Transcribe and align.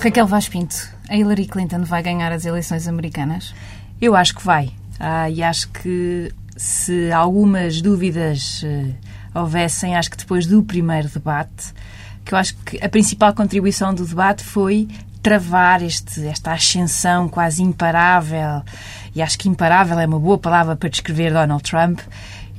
Raquel 0.00 0.28
Vaz 0.28 0.48
Pinto, 0.48 0.76
a 1.08 1.16
Hillary 1.16 1.46
Clinton 1.46 1.82
vai 1.82 2.04
ganhar 2.04 2.30
as 2.30 2.44
eleições 2.44 2.86
americanas? 2.86 3.52
Eu 4.00 4.14
acho 4.14 4.32
que 4.32 4.44
vai. 4.44 4.70
Ah, 5.00 5.28
e 5.28 5.42
acho 5.42 5.68
que 5.70 6.32
se 6.56 7.10
algumas 7.10 7.82
dúvidas 7.82 8.62
uh, 8.62 8.94
houvessem, 9.34 9.96
acho 9.96 10.08
que 10.08 10.16
depois 10.16 10.46
do 10.46 10.62
primeiro 10.62 11.08
debate, 11.08 11.74
que 12.24 12.32
eu 12.32 12.38
acho 12.38 12.54
que 12.58 12.82
a 12.82 12.88
principal 12.88 13.34
contribuição 13.34 13.92
do 13.92 14.06
debate 14.06 14.44
foi 14.44 14.86
travar 15.20 15.82
este, 15.82 16.24
esta 16.26 16.52
ascensão 16.52 17.28
quase 17.28 17.60
imparável, 17.60 18.62
e 19.16 19.20
acho 19.20 19.36
que 19.36 19.48
imparável 19.48 19.98
é 19.98 20.06
uma 20.06 20.20
boa 20.20 20.38
palavra 20.38 20.76
para 20.76 20.88
descrever 20.88 21.32
Donald 21.32 21.62
Trump, 21.64 21.98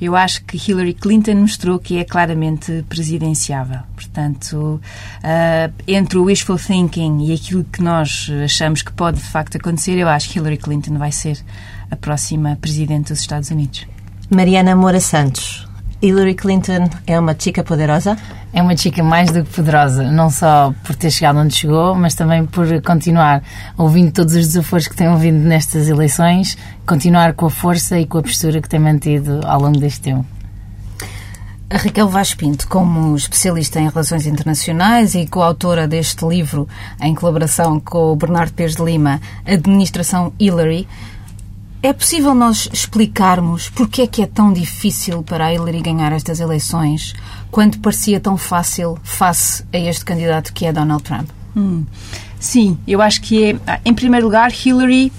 eu 0.00 0.16
acho 0.16 0.44
que 0.44 0.56
Hillary 0.56 0.94
Clinton 0.94 1.34
mostrou 1.36 1.78
que 1.78 1.98
é 1.98 2.04
claramente 2.04 2.84
presidenciável. 2.88 3.80
Portanto, 3.94 4.80
uh, 5.18 5.72
entre 5.86 6.18
o 6.18 6.24
wishful 6.24 6.58
thinking 6.58 7.26
e 7.26 7.34
aquilo 7.34 7.64
que 7.64 7.82
nós 7.82 8.30
achamos 8.44 8.82
que 8.82 8.92
pode 8.92 9.18
de 9.18 9.24
facto 9.24 9.56
acontecer, 9.56 9.98
eu 9.98 10.08
acho 10.08 10.30
que 10.30 10.38
Hillary 10.38 10.56
Clinton 10.56 10.96
vai 10.96 11.12
ser 11.12 11.38
a 11.90 11.96
próxima 11.96 12.56
presidente 12.60 13.12
dos 13.12 13.20
Estados 13.20 13.50
Unidos. 13.50 13.86
Mariana 14.30 14.76
Moura 14.76 15.00
Santos, 15.00 15.66
Hillary 16.02 16.34
Clinton 16.34 16.88
é 17.06 17.18
uma 17.18 17.36
chica 17.38 17.62
poderosa? 17.62 18.16
É 18.54 18.62
uma 18.62 18.74
chica 18.74 19.02
mais 19.02 19.30
do 19.30 19.44
que 19.44 19.54
poderosa, 19.54 20.10
não 20.10 20.30
só 20.30 20.74
por 20.82 20.96
ter 20.96 21.10
chegado 21.10 21.38
onde 21.38 21.54
chegou, 21.54 21.94
mas 21.94 22.14
também 22.14 22.46
por 22.46 22.66
continuar 22.82 23.42
ouvindo 23.76 24.10
todos 24.10 24.34
os 24.34 24.46
desafios 24.48 24.88
que 24.88 24.96
tem 24.96 25.08
ouvido 25.08 25.36
nestas 25.36 25.88
eleições, 25.88 26.56
continuar 26.86 27.34
com 27.34 27.46
a 27.46 27.50
força 27.50 27.98
e 27.98 28.06
com 28.06 28.18
a 28.18 28.22
postura 28.22 28.62
que 28.62 28.68
tem 28.68 28.80
mantido 28.80 29.40
ao 29.44 29.60
longo 29.60 29.78
deste 29.78 30.00
tempo. 30.00 30.24
A 31.68 31.76
Raquel 31.76 32.08
Vaz 32.08 32.34
Pinto, 32.34 32.66
como 32.66 33.14
especialista 33.14 33.78
em 33.78 33.88
relações 33.88 34.26
internacionais 34.26 35.14
e 35.14 35.26
coautora 35.26 35.86
deste 35.86 36.26
livro, 36.26 36.66
em 37.00 37.14
colaboração 37.14 37.78
com 37.78 38.10
o 38.10 38.16
Bernardo 38.16 38.54
Pires 38.54 38.74
de 38.74 38.82
Lima, 38.82 39.20
Administração 39.46 40.32
Hillary, 40.40 40.88
é 41.82 41.92
possível 41.92 42.34
nós 42.34 42.68
explicarmos 42.72 43.70
porque 43.70 44.02
é 44.02 44.06
que 44.06 44.22
é 44.22 44.26
tão 44.26 44.52
difícil 44.52 45.22
para 45.22 45.46
a 45.46 45.54
Hillary 45.54 45.80
ganhar 45.80 46.12
estas 46.12 46.40
eleições 46.40 47.14
quando 47.50 47.78
parecia 47.78 48.20
tão 48.20 48.36
fácil 48.36 48.98
face 49.02 49.64
a 49.72 49.78
este 49.78 50.04
candidato 50.04 50.52
que 50.52 50.66
é 50.66 50.72
Donald 50.72 51.02
Trump? 51.02 51.28
Hum. 51.56 51.84
Sim, 52.38 52.78
eu 52.86 53.02
acho 53.02 53.20
que 53.22 53.44
é, 53.44 53.80
em 53.84 53.92
primeiro 53.92 54.26
lugar, 54.26 54.50
Hillary 54.52 55.12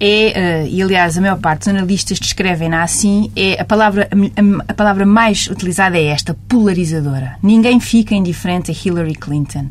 é, 0.00 0.64
uh, 0.64 0.68
e 0.68 0.80
aliás 0.80 1.18
a 1.18 1.20
maior 1.20 1.38
parte 1.38 1.60
dos 1.60 1.68
analistas 1.68 2.20
descrevem-na 2.20 2.82
assim, 2.82 3.32
é 3.34 3.60
a 3.60 3.64
palavra, 3.64 4.08
a, 4.12 4.70
a, 4.70 4.74
palavra 4.74 5.04
mais 5.04 5.48
utilizada 5.48 5.98
é 5.98 6.04
esta, 6.04 6.34
polarizadora. 6.48 7.36
Ninguém 7.42 7.80
fica 7.80 8.14
indiferente 8.14 8.70
a 8.70 8.74
Hillary 8.74 9.14
Clinton. 9.14 9.66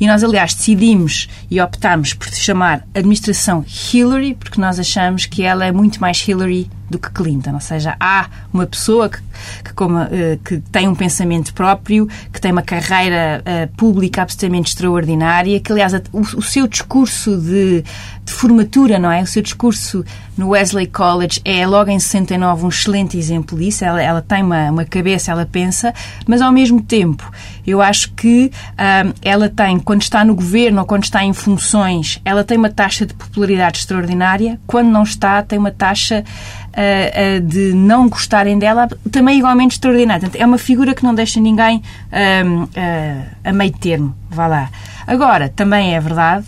E 0.00 0.06
nós, 0.06 0.22
aliás, 0.22 0.54
decidimos 0.54 1.28
e 1.50 1.60
optámos 1.60 2.14
por 2.14 2.28
chamar 2.28 2.86
administração 2.94 3.64
Hillary, 3.92 4.34
porque 4.34 4.60
nós 4.60 4.78
achamos 4.78 5.26
que 5.26 5.42
ela 5.42 5.64
é 5.64 5.72
muito 5.72 6.00
mais 6.00 6.26
Hillary 6.26 6.70
do 6.88 6.98
que 6.98 7.10
Clinton. 7.10 7.54
Ou 7.54 7.60
seja, 7.60 7.96
há 7.98 8.28
uma 8.52 8.66
pessoa 8.66 9.08
que, 9.08 9.18
que, 9.64 9.72
como, 9.74 10.02
uh, 10.02 10.08
que 10.44 10.58
tem 10.70 10.88
um 10.88 10.94
pensamento 10.94 11.52
próprio, 11.54 12.08
que 12.32 12.40
tem 12.40 12.52
uma 12.52 12.62
carreira 12.62 13.42
uh, 13.42 13.76
pública 13.76 14.22
absolutamente 14.22 14.70
extraordinária, 14.70 15.58
que, 15.60 15.72
aliás, 15.72 15.92
o, 16.12 16.20
o 16.20 16.42
seu 16.42 16.66
discurso 16.66 17.36
de, 17.36 17.82
de, 18.24 18.32
formatura, 18.32 18.98
não 18.98 19.10
é? 19.10 19.22
O 19.22 19.26
seu 19.26 19.42
discurso 19.42 20.04
no 20.36 20.50
Wesley 20.50 20.86
College 20.86 21.40
é, 21.44 21.66
logo 21.66 21.90
em 21.90 21.98
69, 21.98 22.64
um 22.64 22.68
excelente 22.68 23.16
exemplo 23.16 23.58
disso. 23.58 23.84
Ela, 23.84 24.02
ela 24.02 24.22
tem 24.22 24.42
uma, 24.42 24.70
uma 24.70 24.84
cabeça, 24.84 25.30
ela 25.30 25.46
pensa, 25.46 25.92
mas, 26.26 26.42
ao 26.42 26.52
mesmo 26.52 26.82
tempo, 26.82 27.30
eu 27.66 27.80
acho 27.80 28.12
que 28.12 28.50
uh, 28.72 29.14
ela 29.22 29.48
tem, 29.48 29.78
quando 29.78 30.02
está 30.02 30.24
no 30.24 30.34
governo 30.34 30.80
ou 30.80 30.86
quando 30.86 31.04
está 31.04 31.24
em 31.24 31.32
funções, 31.32 32.20
ela 32.24 32.44
tem 32.44 32.58
uma 32.58 32.70
taxa 32.70 33.06
de 33.06 33.14
popularidade 33.14 33.78
extraordinária. 33.78 34.60
Quando 34.66 34.88
não 34.88 35.02
está, 35.02 35.42
tem 35.42 35.58
uma 35.58 35.70
taxa 35.70 36.24
uh, 36.74 37.38
uh, 37.38 37.40
de 37.40 37.72
não 37.72 38.08
gostarem 38.08 38.58
dela, 38.58 38.88
também 39.10 39.38
igualmente 39.38 39.72
extraordinária. 39.72 40.30
é 40.34 40.44
uma 40.44 40.58
figura 40.58 40.94
que 40.94 41.04
não 41.04 41.14
deixa 41.14 41.40
ninguém 41.40 41.78
uh, 41.78 42.68
a 43.42 43.52
meio 43.52 43.72
termo. 43.72 44.14
Vá 44.30 44.46
lá. 44.46 44.70
Agora, 45.06 45.48
também 45.48 45.94
é 45.94 46.00
verdade 46.00 46.46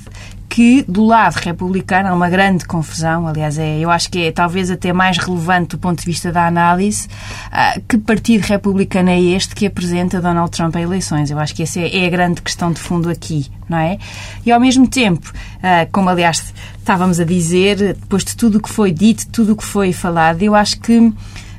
que 0.57 0.83
do 0.89 1.05
lado 1.05 1.35
republicano 1.35 2.09
há 2.09 2.15
uma 2.15 2.31
grande 2.31 2.65
confusão, 2.65 3.29
aliás, 3.29 3.59
é, 3.59 3.79
eu 3.79 3.91
acho 3.91 4.11
que 4.11 4.23
é 4.23 4.33
talvez 4.33 4.71
até 4.71 4.91
mais 4.91 5.19
relevante 5.19 5.77
do 5.77 5.79
ponto 5.79 5.99
de 6.01 6.07
vista 6.07 6.33
da 6.33 6.47
análise, 6.47 7.09
uh, 7.49 7.79
que 7.87 7.99
partido 7.99 8.41
republicano 8.41 9.11
é 9.11 9.21
este 9.21 9.55
que 9.55 9.67
apresenta 9.67 10.19
Donald 10.19 10.51
Trump 10.51 10.75
a 10.75 10.81
eleições. 10.81 11.31
Eu 11.31 11.39
acho 11.39 11.55
que 11.55 11.63
essa 11.63 11.79
é, 11.79 12.05
é 12.05 12.07
a 12.07 12.09
grande 12.09 12.41
questão 12.41 12.73
de 12.73 12.81
fundo 12.81 13.11
aqui, 13.11 13.51
não 13.69 13.77
é? 13.77 13.99
E 14.47 14.51
ao 14.51 14.59
mesmo 14.59 14.89
tempo, 14.89 15.31
uh, 15.31 15.93
como 15.93 16.09
aliás 16.09 16.55
estávamos 16.79 17.21
a 17.21 17.25
dizer, 17.25 17.93
depois 17.93 18.25
de 18.25 18.35
tudo 18.35 18.57
o 18.57 18.63
que 18.63 18.71
foi 18.71 18.93
dito, 18.93 19.29
tudo 19.29 19.53
o 19.53 19.57
que 19.57 19.65
foi 19.65 19.93
falado, 19.93 20.41
eu 20.43 20.55
acho 20.55 20.81
que 20.81 21.13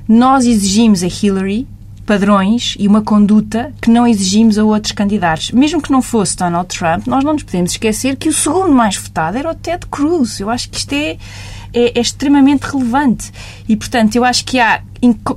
nós 0.07 0.43
exigimos 0.43 1.03
a 1.03 1.07
Hillary 1.07 1.67
padrões 2.07 2.75
e 2.79 2.87
uma 2.87 3.01
conduta 3.01 3.73
que 3.81 3.91
não 3.91 4.07
exigimos 4.07 4.57
a 4.57 4.63
outros 4.63 4.93
candidatos. 4.93 5.51
Mesmo 5.51 5.81
que 5.81 5.91
não 5.91 6.01
fosse 6.01 6.37
Donald 6.37 6.73
Trump, 6.75 7.05
nós 7.05 7.23
não 7.23 7.33
nos 7.33 7.43
podemos 7.43 7.71
esquecer 7.71 8.15
que 8.15 8.29
o 8.29 8.33
segundo 8.33 8.71
mais 8.71 8.95
votado 8.95 9.37
era 9.37 9.51
o 9.51 9.53
Ted 9.53 9.85
Cruz. 9.91 10.39
Eu 10.39 10.49
acho 10.49 10.69
que 10.69 10.77
isto 10.77 10.93
é, 10.93 11.17
é, 11.73 11.99
é 11.99 11.99
extremamente 11.99 12.63
relevante. 12.63 13.31
E, 13.67 13.75
portanto, 13.75 14.15
eu 14.15 14.23
acho 14.23 14.45
que 14.45 14.57
há, 14.57 14.81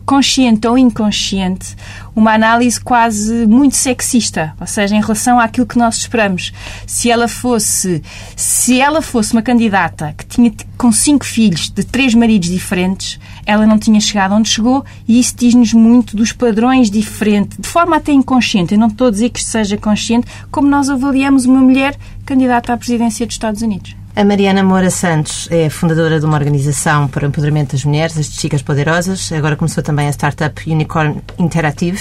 consciente 0.06 0.66
ou 0.66 0.78
inconsciente, 0.78 1.76
uma 2.14 2.32
análise 2.32 2.80
quase 2.80 3.46
muito 3.46 3.76
sexista, 3.76 4.54
ou 4.60 4.66
seja, 4.66 4.94
em 4.94 5.00
relação 5.00 5.38
àquilo 5.38 5.66
que 5.66 5.76
nós 5.76 5.96
esperamos. 5.96 6.52
Se 6.86 7.10
ela 7.10 7.26
fosse, 7.26 8.02
se 8.36 8.80
ela 8.80 9.02
fosse 9.02 9.32
uma 9.32 9.42
candidata 9.42 10.14
que 10.16 10.24
tinha 10.24 10.52
com 10.78 10.92
cinco 10.92 11.24
filhos 11.24 11.68
de 11.68 11.84
três 11.84 12.14
maridos 12.14 12.48
diferentes, 12.48 13.18
ela 13.46 13.66
não 13.66 13.78
tinha 13.78 14.00
chegado 14.00 14.34
onde 14.34 14.48
chegou 14.48 14.84
e 15.06 15.18
isso 15.18 15.34
diz-nos 15.36 15.72
muito 15.72 16.16
dos 16.16 16.32
padrões 16.32 16.90
diferentes, 16.90 17.58
de 17.58 17.68
forma 17.68 17.96
até 17.96 18.12
inconsciente. 18.12 18.74
Eu 18.74 18.80
não 18.80 18.88
estou 18.88 19.08
a 19.08 19.10
dizer 19.10 19.30
que 19.30 19.42
seja 19.42 19.76
consciente, 19.76 20.26
como 20.50 20.68
nós 20.68 20.88
avaliamos 20.88 21.44
uma 21.44 21.60
mulher 21.60 21.96
candidata 22.24 22.72
à 22.72 22.76
presidência 22.76 23.26
dos 23.26 23.34
Estados 23.34 23.62
Unidos. 23.62 23.96
A 24.14 24.24
Mariana 24.24 24.62
Moura 24.62 24.90
Santos 24.90 25.48
é 25.50 25.70
fundadora 25.70 26.18
de 26.18 26.26
uma 26.26 26.36
organização 26.36 27.06
para 27.06 27.24
o 27.24 27.28
empoderamento 27.28 27.72
das 27.72 27.84
mulheres, 27.84 28.18
as 28.18 28.26
Chicas 28.26 28.60
Poderosas. 28.60 29.30
Agora 29.32 29.56
começou 29.56 29.82
também 29.82 30.08
a 30.08 30.10
startup 30.10 30.70
Unicorn 30.70 31.22
Interactive. 31.38 31.98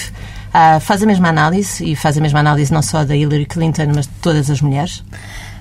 Uh, 0.49 0.79
faz 0.79 1.03
a 1.03 1.05
mesma 1.05 1.29
análise 1.29 1.85
e 1.85 1.95
faz 1.95 2.17
a 2.17 2.21
mesma 2.21 2.39
análise 2.39 2.73
não 2.73 2.81
só 2.81 3.05
da 3.05 3.15
Hillary 3.15 3.45
Clinton, 3.45 3.91
mas 3.95 4.07
de 4.07 4.13
todas 4.21 4.49
as 4.49 4.59
mulheres. 4.59 5.03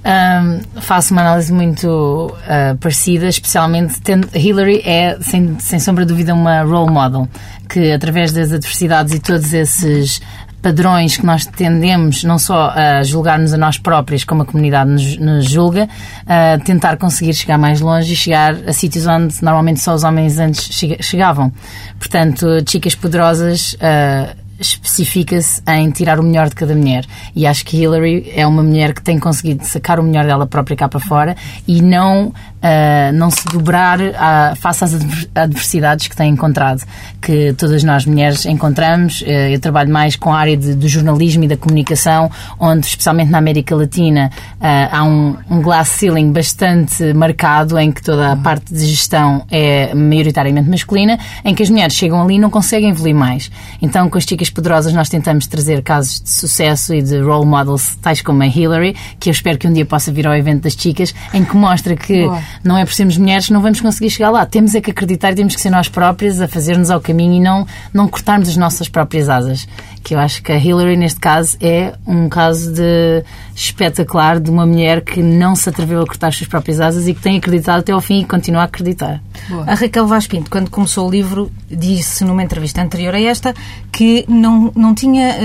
Um, 0.04 0.81
faço 0.81 1.12
uma 1.12 1.22
análise 1.22 1.53
muito 1.53 1.86
uh, 2.32 2.76
parecida, 2.78 3.28
especialmente 3.28 4.00
tendo 4.00 4.28
Hillary 4.34 4.81
é, 4.84 5.19
sem, 5.20 5.59
sem 5.59 5.78
sombra 5.81 6.04
de 6.04 6.12
dúvida, 6.12 6.32
uma 6.32 6.62
role 6.62 6.91
model 6.91 7.28
que, 7.69 7.92
através 7.92 8.32
das 8.32 8.53
adversidades 8.53 9.14
e 9.14 9.19
todos 9.19 9.53
esses 9.53 10.20
padrões 10.62 11.16
que 11.16 11.25
nós 11.25 11.47
tendemos 11.47 12.25
não 12.25 12.38
só 12.38 12.70
a 12.70 13.03
julgar-nos 13.03 13.53
a 13.53 13.56
nós 13.56 13.78
próprios, 13.78 14.25
como 14.25 14.42
a 14.42 14.44
comunidade 14.44 14.91
nos, 14.91 15.16
nos 15.16 15.48
julga, 15.48 15.88
a 16.26 16.58
tentar 16.64 16.97
conseguir 16.97 17.34
chegar 17.34 17.58
mais 17.58 17.81
longe 17.81 18.12
e 18.12 18.16
chegar 18.16 18.54
a 18.66 18.72
sítios 18.72 19.06
onde 19.06 19.37
normalmente 19.42 19.81
só 19.81 19.94
os 19.94 20.03
homens 20.04 20.38
antes 20.38 20.69
chegavam. 21.00 21.53
Portanto, 21.98 22.47
Chicas 22.66 22.94
Poderosas. 22.94 23.75
Uh, 23.75 24.47
especifica-se 24.60 25.62
em 25.69 25.91
tirar 25.91 26.19
o 26.19 26.22
melhor 26.22 26.48
de 26.48 26.54
cada 26.54 26.74
mulher. 26.74 27.04
E 27.34 27.46
acho 27.46 27.64
que 27.64 27.76
Hillary 27.76 28.32
é 28.34 28.46
uma 28.46 28.62
mulher 28.62 28.92
que 28.92 29.02
tem 29.02 29.19
conseguido 29.19 29.64
sacar 29.64 30.00
o 30.00 30.02
melhor 30.02 30.26
dela 30.26 30.46
própria 30.46 30.76
cá 30.76 30.88
para 30.88 31.00
fora 31.00 31.36
e 31.66 31.80
não, 31.80 32.26
uh, 32.28 33.12
não 33.14 33.30
se 33.30 33.44
dobrar 33.46 33.98
a, 34.16 34.54
face 34.56 34.84
às 34.84 34.94
adversidades 35.34 36.08
que 36.08 36.16
tem 36.16 36.31
encontrado, 36.31 36.82
que 37.20 37.52
todas 37.55 37.84
nós 37.84 38.05
mulheres 38.05 38.44
encontramos. 38.46 39.22
Uh, 39.22 39.52
eu 39.52 39.60
trabalho 39.60 39.93
mais 39.93 40.16
com 40.16 40.32
a 40.32 40.38
área 40.38 40.56
de, 40.56 40.75
do 40.75 40.88
jornalismo 40.88 41.44
e 41.44 41.49
da 41.49 41.56
comunicação, 41.56 42.31
onde, 42.58 42.87
especialmente 42.87 43.31
na 43.31 43.38
América 43.38 43.76
Latina, 43.76 44.31
uh, 44.56 44.88
há 44.90 45.05
um, 45.05 45.37
um 45.50 45.62
glass 45.62 45.88
ceiling 45.88 46.32
bastante 46.32 47.12
marcado, 47.14 47.78
em 47.78 47.93
que 47.93 48.02
toda 48.02 48.32
a 48.32 48.37
parte 48.37 48.72
de 48.72 48.84
gestão 48.87 49.44
é 49.50 49.94
maioritariamente 49.94 50.69
masculina, 50.69 51.19
em 51.44 51.55
que 51.55 51.62
as 51.62 51.70
mulheres 51.70 51.94
chegam 51.94 52.20
ali 52.22 52.34
e 52.34 52.38
não 52.38 52.50
conseguem 52.50 52.90
evoluir 52.90 53.14
mais. 53.14 53.50
Então, 53.81 54.08
com 54.10 54.19
as 54.19 54.25
chicas 54.25 54.47
poderosas, 54.50 54.92
nós 54.92 55.08
tentamos 55.08 55.46
trazer 55.46 55.82
casos 55.82 56.20
de 56.20 56.30
sucesso 56.30 56.94
e 56.94 57.02
de 57.02 57.20
role 57.20 57.46
models, 57.46 57.96
tais 58.02 58.22
como 58.22 58.42
a 58.42 58.46
Hillary, 58.46 58.94
que 59.18 59.28
eu 59.28 59.32
espero 59.32 59.58
que 59.58 59.66
um 59.66 59.72
dia 59.72 59.84
possa 59.84 60.12
vir 60.12 60.26
ao 60.26 60.34
evento 60.34 60.62
das 60.62 60.74
chicas, 60.74 61.14
em 61.32 61.44
que 61.44 61.56
mostra 61.56 61.96
que 61.96 62.24
Boa. 62.24 62.42
não 62.64 62.76
é 62.76 62.84
por 62.84 62.94
sermos 62.94 63.16
mulheres 63.16 63.50
não 63.50 63.60
vamos 63.60 63.80
conseguir 63.80 64.10
chegar 64.10 64.30
lá. 64.30 64.44
Temos 64.46 64.74
é 64.74 64.80
que 64.80 64.90
acreditar 64.90 65.34
temos 65.34 65.54
que 65.54 65.60
ser 65.60 65.70
nós 65.70 65.88
próprias 65.88 66.40
a 66.40 66.48
fazer-nos 66.48 66.90
ao 66.90 67.00
caminho 67.00 67.34
e 67.34 67.40
não, 67.40 67.66
não 67.92 68.08
cortarmos 68.08 68.48
as 68.48 68.56
nossas 68.56 68.88
próprias 68.88 69.28
asas 69.28 69.66
que 70.08 70.14
eu 70.14 70.19
acho 70.19 70.43
que 70.43 70.50
a 70.50 70.56
Hillary, 70.56 70.96
neste 70.96 71.20
caso, 71.20 71.55
é 71.60 71.93
um 72.06 72.31
caso 72.31 72.72
de 72.72 73.22
espetacular 73.55 74.40
de 74.40 74.50
uma 74.50 74.64
mulher 74.64 75.02
que 75.02 75.20
não 75.20 75.55
se 75.55 75.69
atreveu 75.69 76.00
a 76.00 76.06
cortar 76.06 76.28
as 76.28 76.37
suas 76.37 76.49
próprias 76.49 76.81
asas 76.81 77.06
e 77.06 77.12
que 77.12 77.20
tem 77.20 77.37
acreditado 77.37 77.81
até 77.81 77.93
ao 77.93 78.00
fim 78.00 78.22
e 78.22 78.25
continua 78.25 78.62
a 78.62 78.64
acreditar. 78.64 79.22
Boa. 79.50 79.64
A 79.64 79.75
Raquel 79.75 80.06
Vaz 80.06 80.26
Pinto, 80.26 80.50
quando 80.50 80.70
começou 80.70 81.06
o 81.06 81.10
livro, 81.10 81.52
disse 81.70 82.25
numa 82.25 82.43
entrevista 82.43 82.81
anterior 82.81 83.14
a 83.14 83.20
esta 83.20 83.55
que 83.93 84.25
não, 84.26 84.72
não 84.75 84.94
tinha 84.94 85.37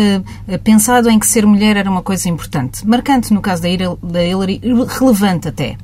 uh, 0.48 0.60
pensado 0.60 1.10
em 1.10 1.19
que 1.19 1.27
ser 1.27 1.45
mulher 1.45 1.75
era 1.75 1.92
uma 1.92 2.01
coisa 2.01 2.30
importante. 2.30 2.88
Marcante 2.88 3.33
no 3.33 3.42
caso 3.42 3.63
da 3.63 4.24
Hillary, 4.24 4.62
relevante 4.98 5.50
até. 5.50 5.75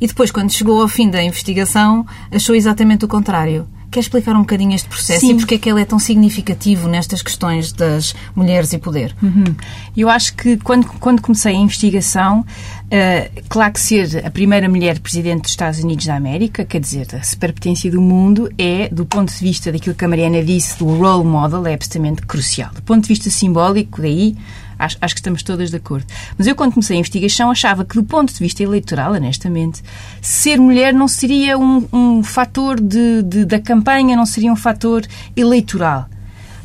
E 0.00 0.06
depois, 0.06 0.30
quando 0.30 0.50
chegou 0.50 0.80
ao 0.80 0.88
fim 0.88 1.08
da 1.10 1.22
investigação, 1.22 2.06
achou 2.30 2.54
exatamente 2.54 3.04
o 3.04 3.08
contrário. 3.08 3.66
Quer 3.90 4.00
explicar 4.00 4.34
um 4.34 4.40
bocadinho 4.40 4.74
este 4.74 4.88
processo 4.88 5.20
Sim. 5.20 5.32
e 5.32 5.36
porque 5.36 5.54
é 5.54 5.58
que 5.58 5.70
ele 5.70 5.80
é 5.80 5.84
tão 5.84 5.98
significativo 5.98 6.88
nestas 6.88 7.22
questões 7.22 7.72
das 7.72 8.14
mulheres 8.34 8.72
e 8.72 8.78
poder? 8.78 9.14
Uhum. 9.22 9.54
Eu 9.96 10.10
acho 10.10 10.34
que 10.34 10.56
quando, 10.58 10.86
quando 10.98 11.22
comecei 11.22 11.54
a 11.54 11.58
investigação, 11.58 12.40
uh, 12.40 13.42
claro 13.48 13.72
que 13.72 13.80
ser 13.80 14.26
a 14.26 14.30
primeira 14.30 14.68
mulher 14.68 14.98
presidente 14.98 15.42
dos 15.42 15.52
Estados 15.52 15.78
Unidos 15.80 16.04
da 16.04 16.16
América, 16.16 16.64
quer 16.64 16.80
dizer, 16.80 17.06
a 17.14 17.22
superpotência 17.22 17.90
do 17.90 18.00
mundo, 18.02 18.50
é, 18.58 18.88
do 18.88 19.06
ponto 19.06 19.32
de 19.32 19.38
vista 19.38 19.70
daquilo 19.72 19.94
que 19.94 20.04
a 20.04 20.08
Mariana 20.08 20.42
disse, 20.42 20.78
do 20.78 20.86
role 20.86 21.24
model, 21.24 21.66
é 21.66 21.74
absolutamente 21.74 22.22
crucial. 22.22 22.70
Do 22.74 22.82
ponto 22.82 23.02
de 23.02 23.08
vista 23.08 23.30
simbólico, 23.30 24.02
daí 24.02 24.36
Acho, 24.78 24.96
acho, 25.00 25.14
que 25.14 25.20
estamos 25.20 25.42
todas 25.42 25.70
de 25.70 25.76
acordo. 25.76 26.06
Mas 26.36 26.46
eu, 26.46 26.54
quando 26.54 26.72
comecei 26.72 26.96
a 26.96 27.00
investigação, 27.00 27.50
achava 27.50 27.84
que, 27.84 27.94
do 27.94 28.04
ponto 28.04 28.32
de 28.32 28.38
vista 28.38 28.62
eleitoral, 28.62 29.12
honestamente, 29.12 29.82
ser 30.20 30.58
mulher 30.58 30.92
não 30.92 31.08
seria 31.08 31.58
um, 31.58 31.86
um 31.92 32.22
fator 32.22 32.80
de, 32.80 33.22
de, 33.22 33.44
da 33.44 33.58
campanha, 33.58 34.16
não 34.16 34.26
seria 34.26 34.52
um 34.52 34.56
fator 34.56 35.06
eleitoral. 35.36 36.08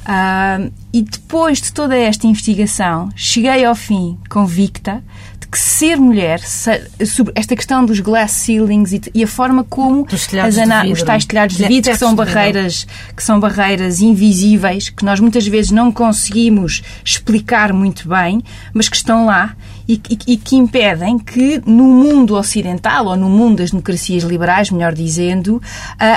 Uh, 0.02 0.72
e 0.92 1.04
depois 1.04 1.62
de 1.62 1.72
toda 1.72 1.96
esta 1.96 2.26
investigação, 2.28 3.10
cheguei 3.16 3.64
ao 3.64 3.76
fim 3.76 4.18
convicta 4.30 5.04
que 5.52 5.60
ser 5.60 5.98
mulher, 5.98 6.40
sobre 6.40 7.34
esta 7.36 7.56
questão 7.56 7.86
dos 7.86 8.00
glass 8.00 8.32
ceilings 8.32 8.94
e, 9.14 9.24
a 9.24 9.28
forma 9.28 9.66
como 9.66 10.08
as 10.42 10.58
ana, 10.58 10.86
os 10.88 11.04
tais 11.04 11.26
telhados 11.26 11.58
de 11.58 11.68
vidro, 11.68 11.92
que 11.92 11.98
são 11.98 12.16
barreiras, 12.16 12.88
que 13.16 13.22
são 13.22 13.38
barreiras 13.38 14.00
invisíveis, 14.00 14.90
que 14.90 15.04
nós 15.04 15.20
muitas 15.20 15.46
vezes 15.46 15.72
não 15.72 15.92
conseguimos 15.92 16.82
explicar 17.04 17.74
muito 17.74 18.08
bem, 18.08 18.42
mas 18.74 18.88
que 18.88 18.96
estão 18.96 19.26
lá 19.26 19.56
e, 20.10 20.34
e, 20.34 20.38
que 20.38 20.56
impedem 20.56 21.18
que 21.18 21.62
no 21.66 21.84
mundo 21.86 22.36
ocidental 22.36 23.08
ou 23.08 23.18
no 23.18 23.30
mundo 23.30 23.58
das 23.58 23.72
democracias 23.72 24.24
liberais, 24.24 24.70
melhor 24.70 24.94
dizendo, 24.94 25.56
uh, 25.56 25.62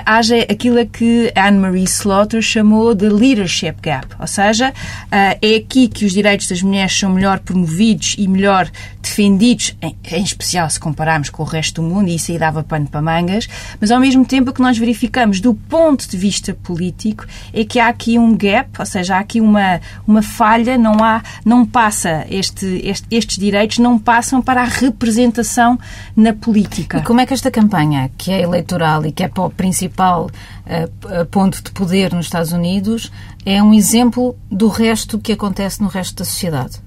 haja 0.05 0.37
aquilo 0.43 0.79
a 0.81 0.85
que 0.85 1.32
Anne-Marie 1.35 1.85
Slaughter 1.85 2.43
chamou 2.43 2.94
de 2.94 3.09
leadership 3.09 3.75
gap. 3.81 4.06
Ou 4.19 4.26
seja, 4.26 4.71
uh, 4.71 4.75
é 5.11 5.56
aqui 5.56 5.88
que 5.88 6.05
os 6.05 6.12
direitos 6.12 6.49
das 6.49 6.62
mulheres 6.62 6.99
são 6.99 7.11
melhor 7.11 7.41
promovidos 7.41 8.17
e 8.19 8.29
melhor 8.29 8.71
defendidos, 9.00 9.77
em, 9.82 9.97
em, 10.11 10.23
especial 10.23 10.69
se 10.69 10.81
compararmos 10.81 11.31
com 11.31 11.43
o 11.43 11.47
resto 11.47 11.81
do 11.81 11.88
mundo, 11.88 12.09
e 12.09 12.17
isso 12.17 12.32
aí 12.32 12.38
dava 12.38 12.62
pano 12.62 12.87
para 12.87 13.03
mangas, 13.03 13.49
mas 13.81 13.91
ao 13.91 14.00
mesmo 14.00 14.25
tempo 14.25 14.53
que 14.53 14.61
nós 14.61 14.79
verificamos 14.79 15.41
do 15.41 15.55
ponto 15.55 16.09
de 16.09 16.17
vista 16.17 16.55
político 16.55 17.27
é 17.53 17.65
que 17.65 17.79
há 17.79 17.88
aqui 17.88 18.19
um 18.19 18.37
gap, 18.37 18.70
ou 18.79 18.87
seja, 18.87 19.17
há 19.17 19.19
aqui 19.20 19.41
uma, 19.41 19.81
uma 20.06 20.23
falha, 20.23 20.79
não 20.79 21.03
há, 21.03 21.23
não 21.44 21.67
passa 21.67 22.27
este, 22.31 22.81
este 22.85 23.25
estes 23.25 23.38
direitos 23.38 23.64
direitos 23.65 23.79
não 23.79 23.99
passam 23.99 24.41
para 24.41 24.63
a 24.63 24.65
representação 24.65 25.79
na 26.17 26.33
política. 26.33 26.99
E 26.99 27.03
como 27.03 27.21
é 27.21 27.27
que 27.27 27.35
esta 27.35 27.51
campanha, 27.51 28.11
que 28.17 28.31
é 28.31 28.43
eleitoral 28.43 29.05
e 29.07 29.13
que 29.13 29.23
é 29.23 29.29
para 29.29 29.45
o 29.45 29.51
principal 29.51 30.27
uh, 30.27 31.27
ponto 31.27 31.63
de 31.63 31.71
poder 31.73 32.13
nos 32.13 32.27
Estados 32.27 32.53
Unidos, 32.53 33.11
é 33.45 33.63
um 33.63 33.73
exemplo 33.73 34.37
do 34.51 34.69
resto 34.69 35.19
que 35.19 35.33
acontece 35.33 35.83
no 35.83 35.89
resto 35.89 36.17
da 36.17 36.25
sociedade? 36.25 36.81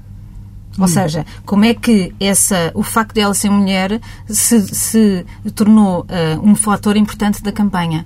Ou 0.78 0.86
hum. 0.86 0.88
seja, 0.88 1.26
como 1.46 1.66
é 1.66 1.74
que 1.74 2.14
essa, 2.20 2.72
o 2.76 2.84
facto 2.84 3.16
de 3.16 3.22
ela 3.22 3.34
ser 3.34 3.50
mulher 3.50 4.00
se, 4.28 4.62
se 4.68 5.26
tornou 5.56 6.02
uh, 6.02 6.48
um 6.48 6.56
fator 6.56 6.96
importante 6.96 7.42
da 7.42 7.52
campanha? 7.52 8.06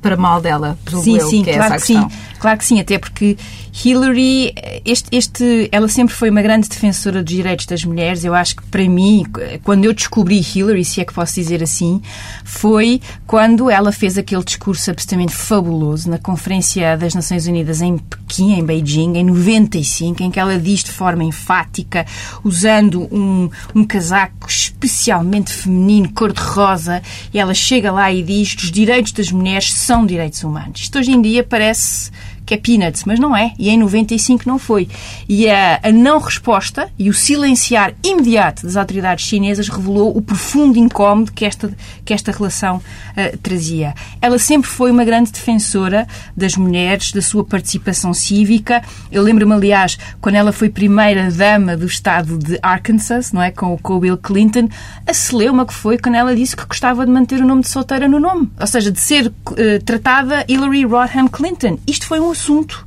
para 0.00 0.16
mal 0.16 0.40
dela, 0.40 0.78
sim, 1.02 1.18
eu, 1.18 1.28
sim, 1.28 1.42
que 1.42 1.50
é 1.50 1.56
claro 1.56 1.74
que 1.74 1.80
sim, 1.82 2.08
claro 2.38 2.58
que 2.58 2.64
sim, 2.64 2.80
até 2.80 2.98
porque 2.98 3.36
Hillary, 3.72 4.52
este, 4.84 5.08
este, 5.10 5.68
ela 5.72 5.88
sempre 5.88 6.14
foi 6.14 6.28
uma 6.28 6.42
grande 6.42 6.68
defensora 6.68 7.22
dos 7.22 7.34
direitos 7.34 7.64
das 7.64 7.82
mulheres. 7.84 8.22
Eu 8.22 8.34
acho 8.34 8.56
que 8.56 8.62
para 8.64 8.86
mim, 8.86 9.24
quando 9.64 9.86
eu 9.86 9.94
descobri 9.94 10.40
Hillary, 10.40 10.84
se 10.84 11.00
é 11.00 11.04
que 11.04 11.14
posso 11.14 11.34
dizer 11.34 11.62
assim, 11.62 12.02
foi 12.44 13.00
quando 13.26 13.70
ela 13.70 13.90
fez 13.90 14.18
aquele 14.18 14.44
discurso 14.44 14.90
absolutamente 14.90 15.34
fabuloso 15.34 16.10
na 16.10 16.18
Conferência 16.18 16.96
das 16.98 17.14
Nações 17.14 17.46
Unidas 17.46 17.80
em 17.80 17.96
Pequim, 17.96 18.52
em 18.52 18.64
Beijing, 18.64 19.14
em 19.16 19.24
95, 19.24 20.22
em 20.22 20.30
que 20.30 20.38
ela 20.38 20.58
diz 20.58 20.84
de 20.84 20.90
forma 20.90 21.24
enfática, 21.24 22.04
usando 22.44 23.08
um, 23.10 23.48
um 23.74 23.84
casaco 23.84 24.48
especialmente 24.48 25.50
feminino, 25.50 26.12
cor-de-rosa, 26.12 27.02
e 27.32 27.38
ela 27.38 27.54
chega 27.54 27.90
lá 27.90 28.12
e 28.12 28.22
diz 28.22 28.54
que 28.54 28.64
os 28.64 28.70
direitos 28.70 29.12
das 29.12 29.32
mulheres 29.32 29.72
são 29.72 30.04
direitos 30.04 30.44
humanos. 30.44 30.82
Isto 30.82 30.98
hoje 30.98 31.12
em 31.12 31.22
dia 31.22 31.42
parece 31.42 32.10
que 32.44 32.54
é 32.54 32.56
peanuts, 32.56 33.04
mas 33.04 33.18
não 33.18 33.36
é. 33.36 33.52
E 33.58 33.68
em 33.68 33.78
95 33.78 34.44
não 34.46 34.58
foi. 34.58 34.88
E 35.28 35.48
a, 35.48 35.80
a 35.82 35.92
não 35.92 36.18
resposta 36.18 36.90
e 36.98 37.08
o 37.08 37.14
silenciar 37.14 37.94
imediato 38.02 38.64
das 38.64 38.76
autoridades 38.76 39.26
chinesas 39.26 39.68
revelou 39.68 40.16
o 40.16 40.20
profundo 40.20 40.78
incómodo 40.78 41.32
que 41.32 41.44
esta, 41.44 41.72
que 42.04 42.12
esta 42.12 42.32
relação 42.32 42.76
uh, 42.76 43.38
trazia. 43.38 43.94
Ela 44.20 44.38
sempre 44.38 44.68
foi 44.68 44.90
uma 44.90 45.04
grande 45.04 45.30
defensora 45.30 46.06
das 46.36 46.56
mulheres, 46.56 47.12
da 47.12 47.22
sua 47.22 47.44
participação 47.44 48.12
cívica. 48.12 48.82
Eu 49.10 49.22
lembro-me, 49.22 49.52
aliás, 49.52 49.98
quando 50.20 50.36
ela 50.36 50.52
foi 50.52 50.68
primeira 50.68 51.30
dama 51.30 51.76
do 51.76 51.86
estado 51.86 52.38
de 52.38 52.58
Arkansas, 52.62 53.32
não 53.32 53.42
é, 53.42 53.50
com, 53.50 53.76
com 53.78 53.94
o 53.94 54.00
Bill 54.00 54.18
Clinton, 54.18 54.68
a 55.06 55.14
celeuma 55.14 55.64
que 55.66 55.74
foi 55.74 55.98
quando 55.98 56.16
ela 56.16 56.34
disse 56.34 56.56
que 56.56 56.64
gostava 56.66 57.04
de 57.06 57.12
manter 57.12 57.40
o 57.40 57.46
nome 57.46 57.62
de 57.62 57.68
solteira 57.68 58.08
no 58.08 58.18
nome. 58.18 58.50
Ou 58.60 58.66
seja, 58.66 58.90
de 58.90 59.00
ser 59.00 59.26
uh, 59.28 59.82
tratada 59.84 60.44
Hillary 60.48 60.84
Rodham 60.84 61.28
Clinton. 61.28 61.78
Isto 61.86 62.06
foi 62.06 62.20
um 62.20 62.31
assunto. 62.32 62.86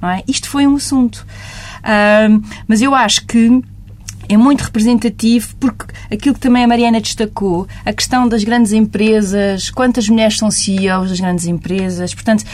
Não 0.00 0.08
é? 0.08 0.22
Isto 0.26 0.48
foi 0.48 0.66
um 0.66 0.76
assunto. 0.76 1.26
Uh, 1.80 2.42
mas 2.66 2.80
eu 2.80 2.94
acho 2.94 3.26
que 3.26 3.62
é 4.28 4.36
muito 4.36 4.62
representativo 4.62 5.54
porque 5.56 5.86
aquilo 6.12 6.34
que 6.34 6.40
também 6.40 6.64
a 6.64 6.68
Mariana 6.68 7.00
destacou, 7.00 7.66
a 7.84 7.92
questão 7.92 8.28
das 8.28 8.44
grandes 8.44 8.72
empresas, 8.72 9.70
quantas 9.70 10.08
mulheres 10.08 10.36
são 10.36 10.50
CEOs 10.50 11.10
das 11.10 11.20
grandes 11.20 11.46
empresas. 11.46 12.14
Portanto, 12.14 12.44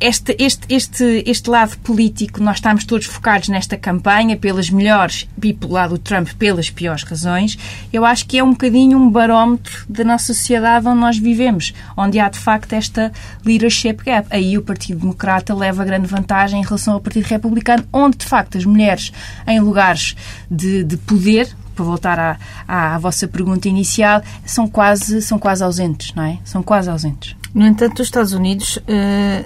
este, 0.00 0.36
este, 0.38 0.66
este, 0.68 1.22
este 1.26 1.48
lado 1.48 1.78
político, 1.78 2.42
nós 2.42 2.56
estamos 2.56 2.84
todos 2.84 3.06
focados 3.06 3.48
nesta 3.48 3.76
campanha 3.76 4.36
pelas 4.36 4.68
melhores 4.68 5.28
e 5.42 5.52
pelo 5.52 5.72
lado 5.72 5.90
do 5.90 5.98
Trump 5.98 6.28
pelas 6.38 6.68
piores 6.68 7.02
razões. 7.04 7.58
Eu 7.92 8.04
acho 8.04 8.26
que 8.26 8.38
é 8.38 8.44
um 8.44 8.50
bocadinho 8.50 8.98
um 8.98 9.10
barómetro 9.10 9.84
da 9.88 10.04
nossa 10.04 10.26
sociedade 10.26 10.86
onde 10.86 11.00
nós 11.00 11.18
vivemos, 11.18 11.72
onde 11.96 12.18
há 12.18 12.28
de 12.28 12.38
facto 12.38 12.72
esta 12.72 13.12
leadership 13.44 13.96
gap. 14.04 14.28
Aí 14.30 14.58
o 14.58 14.62
Partido 14.62 15.00
Democrata 15.00 15.54
leva 15.54 15.84
grande 15.84 16.06
vantagem 16.06 16.60
em 16.60 16.64
relação 16.64 16.94
ao 16.94 17.00
Partido 17.00 17.24
Republicano, 17.26 17.86
onde 17.92 18.18
de 18.18 18.26
facto 18.26 18.58
as 18.58 18.64
mulheres 18.64 19.12
em 19.46 19.60
lugares 19.60 20.16
de, 20.54 20.84
de 20.84 20.96
poder, 20.96 21.54
para 21.74 21.84
voltar 21.84 22.18
à, 22.18 22.38
à, 22.66 22.94
à, 22.94 22.98
vossa 22.98 23.26
pergunta 23.26 23.68
inicial, 23.68 24.22
são 24.46 24.68
quase, 24.68 25.20
são 25.20 25.38
quase 25.38 25.64
ausentes, 25.64 26.14
não 26.14 26.22
é? 26.22 26.38
São 26.44 26.62
quase 26.62 26.88
ausentes. 26.88 27.36
No 27.54 27.64
entanto, 27.64 28.00
os 28.00 28.08
Estados 28.08 28.32
Unidos 28.32 28.78
uh, 28.78 28.82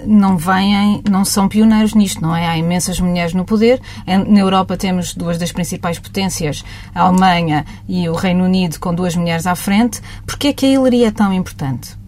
não 0.07 0.35
vêm, 0.35 1.03
não 1.07 1.23
são 1.23 1.47
pioneiros 1.47 1.93
nisto, 1.93 2.19
não 2.21 2.35
é? 2.35 2.47
Há 2.47 2.57
imensas 2.57 2.99
mulheres 2.99 3.35
no 3.35 3.45
poder. 3.45 3.79
Na 4.27 4.39
Europa 4.39 4.75
temos 4.75 5.13
duas 5.13 5.37
das 5.37 5.51
principais 5.51 5.99
potências, 5.99 6.65
a 6.95 7.01
Alemanha 7.01 7.65
e 7.87 8.09
o 8.09 8.13
Reino 8.13 8.45
Unido, 8.45 8.79
com 8.79 8.95
duas 8.95 9.15
mulheres 9.15 9.45
à 9.45 9.53
frente. 9.55 10.01
Porquê 10.25 10.47
é 10.47 10.53
que 10.53 10.65
a 10.65 10.69
Hillary 10.69 11.03
é 11.03 11.11
tão 11.11 11.31
importante? 11.31 11.98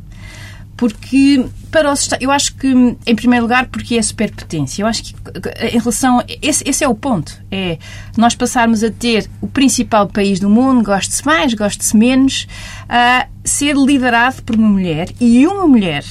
Porque 0.82 1.46
para 1.70 1.94
os 1.94 2.10
eu 2.20 2.32
acho 2.32 2.56
que, 2.56 2.68
em 3.06 3.16
primeiro 3.16 3.46
lugar, 3.46 3.68
porque 3.68 3.98
é 3.98 4.02
superpotência. 4.02 4.82
Eu 4.82 4.88
acho 4.88 5.04
que, 5.04 5.16
em 5.72 5.78
relação. 5.78 6.24
Esse, 6.42 6.68
esse 6.68 6.84
é 6.84 6.88
o 6.88 6.96
ponto. 6.96 7.40
É 7.52 7.78
nós 8.18 8.34
passarmos 8.34 8.84
a 8.84 8.90
ter 8.90 9.30
o 9.40 9.48
principal 9.48 10.08
país 10.08 10.40
do 10.40 10.50
mundo, 10.50 10.84
goste-se 10.84 11.24
mais, 11.24 11.54
goste-se 11.54 11.96
menos, 11.96 12.48
a 12.90 13.28
ser 13.44 13.76
liderado 13.76 14.42
por 14.42 14.56
uma 14.56 14.70
mulher 14.70 15.10
e 15.20 15.46
uma 15.46 15.68
mulher 15.68 16.04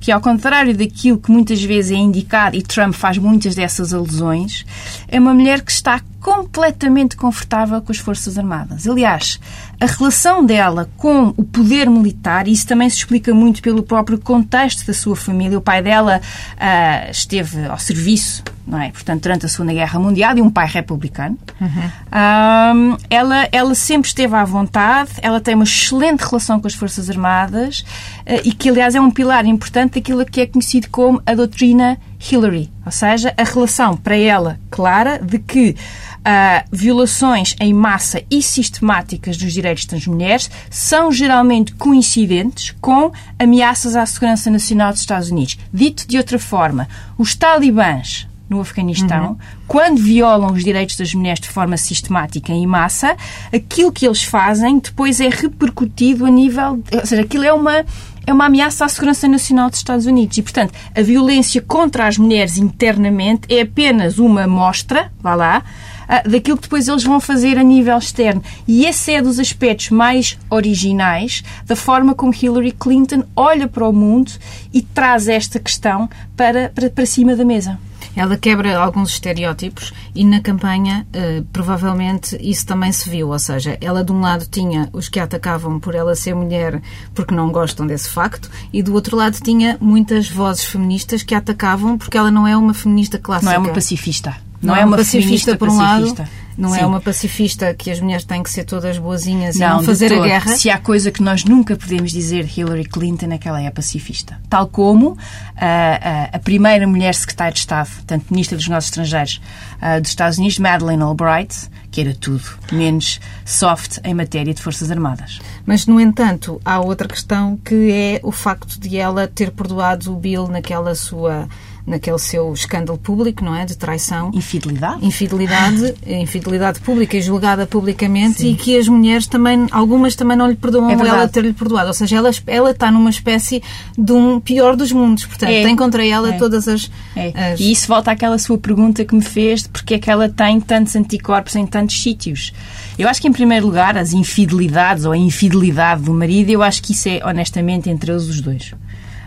que, 0.00 0.10
ao 0.10 0.22
contrário 0.22 0.74
daquilo 0.74 1.18
que 1.18 1.30
muitas 1.30 1.62
vezes 1.62 1.92
é 1.92 1.96
indicado, 1.96 2.56
e 2.56 2.62
Trump 2.62 2.94
faz 2.94 3.18
muitas 3.18 3.54
dessas 3.54 3.92
alusões, 3.92 4.64
é 5.06 5.20
uma 5.20 5.34
mulher 5.34 5.60
que 5.60 5.70
está 5.70 6.00
completamente 6.20 7.16
confortável 7.16 7.82
com 7.82 7.92
as 7.92 7.98
Forças 7.98 8.38
Armadas. 8.38 8.88
Aliás, 8.88 9.38
a 9.80 9.86
relação 9.86 10.44
dela 10.44 10.88
com 10.96 11.34
o 11.36 11.44
poder 11.44 11.88
militar, 11.88 12.46
e 12.48 12.52
isso 12.52 12.66
também 12.66 12.88
se 12.88 12.96
explica 12.96 13.34
muito 13.34 13.62
pelo 13.62 13.82
próprio 13.82 14.18
contexto 14.18 14.86
da 14.86 14.94
sua 14.94 15.16
família. 15.16 15.58
O 15.58 15.62
pai 15.62 15.82
dela 15.82 16.20
uh, 16.20 17.10
esteve 17.10 17.66
ao 17.66 17.78
serviço 17.78 18.42
não 18.66 18.80
é? 18.80 18.90
Portanto, 18.90 19.22
durante 19.22 19.46
a 19.46 19.48
Segunda 19.48 19.72
Guerra 19.72 19.98
Mundial 20.00 20.36
e 20.38 20.42
um 20.42 20.50
pai 20.50 20.66
republicano. 20.66 21.38
Um, 21.60 22.96
ela, 23.10 23.48
ela 23.52 23.74
sempre 23.74 24.08
esteve 24.08 24.34
à 24.34 24.44
vontade, 24.44 25.10
ela 25.20 25.40
tem 25.40 25.54
uma 25.54 25.64
excelente 25.64 26.20
relação 26.20 26.60
com 26.60 26.66
as 26.66 26.74
Forças 26.74 27.10
Armadas 27.10 27.80
uh, 27.80 28.40
e 28.44 28.52
que, 28.52 28.68
aliás, 28.68 28.94
é 28.94 29.00
um 29.00 29.10
pilar 29.10 29.44
importante 29.46 29.94
daquilo 29.94 30.24
que 30.24 30.40
é 30.40 30.46
conhecido 30.46 30.88
como 30.90 31.22
a 31.26 31.34
doutrina 31.34 31.98
Hillary, 32.30 32.70
ou 32.86 32.92
seja, 32.92 33.34
a 33.36 33.44
relação 33.44 33.96
para 33.96 34.16
ela 34.16 34.58
clara 34.70 35.18
de 35.18 35.38
que 35.38 35.76
uh, 36.24 36.68
violações 36.72 37.54
em 37.60 37.74
massa 37.74 38.22
e 38.30 38.42
sistemáticas 38.42 39.36
dos 39.36 39.52
direitos 39.52 39.84
das 39.84 40.06
mulheres 40.06 40.50
são 40.70 41.12
geralmente 41.12 41.74
coincidentes 41.74 42.74
com 42.80 43.12
ameaças 43.38 43.94
à 43.94 44.06
segurança 44.06 44.50
nacional 44.50 44.90
dos 44.90 45.00
Estados 45.00 45.30
Unidos. 45.30 45.58
Dito 45.72 46.08
de 46.08 46.16
outra 46.16 46.38
forma, 46.38 46.88
os 47.18 47.34
talibãs 47.34 48.26
no 48.48 48.60
Afeganistão, 48.60 49.30
uhum. 49.30 49.36
quando 49.66 50.00
violam 50.00 50.52
os 50.52 50.62
direitos 50.62 50.96
das 50.96 51.14
mulheres 51.14 51.40
de 51.40 51.48
forma 51.48 51.76
sistemática 51.76 52.52
e 52.52 52.66
massa, 52.66 53.16
aquilo 53.52 53.90
que 53.90 54.06
eles 54.06 54.22
fazem 54.22 54.78
depois 54.78 55.20
é 55.20 55.28
repercutido 55.28 56.26
a 56.26 56.30
nível. 56.30 56.82
Ou 56.92 57.06
seja, 57.06 57.22
aquilo 57.22 57.44
é 57.44 57.52
uma 57.52 57.84
é 58.26 58.32
uma 58.32 58.46
ameaça 58.46 58.84
à 58.84 58.88
segurança 58.88 59.28
nacional 59.28 59.68
dos 59.68 59.78
Estados 59.78 60.06
Unidos. 60.06 60.38
E, 60.38 60.42
portanto, 60.42 60.72
a 60.94 61.02
violência 61.02 61.60
contra 61.60 62.06
as 62.06 62.16
mulheres 62.16 62.56
internamente 62.56 63.42
é 63.54 63.60
apenas 63.60 64.18
uma 64.18 64.46
mostra, 64.46 65.12
vá 65.20 65.34
lá, 65.34 65.62
ah, 66.08 66.22
daquilo 66.26 66.56
que 66.56 66.64
depois 66.64 66.88
eles 66.88 67.04
vão 67.04 67.20
fazer 67.20 67.58
a 67.58 67.62
nível 67.62 67.96
externo. 67.96 68.42
E 68.66 68.86
esse 68.86 69.12
é 69.12 69.22
dos 69.22 69.38
aspectos 69.38 69.90
mais 69.90 70.38
originais 70.50 71.42
da 71.66 71.76
forma 71.76 72.14
como 72.14 72.34
Hillary 72.34 72.72
Clinton 72.72 73.24
olha 73.34 73.68
para 73.68 73.88
o 73.88 73.92
mundo 73.92 74.32
e 74.72 74.82
traz 74.82 75.28
esta 75.28 75.58
questão 75.58 76.08
para, 76.36 76.70
para, 76.70 76.90
para 76.90 77.06
cima 77.06 77.36
da 77.36 77.44
mesa. 77.44 77.78
Ela 78.16 78.36
quebra 78.36 78.78
alguns 78.78 79.10
estereótipos 79.10 79.92
e 80.14 80.24
na 80.24 80.40
campanha 80.40 81.06
uh, 81.14 81.44
provavelmente 81.52 82.36
isso 82.40 82.66
também 82.66 82.92
se 82.92 83.08
viu. 83.08 83.28
Ou 83.28 83.38
seja, 83.38 83.76
ela 83.80 84.04
de 84.04 84.12
um 84.12 84.20
lado 84.20 84.46
tinha 84.46 84.88
os 84.92 85.08
que 85.08 85.20
a 85.20 85.24
atacavam 85.24 85.80
por 85.80 85.94
ela 85.94 86.14
ser 86.14 86.34
mulher 86.34 86.80
porque 87.14 87.34
não 87.34 87.50
gostam 87.50 87.86
desse 87.86 88.08
facto 88.08 88.50
e 88.72 88.82
do 88.82 88.94
outro 88.94 89.16
lado 89.16 89.38
tinha 89.40 89.76
muitas 89.80 90.28
vozes 90.28 90.64
feministas 90.64 91.22
que 91.22 91.34
a 91.34 91.38
atacavam 91.44 91.98
porque 91.98 92.16
ela 92.16 92.30
não 92.30 92.46
é 92.46 92.56
uma 92.56 92.72
feminista 92.72 93.18
clássica. 93.18 93.50
Não 93.50 93.56
é 93.56 93.58
uma 93.58 93.74
pacifista. 93.74 94.36
Não, 94.62 94.74
não 94.74 94.80
é 94.80 94.84
uma 94.84 94.96
pacifista, 94.96 95.56
por 95.56 95.68
um 95.68 95.76
pacifista. 95.76 96.22
lado, 96.22 96.30
não 96.56 96.74
é 96.74 96.78
Sim. 96.78 96.84
é 96.84 96.86
uma 96.86 97.00
pacifista 97.00 97.74
que 97.74 97.90
as 97.90 98.00
mulheres 98.00 98.24
têm 98.24 98.42
que 98.42 98.50
ser 98.50 98.64
todas 98.64 98.98
boazinhas 98.98 99.56
não, 99.56 99.66
e 99.66 99.70
não 99.70 99.82
fazer 99.82 100.12
a 100.12 100.20
guerra. 100.20 100.56
Se 100.56 100.70
há 100.70 100.78
coisa 100.78 101.10
que 101.10 101.22
nós 101.22 101.44
nunca 101.44 101.76
podemos 101.76 102.12
dizer 102.12 102.48
Hillary 102.56 102.84
Clinton 102.84 103.32
é 103.32 103.38
que 103.38 103.48
ela 103.48 103.60
é 103.60 103.70
pacifista. 103.70 104.38
Tal 104.48 104.68
como 104.68 105.16
a, 105.56 105.66
a, 105.66 106.36
a 106.36 106.38
primeira 106.38 106.86
mulher 106.86 107.14
secretária 107.14 107.52
de 107.52 107.58
Estado, 107.58 107.90
tanto 108.06 108.26
ministra 108.30 108.56
dos 108.56 108.68
Negócios 108.68 108.90
Estrangeiros 108.90 109.40
uh, 109.82 110.00
dos 110.00 110.10
Estados 110.10 110.38
Unidos, 110.38 110.58
Madeleine 110.58 111.02
Albright, 111.02 111.68
que 111.90 112.00
era 112.00 112.14
tudo 112.14 112.42
menos 112.72 113.20
soft 113.44 113.98
em 114.04 114.14
matéria 114.14 114.52
de 114.54 114.62
Forças 114.62 114.90
Armadas. 114.90 115.40
Mas, 115.66 115.86
no 115.86 116.00
entanto, 116.00 116.60
há 116.64 116.80
outra 116.80 117.08
questão 117.08 117.56
que 117.56 117.90
é 117.92 118.20
o 118.22 118.32
facto 118.32 118.78
de 118.78 118.96
ela 118.96 119.26
ter 119.26 119.50
perdoado 119.50 120.12
o 120.12 120.16
Bill 120.16 120.48
naquela 120.48 120.94
sua 120.94 121.48
naquele 121.86 122.18
seu 122.18 122.52
escândalo 122.52 122.98
público, 122.98 123.44
não 123.44 123.54
é? 123.54 123.64
De 123.64 123.76
traição. 123.76 124.30
Infidelidade. 124.32 125.04
Infidelidade, 125.04 125.94
infidelidade 126.06 126.80
pública 126.80 127.16
e 127.16 127.22
julgada 127.22 127.66
publicamente 127.66 128.40
Sim. 128.40 128.52
e 128.52 128.54
que 128.54 128.76
as 128.76 128.88
mulheres 128.88 129.26
também, 129.26 129.66
algumas 129.70 130.16
também 130.16 130.36
não 130.36 130.48
lhe 130.48 130.56
perdoam 130.56 130.90
é 130.90 130.94
ela 130.94 131.28
ter-lhe 131.28 131.52
perdoado. 131.52 131.88
Ou 131.88 131.94
seja, 131.94 132.16
ela, 132.16 132.30
ela 132.46 132.70
está 132.70 132.90
numa 132.90 133.10
espécie 133.10 133.62
de 133.96 134.12
um 134.12 134.40
pior 134.40 134.76
dos 134.76 134.92
mundos. 134.92 135.26
Portanto, 135.26 135.50
é. 135.50 135.62
tem 135.62 135.76
contra 135.76 136.04
ela 136.06 136.34
é. 136.34 136.38
todas 136.38 136.66
as, 136.66 136.90
é. 137.14 137.52
as, 137.52 137.60
E 137.60 137.70
isso 137.70 137.86
volta 137.86 138.10
àquela 138.10 138.38
sua 138.38 138.56
pergunta 138.56 139.04
que 139.04 139.14
me 139.14 139.22
fez 139.22 139.62
de 139.62 139.68
porque 139.68 139.94
é 139.94 139.98
que 139.98 140.10
ela 140.10 140.28
tem 140.28 140.60
tantos 140.60 140.96
anticorpos 140.96 141.54
em 141.56 141.66
tantos 141.66 142.00
sítios. 142.02 142.52
Eu 142.98 143.08
acho 143.08 143.20
que, 143.20 143.28
em 143.28 143.32
primeiro 143.32 143.66
lugar, 143.66 143.98
as 143.98 144.12
infidelidades 144.12 145.04
ou 145.04 145.12
a 145.12 145.18
infidelidade 145.18 146.02
do 146.02 146.14
marido, 146.14 146.50
eu 146.50 146.62
acho 146.62 146.82
que 146.82 146.92
isso 146.92 147.08
é, 147.08 147.20
honestamente, 147.24 147.90
entre 147.90 148.10
eles 148.10 148.24
os 148.28 148.40
dois. 148.40 148.72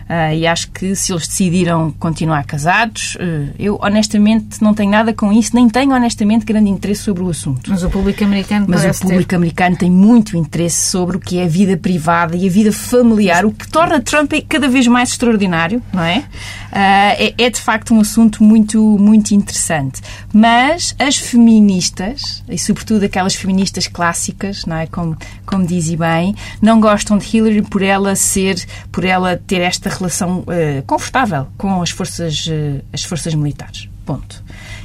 Uh, 0.08 0.34
e 0.34 0.46
acho 0.46 0.70
que 0.70 0.96
se 0.96 1.12
eles 1.12 1.28
decidiram 1.28 1.90
continuar 1.98 2.42
casados, 2.44 3.14
uh, 3.16 3.52
eu 3.58 3.78
honestamente 3.82 4.62
não 4.62 4.72
tenho 4.72 4.90
nada 4.90 5.12
com 5.12 5.30
isso, 5.30 5.54
nem 5.54 5.68
tenho 5.68 5.94
honestamente 5.94 6.46
grande 6.46 6.70
interesse 6.70 7.02
sobre 7.02 7.22
o 7.22 7.28
assunto. 7.28 7.70
Mas 7.70 7.82
o 7.82 7.90
público 7.90 8.24
americano 8.24 8.64
Mas 8.66 8.84
o 8.84 9.02
público 9.02 9.28
ter... 9.28 9.36
americano 9.36 9.76
tem 9.76 9.90
muito 9.90 10.34
interesse 10.34 10.90
sobre 10.90 11.18
o 11.18 11.20
que 11.20 11.38
é 11.38 11.44
a 11.44 11.48
vida 11.48 11.76
privada 11.76 12.34
e 12.34 12.46
a 12.46 12.50
vida 12.50 12.72
familiar, 12.72 13.44
o 13.44 13.52
que 13.52 13.68
torna 13.68 14.00
Trump 14.00 14.32
cada 14.48 14.66
vez 14.66 14.86
mais 14.86 15.10
extraordinário, 15.10 15.82
não 15.92 16.02
é? 16.02 16.20
Uh, 16.20 16.24
é, 16.72 17.34
é, 17.36 17.50
de 17.50 17.60
facto 17.60 17.92
um 17.92 18.00
assunto 18.00 18.42
muito, 18.42 18.82
muito 18.98 19.32
interessante. 19.32 20.00
Mas 20.32 20.96
as 20.98 21.18
feministas, 21.18 22.42
e 22.48 22.58
sobretudo 22.58 23.04
aquelas 23.04 23.34
feministas 23.34 23.86
clássicas, 23.86 24.64
não 24.64 24.76
é? 24.76 24.86
Como, 24.86 25.18
como 25.44 25.66
diz 25.66 25.92
bem, 25.94 26.34
não 26.62 26.80
gostam 26.80 27.18
de 27.18 27.36
Hillary 27.36 27.60
por 27.60 27.82
ela 27.82 28.14
ser, 28.14 28.56
por 28.90 29.04
ela 29.04 29.36
ter 29.36 29.60
esta 29.60 29.97
relação 29.98 30.40
uh, 30.40 30.82
confortável 30.86 31.48
com 31.56 31.82
as 31.82 31.90
forças, 31.90 32.46
uh, 32.46 32.84
as 32.92 33.02
forças 33.04 33.34
militares. 33.34 33.88
Ponto. 34.04 34.42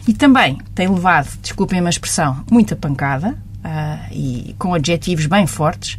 E 0.07 0.13
também 0.13 0.57
tem 0.75 0.87
levado, 0.87 1.29
desculpem 1.41 1.79
a 1.79 1.89
expressão, 1.89 2.43
muita 2.51 2.75
pancada 2.75 3.37
uh, 3.63 4.13
e 4.13 4.55
com 4.59 4.73
adjetivos 4.73 5.25
bem 5.25 5.47
fortes. 5.47 5.97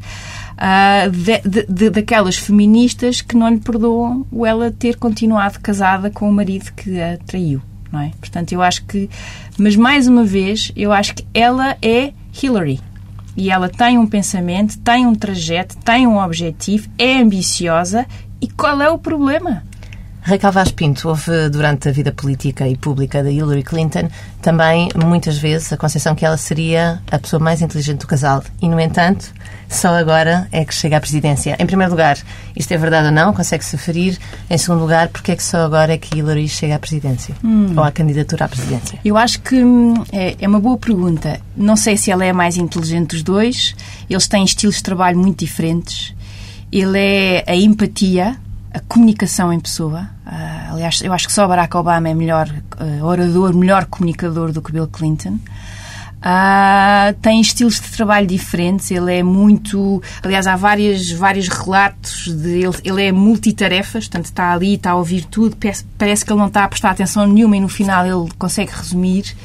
De, 1.10 1.48
de, 1.48 1.66
de, 1.66 1.90
daquelas 1.90 2.36
feministas 2.36 3.20
que 3.20 3.36
não 3.36 3.48
lhe 3.48 3.58
perdoam 3.58 4.24
o 4.30 4.46
ela 4.46 4.70
ter 4.70 4.96
continuado 4.96 5.58
casada 5.58 6.10
com 6.10 6.30
o 6.30 6.32
marido 6.32 6.70
que 6.76 7.00
a 7.00 7.18
traiu, 7.26 7.60
não 7.90 7.98
é? 7.98 8.12
Portanto, 8.20 8.52
eu 8.52 8.62
acho 8.62 8.84
que, 8.84 9.10
mas 9.58 9.74
mais 9.74 10.06
uma 10.06 10.22
vez, 10.22 10.70
eu 10.76 10.92
acho 10.92 11.12
que 11.16 11.26
ela 11.34 11.76
é 11.82 12.12
Hillary 12.40 12.78
e 13.36 13.50
ela 13.50 13.68
tem 13.68 13.98
um 13.98 14.06
pensamento, 14.06 14.78
tem 14.78 15.06
um 15.06 15.14
trajeto, 15.14 15.76
tem 15.78 16.06
um 16.06 16.18
objetivo, 16.18 16.88
é 16.96 17.18
ambiciosa 17.18 18.06
e 18.44 18.48
qual 18.48 18.82
é 18.82 18.90
o 18.90 18.98
problema? 18.98 19.62
Raquel 20.20 20.52
Vaz 20.52 20.70
Pinto, 20.70 21.08
houve 21.08 21.48
durante 21.48 21.88
a 21.88 21.92
vida 21.92 22.12
política 22.12 22.68
e 22.68 22.76
pública 22.76 23.22
da 23.22 23.30
Hillary 23.30 23.62
Clinton 23.62 24.08
também 24.42 24.90
muitas 24.94 25.38
vezes 25.38 25.72
a 25.72 25.78
concepção 25.78 26.14
que 26.14 26.24
ela 26.26 26.36
seria 26.36 27.00
a 27.10 27.18
pessoa 27.18 27.40
mais 27.40 27.62
inteligente 27.62 28.00
do 28.00 28.06
casal 28.06 28.42
e, 28.60 28.68
no 28.68 28.78
entanto, 28.78 29.32
só 29.68 29.96
agora 29.96 30.46
é 30.52 30.62
que 30.62 30.74
chega 30.74 30.98
à 30.98 31.00
presidência. 31.00 31.56
Em 31.58 31.64
primeiro 31.64 31.90
lugar, 31.90 32.18
isto 32.54 32.72
é 32.72 32.76
verdade 32.76 33.06
ou 33.06 33.12
não? 33.12 33.32
Consegue-se 33.32 33.76
aferir? 33.76 34.18
Em 34.48 34.58
segundo 34.58 34.80
lugar, 34.80 35.08
porque 35.08 35.32
é 35.32 35.36
que 35.36 35.42
só 35.42 35.58
agora 35.58 35.94
é 35.94 35.98
que 35.98 36.18
Hillary 36.18 36.48
chega 36.48 36.76
à 36.76 36.78
presidência? 36.78 37.34
Hum. 37.42 37.72
Ou 37.76 37.82
à 37.82 37.90
candidatura 37.90 38.44
à 38.44 38.48
presidência? 38.48 38.98
Eu 39.02 39.16
acho 39.16 39.40
que 39.40 39.62
hum, 39.62 39.94
é, 40.12 40.36
é 40.38 40.46
uma 40.46 40.60
boa 40.60 40.76
pergunta. 40.76 41.40
Não 41.56 41.76
sei 41.76 41.96
se 41.96 42.10
ela 42.10 42.24
é 42.24 42.30
a 42.30 42.34
mais 42.34 42.58
inteligente 42.58 43.10
dos 43.10 43.22
dois. 43.22 43.74
Eles 44.08 44.26
têm 44.26 44.44
estilos 44.44 44.76
de 44.76 44.82
trabalho 44.82 45.18
muito 45.18 45.38
diferentes 45.38 46.13
ele 46.74 46.98
é 46.98 47.44
a 47.46 47.54
empatia, 47.54 48.36
a 48.72 48.80
comunicação 48.80 49.52
em 49.52 49.60
pessoa. 49.60 50.08
Uh, 50.26 50.72
aliás, 50.72 51.00
eu 51.02 51.12
acho 51.12 51.28
que 51.28 51.32
só 51.32 51.46
Barack 51.46 51.76
Obama 51.76 52.08
é 52.08 52.14
melhor 52.14 52.48
uh, 52.48 53.04
orador, 53.04 53.54
melhor 53.54 53.84
comunicador 53.86 54.50
do 54.50 54.60
que 54.60 54.72
Bill 54.72 54.88
Clinton. 54.88 55.38
Uh, 56.18 57.14
tem 57.22 57.40
estilos 57.40 57.78
de 57.78 57.88
trabalho 57.90 58.26
diferentes, 58.26 58.90
ele 58.90 59.14
é 59.14 59.22
muito. 59.22 60.02
Aliás, 60.20 60.48
há 60.48 60.56
várias, 60.56 61.12
vários 61.12 61.46
relatos 61.46 62.26
de 62.26 62.64
ele, 62.64 62.76
ele 62.82 63.02
é 63.04 63.12
multitarefas, 63.12 64.08
portanto 64.08 64.24
está 64.24 64.52
ali, 64.52 64.74
está 64.74 64.92
a 64.92 64.96
ouvir 64.96 65.26
tudo, 65.26 65.54
parece, 65.54 65.84
parece 65.96 66.24
que 66.24 66.32
ele 66.32 66.40
não 66.40 66.48
está 66.48 66.64
a 66.64 66.68
prestar 66.68 66.90
atenção 66.90 67.24
nenhuma 67.24 67.56
e 67.56 67.60
no 67.60 67.68
final 67.68 68.04
ele 68.04 68.32
consegue 68.36 68.72
resumir. 68.72 69.36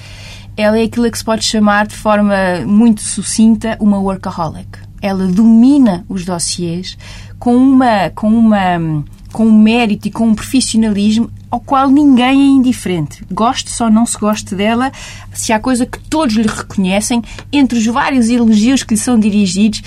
Ela 0.58 0.80
é 0.80 0.84
aquilo 0.84 1.12
que 1.12 1.18
se 1.18 1.24
pode 1.24 1.44
chamar 1.44 1.86
de 1.86 1.96
forma 1.96 2.36
muito 2.66 3.02
sucinta 3.02 3.78
uma 3.80 4.00
workaholic 4.00 4.89
ela 5.02 5.28
domina 5.28 6.06
os 6.10 6.26
dossiers 6.26 6.98
com 7.38 7.56
uma 7.56 8.10
com 8.10 8.30
uma 8.30 9.04
com 9.32 9.46
um 9.46 9.62
mérito 9.62 10.08
e 10.08 10.12
com 10.12 10.28
um 10.28 10.36
profissionalismo 10.36 11.30
ao 11.52 11.60
qual 11.60 11.90
ninguém 11.90 12.42
é 12.42 12.46
indiferente. 12.46 13.24
Goste 13.32 13.72
ou 13.82 13.90
não 13.90 14.06
se 14.06 14.18
goste 14.18 14.56
dela, 14.56 14.92
se 15.34 15.52
há 15.52 15.60
coisa 15.60 15.86
que 15.86 16.00
todos 16.00 16.36
lhe 16.36 16.48
reconhecem, 16.48 17.22
entre 17.52 17.78
os 17.78 17.86
vários 17.86 18.30
elogios 18.30 18.84
que 18.84 18.94
lhe 18.94 19.00
são 19.00 19.20
dirigidos. 19.20 19.82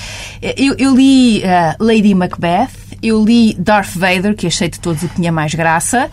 Eu, 0.57 0.75
eu 0.77 0.95
li 0.95 1.39
uh, 1.39 1.85
Lady 1.85 2.15
Macbeth, 2.15 2.71
eu 3.03 3.25
li 3.25 3.55
Darth 3.59 3.95
Vader, 3.97 4.37
que 4.37 4.47
achei 4.47 4.69
de 4.69 4.79
todos 4.79 5.03
o 5.03 5.09
que 5.09 5.17
tinha 5.17 5.33
mais 5.33 5.55
graça. 5.55 6.09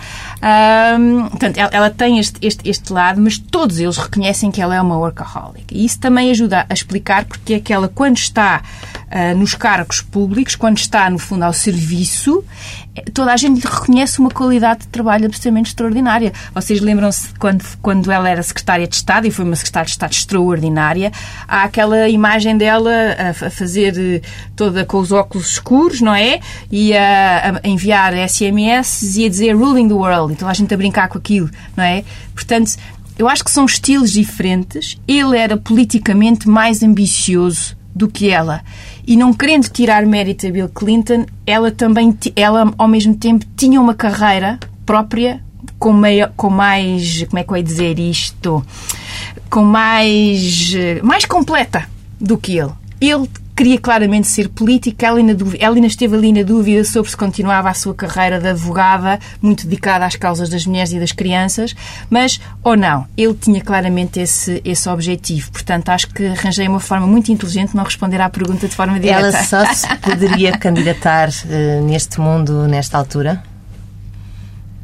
Um, 1.00 1.30
portanto, 1.30 1.58
ela, 1.58 1.70
ela 1.72 1.90
tem 1.90 2.18
este, 2.18 2.40
este, 2.42 2.68
este, 2.68 2.92
lado, 2.92 3.22
mas 3.22 3.38
todos 3.38 3.78
eles 3.78 3.98
reconhecem 3.98 4.50
que 4.50 4.62
ela 4.62 4.76
é 4.76 4.82
uma 4.82 4.98
workaholic. 4.98 5.66
E 5.72 5.86
isso 5.86 6.00
também 6.00 6.32
ajuda 6.32 6.66
a 6.68 6.74
explicar 6.74 7.26
porque 7.26 7.54
é 7.54 7.60
que 7.60 7.72
ela, 7.72 7.88
quando 7.88 8.18
está 8.18 8.64
uh, 9.08 9.38
nos 9.38 9.54
cargos 9.54 10.02
públicos, 10.02 10.56
quando 10.56 10.78
está, 10.78 11.10
no 11.10 11.20
fundo, 11.20 11.44
ao 11.44 11.54
serviço, 11.54 12.44
toda 13.14 13.34
a 13.34 13.38
gente 13.38 13.66
reconhece 13.66 14.20
uma 14.20 14.30
qualidade 14.30 14.82
de 14.82 14.88
trabalho 14.88 15.26
absolutamente 15.26 15.70
extraordinária. 15.70 16.34
Vocês 16.54 16.80
lembram-se 16.80 17.34
quando, 17.36 17.64
quando 17.82 18.12
ela 18.12 18.30
era 18.30 18.42
secretária 18.44 18.88
de 18.88 18.96
Estado, 18.96 19.28
e 19.28 19.32
foi 19.32 19.46
uma 19.46 19.56
secretária 19.56 19.86
de 19.86 19.92
Estado 19.92 20.12
extraordinária, 20.12 21.12
há 21.48 21.64
aquela 21.64 22.08
imagem 22.10 22.58
dela 22.58 22.92
a, 23.18 23.30
a 23.48 23.50
fazer 23.50 23.94
eh, 23.98 24.22
toda 24.56 24.86
com 24.86 24.98
os 24.98 25.12
óculos 25.12 25.52
escuros, 25.52 26.02
não 26.02 26.14
é? 26.14 26.40
E 26.72 26.96
a, 26.96 27.60
a 27.64 27.68
enviar 27.68 28.14
SMS 28.28 29.18
e 29.18 29.26
a 29.26 29.30
dizer 29.30 29.56
ruling 29.56 29.88
the 29.88 29.94
world, 29.94 30.34
e 30.34 30.36
toda 30.36 30.52
a 30.52 30.54
gente 30.54 30.74
a 30.74 30.78
brincar 30.78 31.08
com 31.08 31.18
aquilo, 31.18 31.50
não 31.76 31.84
é? 31.84 32.04
Portanto, 32.34 32.78
eu 33.18 33.28
acho 33.28 33.44
que 33.44 33.52
são 33.52 33.66
estilos 33.66 34.14
diferentes. 34.14 34.98
Ele 35.06 35.38
era 35.38 35.58
politicamente 35.58 36.48
mais 36.48 36.82
ambicioso 36.82 37.78
do 37.94 38.08
que 38.08 38.30
ela. 38.30 38.62
E 39.10 39.18
não 39.18 39.34
querendo 39.34 39.68
tirar 39.70 40.06
mérito 40.06 40.46
a 40.46 40.52
Bill 40.52 40.70
Clinton, 40.70 41.26
ela 41.44 41.72
também, 41.72 42.16
ela 42.36 42.72
ao 42.78 42.88
mesmo 42.88 43.16
tempo 43.16 43.44
tinha 43.58 43.82
uma 43.82 43.96
carreira 43.96 44.60
própria 44.86 45.44
com, 45.80 45.92
meio, 45.92 46.30
com 46.38 46.52
mais, 46.52 47.24
como 47.24 47.40
é 47.40 47.44
que 47.44 47.52
eu 47.52 47.58
ia 47.58 47.64
dizer 47.64 47.98
isto? 47.98 48.64
Com 49.50 49.64
mais, 49.64 50.74
mais 51.02 51.26
completa 51.26 51.90
do 52.22 52.38
que 52.38 52.60
ele. 52.60 52.70
Ele 53.02 53.28
queria 53.60 53.78
claramente 53.78 54.26
ser 54.26 54.48
política, 54.48 55.08
ela 55.08 55.18
ainda, 55.18 55.36
ela 55.60 55.76
ainda 55.76 55.88
esteve 55.88 56.16
ali 56.16 56.32
na 56.32 56.44
dúvida 56.44 56.82
sobre 56.86 57.12
se 57.12 57.18
continuava 57.18 57.70
a 57.70 57.74
sua 57.74 57.94
carreira 57.94 58.40
de 58.40 58.48
advogada, 58.48 59.20
muito 59.42 59.66
dedicada 59.66 60.06
às 60.06 60.16
causas 60.16 60.48
das 60.48 60.66
mulheres 60.66 60.94
e 60.94 61.00
das 61.00 61.12
crianças, 61.12 61.76
mas 62.10 62.40
ou 62.64 62.78
não. 62.78 63.06
Ele 63.18 63.34
tinha 63.34 63.60
claramente 63.60 64.18
esse, 64.18 64.62
esse 64.64 64.88
objetivo. 64.88 65.52
Portanto, 65.52 65.90
acho 65.90 66.08
que 66.08 66.28
arranjei 66.28 66.70
uma 66.70 66.80
forma 66.80 67.06
muito 67.06 67.34
inteligente 67.34 67.72
de 67.72 67.76
não 67.76 67.84
responder 67.84 68.22
à 68.22 68.30
pergunta 68.30 68.66
de 68.66 68.74
forma 68.74 68.98
direta. 68.98 69.28
Ela 69.28 69.44
só 69.44 69.66
se 69.76 69.94
poderia 69.98 70.58
candidatar 70.58 71.28
uh, 71.28 71.86
neste 71.86 72.22
mundo, 72.22 72.66
nesta 72.66 72.98
altura? 72.98 73.44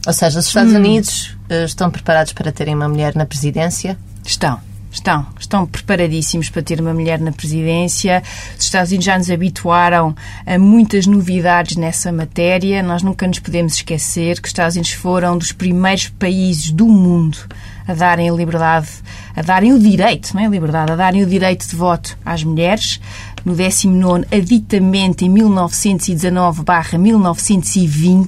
Ou 0.05 0.11
seja, 0.11 0.37
os 0.37 0.47
Estados 0.47 0.73
hum. 0.73 0.77
Unidos 0.77 1.37
uh, 1.49 1.63
estão 1.63 1.89
preparados 1.89 2.33
para 2.33 2.51
terem 2.51 2.75
uma 2.75 2.89
mulher 2.89 3.15
na 3.15 3.25
presidência? 3.25 3.97
Estão. 4.25 4.74
Estão, 4.95 5.27
estão 5.37 5.65
preparadíssimos 5.67 6.49
para 6.49 6.61
ter 6.61 6.79
uma 6.79 6.93
mulher 6.93 7.19
na 7.19 7.33
presidência. 7.33 8.23
Os 8.57 8.63
Estados 8.63 8.91
Unidos 8.91 9.05
já 9.05 9.17
nos 9.17 9.29
habituaram 9.29 10.15
a 10.45 10.57
muitas 10.57 11.05
novidades 11.05 11.75
nessa 11.75 12.13
matéria. 12.13 12.81
Nós 12.81 13.03
nunca 13.03 13.27
nos 13.27 13.39
podemos 13.39 13.73
esquecer 13.73 14.39
que 14.39 14.47
os 14.47 14.51
Estados 14.51 14.75
Unidos 14.75 14.93
foram 14.93 15.37
dos 15.37 15.51
primeiros 15.51 16.07
países 16.07 16.71
do 16.71 16.87
mundo 16.87 17.37
a 17.85 17.93
darem 17.93 18.29
a 18.29 18.33
liberdade, 18.33 18.87
a 19.35 19.41
darem 19.41 19.73
o 19.73 19.79
direito, 19.79 20.33
não 20.33 20.41
é 20.41 20.45
a 20.45 20.49
liberdade, 20.49 20.93
a 20.93 20.95
darem 20.95 21.23
o 21.23 21.27
direito 21.27 21.67
de 21.67 21.75
voto 21.75 22.17
às 22.25 22.43
mulheres 22.43 22.99
no 23.45 23.55
19 23.55 24.25
aditamento 24.31 25.23
em 25.23 25.29
1919-1920. 25.29 28.27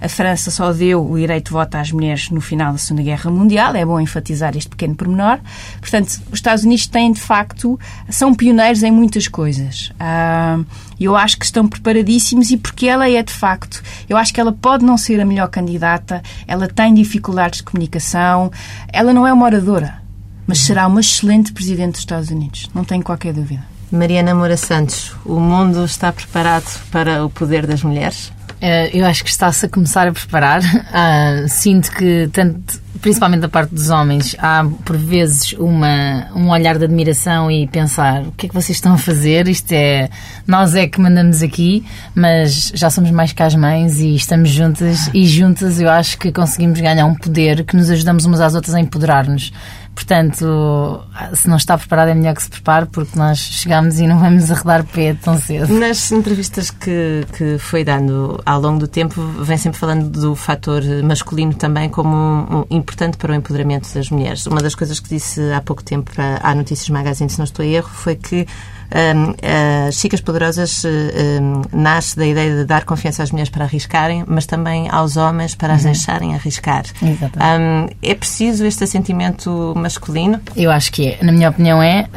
A 0.00 0.08
França 0.08 0.52
só 0.52 0.72
deu 0.72 1.10
o 1.10 1.18
direito 1.18 1.46
de 1.46 1.52
voto 1.52 1.74
às 1.74 1.90
mulheres 1.90 2.30
no 2.30 2.40
final 2.40 2.70
da 2.72 2.78
Segunda 2.78 3.02
Guerra 3.02 3.28
Mundial. 3.30 3.74
É 3.74 3.84
bom 3.84 3.98
enfatizar 3.98 4.56
este 4.56 4.70
pequeno 4.70 4.94
pormenor. 4.94 5.40
Portanto, 5.80 6.20
os 6.30 6.38
Estados 6.38 6.62
Unidos 6.62 6.86
têm, 6.86 7.10
de 7.10 7.20
facto, 7.20 7.76
são 8.08 8.32
pioneiros 8.32 8.84
em 8.84 8.92
muitas 8.92 9.26
coisas. 9.26 9.90
Uh, 9.94 10.64
eu 11.00 11.16
acho 11.16 11.36
que 11.36 11.44
estão 11.44 11.66
preparadíssimos 11.66 12.50
e 12.50 12.56
porque 12.56 12.86
ela 12.86 13.10
é, 13.10 13.22
de 13.22 13.32
facto, 13.32 13.82
eu 14.08 14.16
acho 14.16 14.32
que 14.32 14.40
ela 14.40 14.52
pode 14.52 14.84
não 14.84 14.96
ser 14.96 15.20
a 15.20 15.24
melhor 15.24 15.48
candidata, 15.48 16.22
ela 16.46 16.68
tem 16.68 16.94
dificuldades 16.94 17.58
de 17.58 17.64
comunicação, 17.64 18.52
ela 18.92 19.12
não 19.12 19.26
é 19.26 19.32
uma 19.32 19.46
oradora, 19.46 20.00
mas 20.46 20.60
será 20.60 20.86
uma 20.86 21.00
excelente 21.00 21.52
Presidente 21.52 21.92
dos 21.92 22.00
Estados 22.00 22.30
Unidos. 22.30 22.70
Não 22.74 22.84
tenho 22.84 23.02
qualquer 23.02 23.32
dúvida. 23.32 23.77
Mariana 23.90 24.34
Moura 24.34 24.56
Santos, 24.56 25.14
o 25.24 25.40
mundo 25.40 25.84
está 25.84 26.12
preparado 26.12 26.66
para 26.92 27.24
o 27.24 27.30
poder 27.30 27.66
das 27.66 27.82
mulheres? 27.82 28.30
Uh, 28.54 28.90
eu 28.92 29.04
acho 29.06 29.22
que 29.22 29.30
está-se 29.30 29.66
a 29.66 29.68
começar 29.68 30.08
a 30.08 30.12
preparar. 30.12 30.60
Uh, 30.60 31.46
sinto 31.48 31.90
que, 31.92 32.28
tanto, 32.32 32.80
principalmente 33.00 33.40
da 33.40 33.48
parte 33.48 33.74
dos 33.74 33.90
homens, 33.90 34.34
há 34.38 34.66
por 34.84 34.96
vezes 34.96 35.52
uma, 35.52 36.28
um 36.34 36.50
olhar 36.50 36.78
de 36.78 36.84
admiração 36.84 37.50
e 37.50 37.66
pensar 37.66 38.22
o 38.22 38.32
que 38.32 38.46
é 38.46 38.48
que 38.48 38.54
vocês 38.54 38.76
estão 38.76 38.94
a 38.94 38.98
fazer? 38.98 39.48
Isto 39.48 39.72
é. 39.72 40.08
Nós 40.46 40.74
é 40.74 40.86
que 40.86 41.00
mandamos 41.00 41.42
aqui, 41.42 41.84
mas 42.14 42.72
já 42.74 42.90
somos 42.90 43.10
mais 43.10 43.32
que 43.32 43.42
as 43.42 43.54
mães 43.54 44.00
e 44.00 44.14
estamos 44.14 44.50
juntas. 44.50 45.08
E 45.14 45.26
juntas 45.26 45.80
eu 45.80 45.88
acho 45.88 46.18
que 46.18 46.32
conseguimos 46.32 46.80
ganhar 46.80 47.06
um 47.06 47.14
poder 47.14 47.64
que 47.64 47.76
nos 47.76 47.90
ajudamos 47.90 48.24
umas 48.24 48.40
às 48.40 48.54
outras 48.54 48.74
a 48.74 48.80
empoderar-nos. 48.80 49.52
Portanto, 49.98 51.02
se 51.34 51.48
não 51.48 51.56
está 51.56 51.76
preparado 51.76 52.10
é 52.10 52.14
melhor 52.14 52.32
que 52.32 52.42
se 52.44 52.48
prepare 52.48 52.86
porque 52.86 53.18
nós 53.18 53.38
chegamos 53.38 53.98
e 53.98 54.06
não 54.06 54.20
vamos 54.20 54.48
arredar 54.48 54.84
pé 54.84 55.14
tão 55.14 55.36
cedo. 55.36 55.74
Nas 55.76 56.12
entrevistas 56.12 56.70
que, 56.70 57.26
que 57.36 57.58
foi 57.58 57.82
dando 57.82 58.37
ao 58.44 58.60
longo 58.60 58.78
do 58.78 58.88
tempo, 58.88 59.20
vem 59.42 59.56
sempre 59.56 59.78
falando 59.78 60.08
do 60.08 60.34
fator 60.34 60.82
masculino 61.04 61.54
também 61.54 61.88
como 61.88 62.14
um, 62.14 62.58
um, 62.58 62.64
importante 62.70 63.16
para 63.16 63.32
o 63.32 63.34
empoderamento 63.34 63.92
das 63.92 64.10
mulheres. 64.10 64.46
Uma 64.46 64.60
das 64.60 64.74
coisas 64.74 65.00
que 65.00 65.08
disse 65.08 65.40
há 65.52 65.60
pouco 65.60 65.82
tempo 65.82 66.10
para 66.14 66.40
a 66.42 66.54
Notícias 66.54 66.88
Magazine, 66.88 67.30
se 67.30 67.38
não 67.38 67.44
estou 67.44 67.64
a 67.64 67.68
erro, 67.68 67.88
foi 67.88 68.16
que 68.16 68.46
um, 68.94 69.34
as 69.88 69.94
Chicas 69.96 70.20
Poderosas 70.20 70.82
um, 70.84 71.62
nasce 71.72 72.16
da 72.16 72.26
ideia 72.26 72.56
de 72.56 72.64
dar 72.64 72.84
confiança 72.84 73.22
às 73.22 73.30
mulheres 73.30 73.50
para 73.50 73.64
arriscarem, 73.64 74.24
mas 74.26 74.46
também 74.46 74.88
aos 74.90 75.16
homens 75.16 75.54
para 75.54 75.74
as 75.74 75.84
uhum. 75.84 75.92
deixarem 75.92 76.34
arriscar. 76.34 76.84
É 78.02 78.14
preciso 78.14 78.64
este 78.64 78.84
assentimento 78.84 79.74
masculino? 79.76 80.40
Eu 80.56 80.70
acho 80.70 80.90
que 80.92 81.08
é. 81.08 81.18
Na 81.22 81.32
minha 81.32 81.50
opinião 81.50 81.82
é. 81.82 82.08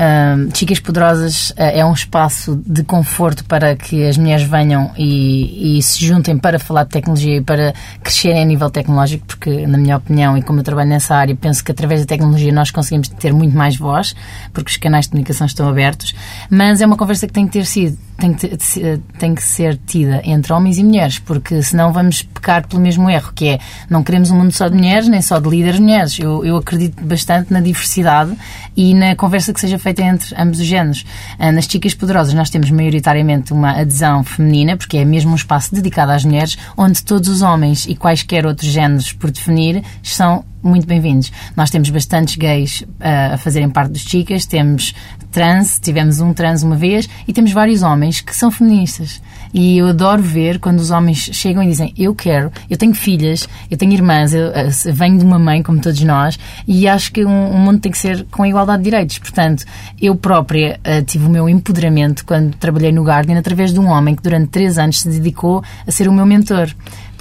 Chicas 0.54 0.80
Poderosas 0.80 1.54
é 1.58 1.84
um 1.86 1.94
espaço 1.94 2.62
de 2.66 2.84
conforto 2.84 3.44
para 3.46 3.76
que 3.76 4.08
as 4.08 4.18
mulheres 4.18 4.44
venham 4.44 4.92
e, 4.98 5.78
e 5.78 5.84
se 5.84 6.06
juntem 6.06 6.38
para 6.38 6.60
falar 6.60 6.84
de 6.84 6.90
tecnologia 6.90 7.38
e 7.38 7.42
para 7.42 7.74
crescerem 8.02 8.42
a 8.42 8.46
nível 8.46 8.70
tecnológico, 8.70 9.26
porque, 9.26 9.68
na 9.68 9.78
minha 9.78 9.98
opinião, 9.98 10.38
e 10.38 10.42
como 10.42 10.60
eu 10.60 10.64
trabalho 10.64 10.90
nessa 10.90 11.16
área, 11.16 11.36
penso 11.36 11.64
que 11.64 11.72
através 11.72 12.02
da 12.02 12.08
tecnologia 12.08 12.52
nós 12.52 12.72
conseguimos 12.72 13.10
ter 13.10 13.34
muito 13.34 13.56
mais 13.56 13.76
voz, 13.76 14.16
porque 14.54 14.72
os 14.72 14.78
canais 14.78 15.06
de 15.06 15.12
comunicação 15.12 15.46
estão 15.48 15.68
abertos. 15.68 16.16
Mas 16.50 16.61
mas 16.70 16.80
é 16.80 16.86
uma 16.86 16.96
conversa 16.96 17.26
que 17.26 17.34
tem 17.34 17.48
que 17.48 17.54
ter 17.54 17.66
sido, 17.66 17.98
tem 18.18 18.34
que, 18.34 18.48
ter, 18.56 19.00
tem 19.18 19.34
que 19.34 19.44
ser 19.44 19.80
tida 19.88 20.22
entre 20.24 20.54
homens 20.54 20.78
e 20.78 20.84
mulheres, 20.84 21.18
porque 21.18 21.62
senão 21.64 21.92
vamos 21.92 22.22
pecar 22.22 22.68
pelo 22.68 22.82
mesmo 22.82 23.10
erro, 23.10 23.32
que 23.34 23.48
é 23.48 23.60
não 23.90 24.04
queremos 24.04 24.30
um 24.30 24.38
mundo 24.38 24.52
só 24.52 24.68
de 24.68 24.76
mulheres, 24.76 25.08
nem 25.08 25.22
só 25.22 25.40
de 25.40 25.50
líderes 25.50 25.80
mulheres. 25.80 26.20
Eu, 26.20 26.46
eu 26.46 26.58
acredito 26.58 27.04
bastante 27.04 27.52
na 27.52 27.60
diversidade 27.60 28.38
e 28.78 28.94
na 28.94 29.16
conversa 29.16 29.52
que 29.52 29.60
seja 29.60 29.80
feita 29.80 30.04
entre 30.04 30.36
ambos 30.38 30.60
os 30.60 30.66
géneros. 30.66 31.04
Ah, 31.40 31.52
nas 31.52 31.66
Chicas 31.66 31.96
Poderosas 31.96 32.34
nós 32.34 32.50
temos 32.52 32.70
maioritariamente 32.70 33.54
uma 33.54 33.72
adesão 33.72 34.24
feminina, 34.24 34.78
porque 34.78 34.98
é 34.98 35.06
mesmo 35.06 35.32
um 35.32 35.36
espaço 35.36 35.74
dedicado 35.74 36.12
às 36.12 36.24
mulheres, 36.24 36.58
onde 36.78 37.04
todos 37.04 37.28
os 37.28 37.42
homens 37.42 37.88
e 37.88 37.96
quaisquer 37.96 38.46
outros 38.46 38.70
géneros 38.70 39.12
por 39.12 39.32
definir 39.32 39.84
são 40.04 40.46
muito 40.64 40.86
bem-vindos. 40.86 41.32
Nós 41.56 41.70
temos 41.70 41.90
bastantes 41.90 42.36
gays 42.36 42.82
uh, 42.82 43.34
a 43.34 43.38
fazerem 43.38 43.70
parte 43.70 43.92
dos 43.92 44.02
chicas, 44.02 44.46
temos 44.46 44.94
trans, 45.32 45.80
tivemos 45.80 46.20
um 46.20 46.34
trans 46.34 46.62
uma 46.62 46.76
vez 46.76 47.10
e 47.28 47.34
temos 47.34 47.52
vários 47.52 47.82
homens 47.82 48.22
que 48.22 48.36
são 48.36 48.52
feministas. 48.52 49.22
E 49.54 49.78
eu 49.78 49.88
adoro 49.88 50.22
ver 50.22 50.60
quando 50.60 50.80
os 50.80 50.92
homens 50.92 51.30
chegam 51.34 51.64
e 51.64 51.68
dizem: 51.68 51.94
Eu 51.98 52.14
quero, 52.14 52.52
eu 52.70 52.78
tenho 52.78 52.94
filhas, 52.94 53.48
eu 53.70 53.78
tenho 53.78 53.92
irmãs, 53.92 54.34
eu, 54.34 54.44
eu 54.44 54.54
eh, 54.54 54.92
venho 54.94 55.18
de 55.18 55.26
uma 55.26 55.40
mãe, 55.40 55.62
como 55.62 55.82
todos 55.82 56.02
nós, 56.04 56.40
e 56.68 56.88
acho 56.88 57.12
que 57.12 57.26
um, 57.26 57.56
um 57.56 57.60
mundo 57.60 57.80
tem 57.80 57.92
que 57.92 57.98
ser 57.98 58.26
com 58.32 58.46
igualdade 58.46 58.84
de 58.84 58.90
direitos. 58.90 59.20
Portanto, 59.20 59.66
eu 60.02 60.16
própria 60.16 60.80
uh, 60.80 61.04
tive 61.04 61.26
o 61.26 61.30
meu 61.30 61.50
empoderamento 61.50 62.26
quando 62.26 62.56
trabalhei 62.56 62.92
no 62.92 63.04
Guardian 63.04 63.38
através 63.38 63.74
de 63.74 63.80
um 63.80 63.88
homem 63.88 64.16
que 64.16 64.24
durante 64.24 64.48
três 64.48 64.78
anos 64.78 65.02
se 65.02 65.10
dedicou 65.10 65.64
a 65.86 65.92
ser 65.92 66.08
o 66.08 66.14
meu 66.14 66.26
mentor. 66.26 66.70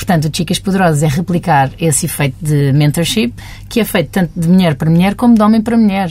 Portanto, 0.00 0.30
o 0.32 0.34
Chicas 0.34 0.58
Poderosas 0.58 1.02
é 1.02 1.08
replicar 1.08 1.70
esse 1.78 2.06
efeito 2.06 2.34
de 2.40 2.72
mentorship, 2.72 3.34
que 3.68 3.80
é 3.80 3.84
feito 3.84 4.08
tanto 4.08 4.32
de 4.34 4.48
mulher 4.48 4.74
para 4.74 4.88
mulher 4.88 5.14
como 5.14 5.34
de 5.34 5.42
homem 5.42 5.60
para 5.60 5.76
mulher. 5.76 6.10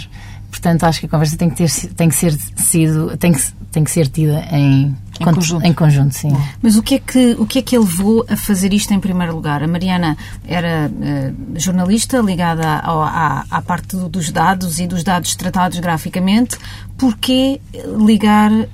Portanto, 0.52 0.84
acho 0.84 0.99
que 0.99 1.08
a 1.08 1.10
conversa 1.10 1.36
tem 1.36 1.49
que, 1.49 1.56
ter, 1.56 1.69
tem 1.95 2.08
que 2.08 2.13
ser 2.13 2.38
sido, 2.56 3.17
tem 3.17 3.32
que, 3.32 3.41
tem 3.71 3.84
que 3.84 3.89
ser 3.89 4.08
tida 4.08 4.45
em 4.52 4.95
em 5.19 5.34
conjunto. 5.34 5.65
Em 5.65 5.73
conjunto, 5.73 6.15
sim. 6.15 6.36
Mas 6.62 6.78
o 6.78 6.82
que, 6.82 6.95
é 6.95 6.99
que, 6.99 7.36
o 7.38 7.45
que 7.45 7.60
é 7.60 7.62
que 7.62 7.75
ele 7.75 7.84
levou 7.84 8.25
a 8.30 8.38
fazer 8.38 8.73
isto 8.73 8.93
em 8.93 8.99
primeiro 8.99 9.36
lugar? 9.36 9.62
A 9.62 9.67
Mariana 9.67 10.17
era 10.47 10.89
uh, 10.89 11.60
jornalista 11.60 12.19
ligada 12.19 12.80
ao, 12.80 13.04
à, 13.04 13.43
à 13.52 13.62
parte 13.62 13.97
do, 13.97 14.08
dos 14.08 14.32
dados 14.32 14.80
e 14.80 14.88
dos 14.88 15.04
dados 15.04 15.36
tratados 15.36 15.80
graficamente. 15.80 16.58
Porquê 17.00 17.62
ligar 18.06 18.52
uh, 18.52 18.68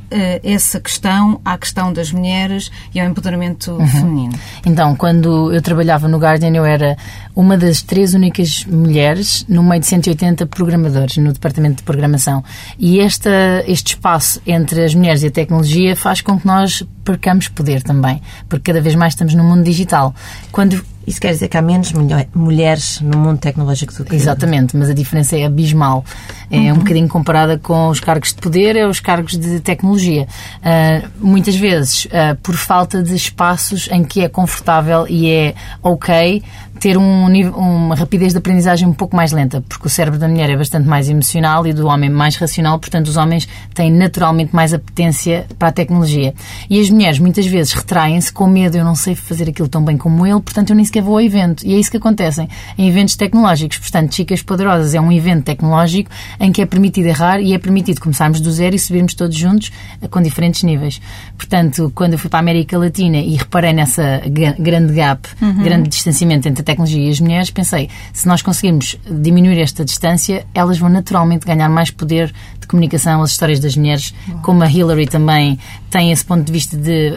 essa 0.44 0.80
questão 0.80 1.40
à 1.46 1.56
questão 1.60 1.94
das 1.94 2.12
mulheres 2.12 2.72
e 2.92 3.00
ao 3.00 3.08
empoderamento 3.08 3.74
uhum. 3.74 3.88
feminino? 3.88 4.34
Então, 4.66 4.96
quando 4.96 5.54
eu 5.54 5.62
trabalhava 5.62 6.08
no 6.08 6.18
Guardian, 6.18 6.52
eu 6.56 6.66
era 6.66 6.98
uma 7.36 7.56
das 7.56 7.84
três 7.84 8.16
únicas 8.16 8.66
mulheres 8.66 9.46
no 9.48 9.62
meio 9.62 9.80
de 9.80 9.86
180 9.86 10.48
programadores 10.48 11.18
no 11.18 11.32
departamento 11.32 11.78
de 11.78 11.84
programação. 11.84 12.44
E 12.80 13.00
esta, 13.00 13.64
este 13.68 13.90
espaço 13.90 14.42
entre 14.48 14.84
as 14.84 14.96
mulheres 14.96 15.22
e 15.22 15.28
a 15.28 15.32
tecnologia 15.32 15.96
faz 15.96 16.20
com 16.22 16.40
que 16.40 16.48
nós 16.48 16.84
percamos 17.04 17.48
poder 17.48 17.84
também, 17.84 18.20
porque 18.50 18.72
cada 18.72 18.82
vez 18.82 18.96
mais 18.96 19.14
estamos 19.14 19.36
no 19.36 19.44
mundo 19.44 19.64
digital. 19.64 20.16
Quando 20.52 20.84
isso 21.08 21.22
quer 21.22 21.32
dizer 21.32 21.48
que 21.48 21.58
há 21.58 21.62
menos 21.62 21.94
mulheres 22.34 23.00
no 23.02 23.18
mundo 23.18 23.38
tecnológico 23.38 23.94
do 23.94 24.06
que 24.06 24.16
Exatamente, 24.16 24.76
mas 24.76 24.90
a 24.90 24.94
diferença 24.94 25.38
é 25.38 25.46
abismal. 25.46 26.04
É 26.50 26.58
uhum. 26.58 26.72
um 26.74 26.78
bocadinho 26.80 27.08
comparada 27.08 27.58
com 27.58 27.90
os 27.90 28.00
cargos 28.00 28.30
de 28.30 28.42
poder 28.42 28.76
e 28.76 28.84
os 28.86 29.00
cargos 29.00 29.38
de 29.38 29.60
tecnologia. 29.60 30.28
Uh, 30.58 31.08
muitas 31.20 31.56
vezes, 31.56 32.06
uh, 32.06 32.36
por 32.42 32.56
falta 32.56 33.04
de 33.04 33.16
espaços 33.16 33.88
em 33.92 34.04
que 34.04 34.22
é 34.22 34.30
confortável 34.30 35.06
e 35.08 35.30
é 35.30 35.56
ok 35.82 36.42
ter 36.80 36.98
um, 36.98 37.26
uma 37.58 37.96
rapidez 37.96 38.34
de 38.34 38.38
aprendizagem 38.38 38.88
um 38.88 38.94
pouco 38.94 39.16
mais 39.16 39.32
lenta, 39.32 39.64
porque 39.68 39.88
o 39.88 39.90
cérebro 39.90 40.20
da 40.20 40.28
mulher 40.28 40.50
é 40.50 40.58
bastante 40.58 40.88
mais 40.88 41.10
emocional 41.10 41.66
e 41.66 41.74
do 41.74 41.88
homem 41.88 42.10
mais 42.10 42.36
racional, 42.36 42.78
portanto, 42.80 43.08
os 43.08 43.18
homens 43.18 43.48
têm 43.74 43.92
naturalmente 43.92 44.54
mais 44.56 44.74
apetência 44.74 45.46
para 45.58 45.70
a 45.70 45.72
tecnologia. 45.72 46.34
E 46.70 46.80
as 46.80 46.90
mulheres 46.90 47.20
muitas 47.20 47.46
vezes 47.46 47.74
retraem-se 47.74 48.32
com 48.32 48.48
medo, 48.48 48.78
eu 48.78 48.84
não 48.84 48.96
sei 48.96 49.16
fazer 49.16 49.50
aquilo 49.50 49.68
tão 49.68 49.84
bem 49.84 49.98
como 49.98 50.26
ele, 50.26 50.42
portanto, 50.42 50.72
eu 50.72 50.76
nem 50.76 50.86
sequer 50.86 51.02
vou 51.02 51.16
ao 51.16 51.22
evento. 51.22 51.66
E 51.66 51.74
é 51.74 51.78
isso 51.78 51.90
que 51.90 51.98
acontece 51.98 52.48
em 52.78 52.88
eventos 52.88 53.16
tecnológicos. 53.16 53.78
Portanto, 53.78 54.14
Chicas 54.14 54.42
Poderosas 54.42 54.94
é 54.94 55.02
um 55.02 55.12
evento 55.12 55.44
tecnológico 55.44 56.10
em 56.40 56.52
que 56.52 56.62
é 56.62 56.66
permitido 56.66 57.08
errar 57.08 57.40
e 57.40 57.54
é 57.54 57.58
permitido 57.58 58.02
começarmos 58.02 58.40
do 58.42 58.52
zero 58.52 58.76
e 58.76 58.80
subirmos 58.80 59.14
todos 59.14 59.36
juntos 59.36 59.72
eh, 60.02 60.08
com 60.08 60.22
diferentes 60.22 60.64
níveis. 60.64 61.02
Portanto, 61.38 61.92
quando 61.96 62.14
eu 62.14 62.20
fui 62.20 62.30
para 62.30 62.40
a 62.40 62.42
América 62.42 62.78
Latina 62.78 63.18
e 63.18 63.36
reparei 63.36 63.74
nessa 63.74 64.22
grande 64.60 64.94
gap, 64.94 65.28
uhum. 65.42 65.64
grande 65.64 65.90
distanciamento 65.90 66.48
entre 66.48 66.64
tecnologia 66.66 67.08
e 67.08 67.10
as 67.10 67.20
mulheres, 67.20 67.50
pensei, 67.50 67.90
se 68.12 68.28
nós 68.28 68.42
conseguirmos 68.42 68.98
diminuir 69.10 69.60
esta 69.60 69.86
distância, 69.86 70.46
elas 70.54 70.78
vão 70.78 70.90
naturalmente 70.90 71.46
ganhar 71.46 71.70
mais 71.70 71.90
poder 71.90 72.34
de 72.60 72.68
comunicação, 72.68 73.22
as 73.22 73.32
histórias 73.32 73.60
das 73.60 73.78
mulheres, 73.78 74.14
como 74.42 74.64
a 74.64 74.70
Hillary 74.70 75.08
também 75.08 75.58
tem 75.90 76.12
esse 76.12 76.26
ponto 76.26 76.44
de 76.44 76.52
vista 76.52 76.76
de 76.76 77.14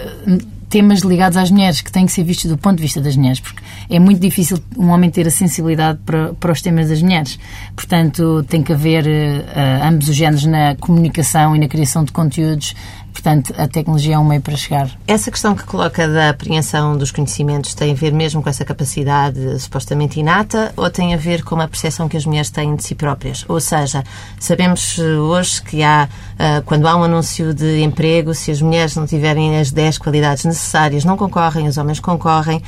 temas 0.68 1.00
ligados 1.00 1.37
às 1.37 1.50
mulheres 1.50 1.80
que 1.80 1.90
têm 1.90 2.06
que 2.06 2.12
ser 2.12 2.24
vistos 2.24 2.50
do 2.50 2.58
ponto 2.58 2.76
de 2.76 2.82
vista 2.82 3.00
das 3.00 3.16
mulheres, 3.16 3.40
porque 3.40 3.62
é 3.88 3.98
muito 3.98 4.20
difícil 4.20 4.58
um 4.76 4.88
homem 4.88 5.11
ter 5.11 5.26
a 5.26 5.30
sensibilidade 5.30 5.98
para, 6.04 6.34
para 6.34 6.52
os 6.52 6.61
temas 6.61 6.88
das 6.88 7.02
mulheres. 7.02 7.38
Portanto, 7.74 8.44
tem 8.48 8.62
que 8.62 8.72
haver 8.72 9.06
uh, 9.06 9.87
ambos 9.87 10.08
os 10.08 10.16
géneros 10.16 10.44
na 10.44 10.76
comunicação 10.76 11.56
e 11.56 11.58
na 11.58 11.68
criação 11.68 12.04
de 12.04 12.12
conteúdos 12.12 12.74
Portanto, 13.12 13.53
a 13.59 13.66
tecnologia 13.66 14.14
é 14.14 14.18
um 14.18 14.25
meio 14.25 14.40
para 14.40 14.57
chegar. 14.57 14.90
Essa 15.07 15.31
questão 15.31 15.55
que 15.55 15.64
coloca 15.64 16.07
da 16.07 16.31
apreensão 16.31 16.97
dos 16.97 17.11
conhecimentos 17.11 17.75
tem 17.75 17.92
a 17.92 17.94
ver 17.94 18.12
mesmo 18.12 18.42
com 18.42 18.49
essa 18.49 18.64
capacidade 18.64 19.59
supostamente 19.59 20.21
inata 20.21 20.73
ou 20.77 20.88
tem 20.90 21.14
a 21.14 21.16
ver 21.16 21.42
com 21.42 21.61
a 21.61 21.66
percepção 21.66 22.09
que 22.09 22.16
as 22.16 22.25
mulheres 22.25 22.51
têm 22.51 22.77
de 22.77 22.85
si 22.85 22.94
próprias? 22.94 23.44
Ou 23.49 23.61
seja, 23.61 24.05
sabemos 24.38 24.99
hoje 24.99 25.62
que 25.62 25.83
há, 25.83 26.09
eh, 26.38 26.62
quando 26.64 26.87
há 26.87 26.97
um 26.97 27.03
anúncio 27.05 27.53
de 27.53 27.83
emprego, 27.83 28.35
se 28.35 28.51
as 28.51 28.62
mulheres 28.62 28.94
não 28.94 29.07
tiverem 29.07 29.59
as 29.59 29.71
10 29.71 29.99
qualidades 29.99 30.44
necessárias, 30.44 31.05
não 31.05 31.16
concorrem, 31.16 31.66
os 31.66 31.77
homens 31.77 32.01
concorrem. 32.01 32.62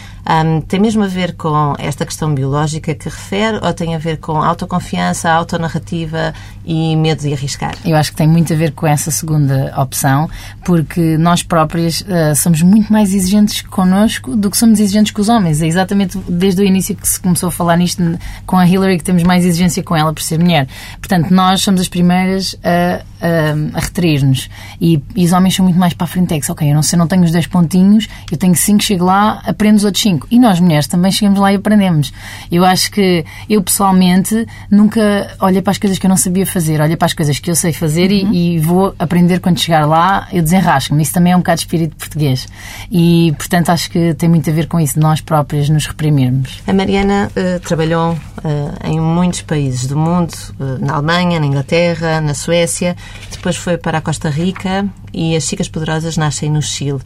tem 0.69 0.81
mesmo 0.81 1.03
a 1.03 1.09
ver 1.09 1.35
com 1.35 1.75
esta 1.79 2.07
questão 2.07 2.35
biológica 2.35 2.95
que 2.95 3.09
refere 3.09 3.59
ou 3.63 3.73
tem 3.73 3.95
a 3.95 3.99
ver 3.99 4.19
com 4.19 4.43
autoconfiança, 4.43 5.31
autonarrativa 5.31 6.33
e 6.65 6.97
medo 6.97 7.23
de 7.23 7.33
arriscar? 7.33 7.75
Eu 7.85 7.97
acho 7.97 8.11
que 8.11 8.17
tem 8.17 8.29
muito 8.29 8.53
a 8.53 8.57
ver 8.57 8.73
com 8.73 8.87
essa 8.87 9.11
segunda 9.11 9.75
opção 9.77 10.30
porque 10.65 11.17
nós 11.19 11.43
próprias 11.43 12.01
uh, 12.03 12.35
somos 12.37 12.63
muito 12.63 12.93
mais 12.93 13.15
exigentes 13.15 13.63
connosco 13.63 14.37
do 14.37 14.51
que 14.51 14.57
somos 14.57 14.81
exigentes 14.81 15.13
com 15.13 15.21
os 15.21 15.29
homens. 15.29 15.63
É 15.63 15.67
exatamente 15.67 16.19
desde 16.29 16.63
o 16.63 16.65
início 16.65 16.95
que 16.95 17.09
se 17.09 17.21
começou 17.21 17.49
a 17.49 17.53
falar 17.53 17.77
nisto 17.77 18.03
com 18.47 18.57
a 18.57 18.67
Hillary 18.67 18.99
que 18.99 19.05
temos 19.05 19.23
mais 19.23 19.45
exigência 19.45 19.83
com 19.83 19.97
ela 19.97 20.13
por 20.13 20.23
ser 20.23 20.39
mulher. 20.39 20.67
Portanto, 20.99 21.31
nós 21.31 21.63
somos 21.63 21.81
as 21.81 21.89
primeiras 21.89 22.57
a, 22.63 23.03
a, 23.21 23.79
a 23.79 23.81
retrair-nos. 23.81 24.49
E, 24.81 25.03
e, 25.15 25.25
os 25.25 25.33
homens 25.33 25.55
são 25.55 25.65
muito 25.65 25.79
mais 25.79 25.93
para 25.95 26.05
a 26.05 26.09
frente. 26.09 26.35
É 26.35 26.41
que, 26.41 26.51
ok, 26.51 26.69
eu 26.69 26.75
não 26.75 26.83
sei, 26.83 26.99
não 26.99 27.07
tenho 27.07 27.23
os 27.23 27.33
10 27.33 27.47
pontinhos, 27.47 28.09
eu 28.31 28.37
tenho 28.37 28.55
5, 28.55 28.83
chego 28.83 29.05
lá, 29.05 29.41
aprendo 29.45 29.77
os 29.77 29.85
outros 29.85 30.03
5. 30.03 30.29
E 30.31 30.39
nós, 30.39 30.61
mulheres, 30.61 30.87
também 30.87 31.13
chegamos 31.13 31.39
lá 31.39 31.53
e 31.53 31.57
aprendemos. 31.57 32.13
Eu 32.51 32.65
acho 32.65 32.91
que 32.91 33.25
eu, 33.49 33.63
pessoalmente, 33.63 34.47
nunca 34.71 35.37
olhei 35.41 35.63
para 35.63 35.73
as 35.73 35.79
coisas 35.79 35.99
que 35.99 36.07
eu 36.07 36.11
não 36.11 36.17
sabia 36.17 36.47
fazer, 36.47 36.81
olhei 36.81 36.97
para 36.97 37.07
as 37.07 37.15
coisas 37.15 37.39
que 37.39 37.51
eu 37.51 37.55
sei 37.55 37.73
fazer 37.73 38.11
uhum. 38.11 38.33
e, 38.33 38.57
e 38.57 38.59
vou 38.59 38.95
aprender 38.99 39.41
quando 39.41 39.59
chegar 39.59 39.87
lá 39.87 40.20
eu 40.33 40.43
desenrasco-me. 40.43 41.03
Isso 41.03 41.13
também 41.13 41.33
é 41.33 41.37
um 41.37 41.41
bocado 41.41 41.57
de 41.57 41.63
espírito 41.63 41.97
português. 41.97 42.47
E, 42.91 43.33
portanto, 43.37 43.71
acho 43.71 43.91
que 43.91 44.15
tem 44.15 44.29
muito 44.29 44.49
a 44.49 44.53
ver 44.53 44.67
com 44.67 44.79
isso, 44.81 44.99
nós 44.99 45.21
próprias 45.21 45.69
nos 45.69 45.87
reprimirmos. 45.87 46.61
A 46.67 46.73
Mariana 46.73 47.31
uh, 47.31 47.61
trabalhou 47.61 48.13
uh, 48.13 48.19
em 48.87 49.01
muitos 49.01 49.43
países 49.43 49.87
do 49.87 49.97
mundo, 49.97 50.33
uh, 50.59 50.85
na 50.85 50.95
Alemanha, 50.95 51.41
na 51.41 51.47
Inglaterra, 51.47 52.21
na 52.21 52.35
Suécia, 52.35 52.97
depois 53.31 53.57
foi 53.57 53.77
para 53.77 53.99
a 53.99 54.01
Costa 54.01 54.29
Rica 54.29 54.87
e 55.13 55.37
as 55.37 55.45
Chicas 55.45 55.69
Poderosas 55.69 56.17
nascem 56.17 56.51
no 56.51 56.63
Chile. 56.63 57.01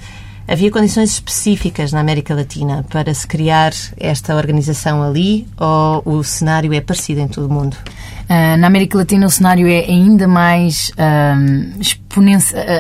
Havia 0.46 0.70
condições 0.70 1.10
específicas 1.12 1.90
na 1.90 2.00
América 2.00 2.34
Latina 2.34 2.84
para 2.90 3.14
se 3.14 3.26
criar 3.26 3.72
esta 3.96 4.36
organização 4.36 5.02
ali 5.02 5.46
ou 5.58 6.18
o 6.18 6.22
cenário 6.22 6.72
é 6.74 6.82
parecido 6.82 7.20
em 7.20 7.28
todo 7.28 7.46
o 7.46 7.52
mundo? 7.52 7.76
Uh, 8.24 8.56
na 8.58 8.66
América 8.66 8.96
Latina 8.96 9.26
o 9.26 9.30
cenário 9.30 9.66
é 9.68 9.80
ainda 9.80 10.26
mais 10.26 10.90
uh, 10.90 11.84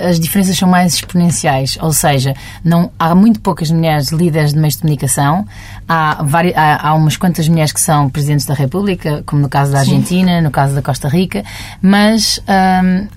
as 0.08 0.20
diferenças 0.20 0.56
são 0.56 0.68
mais 0.68 0.94
exponenciais, 0.94 1.76
ou 1.80 1.92
seja, 1.92 2.34
não 2.62 2.90
há 2.98 3.14
muito 3.16 3.40
poucas 3.40 3.68
mulheres 3.70 4.10
líderes 4.10 4.52
de 4.52 4.58
meios 4.58 4.74
de 4.74 4.82
comunicação, 4.82 5.44
há, 5.88 6.22
várias, 6.22 6.56
há, 6.56 6.88
há 6.88 6.94
umas 6.94 7.16
quantas 7.16 7.48
mulheres 7.48 7.72
que 7.72 7.80
são 7.80 8.08
presidentes 8.08 8.46
da 8.46 8.54
República, 8.54 9.24
como 9.26 9.42
no 9.42 9.48
caso 9.48 9.72
da 9.72 9.80
Argentina, 9.80 10.36
Sim. 10.36 10.42
no 10.42 10.50
caso 10.52 10.74
da 10.74 10.82
Costa 10.82 11.08
Rica, 11.08 11.42
mas 11.82 12.38
uh, 12.38 13.08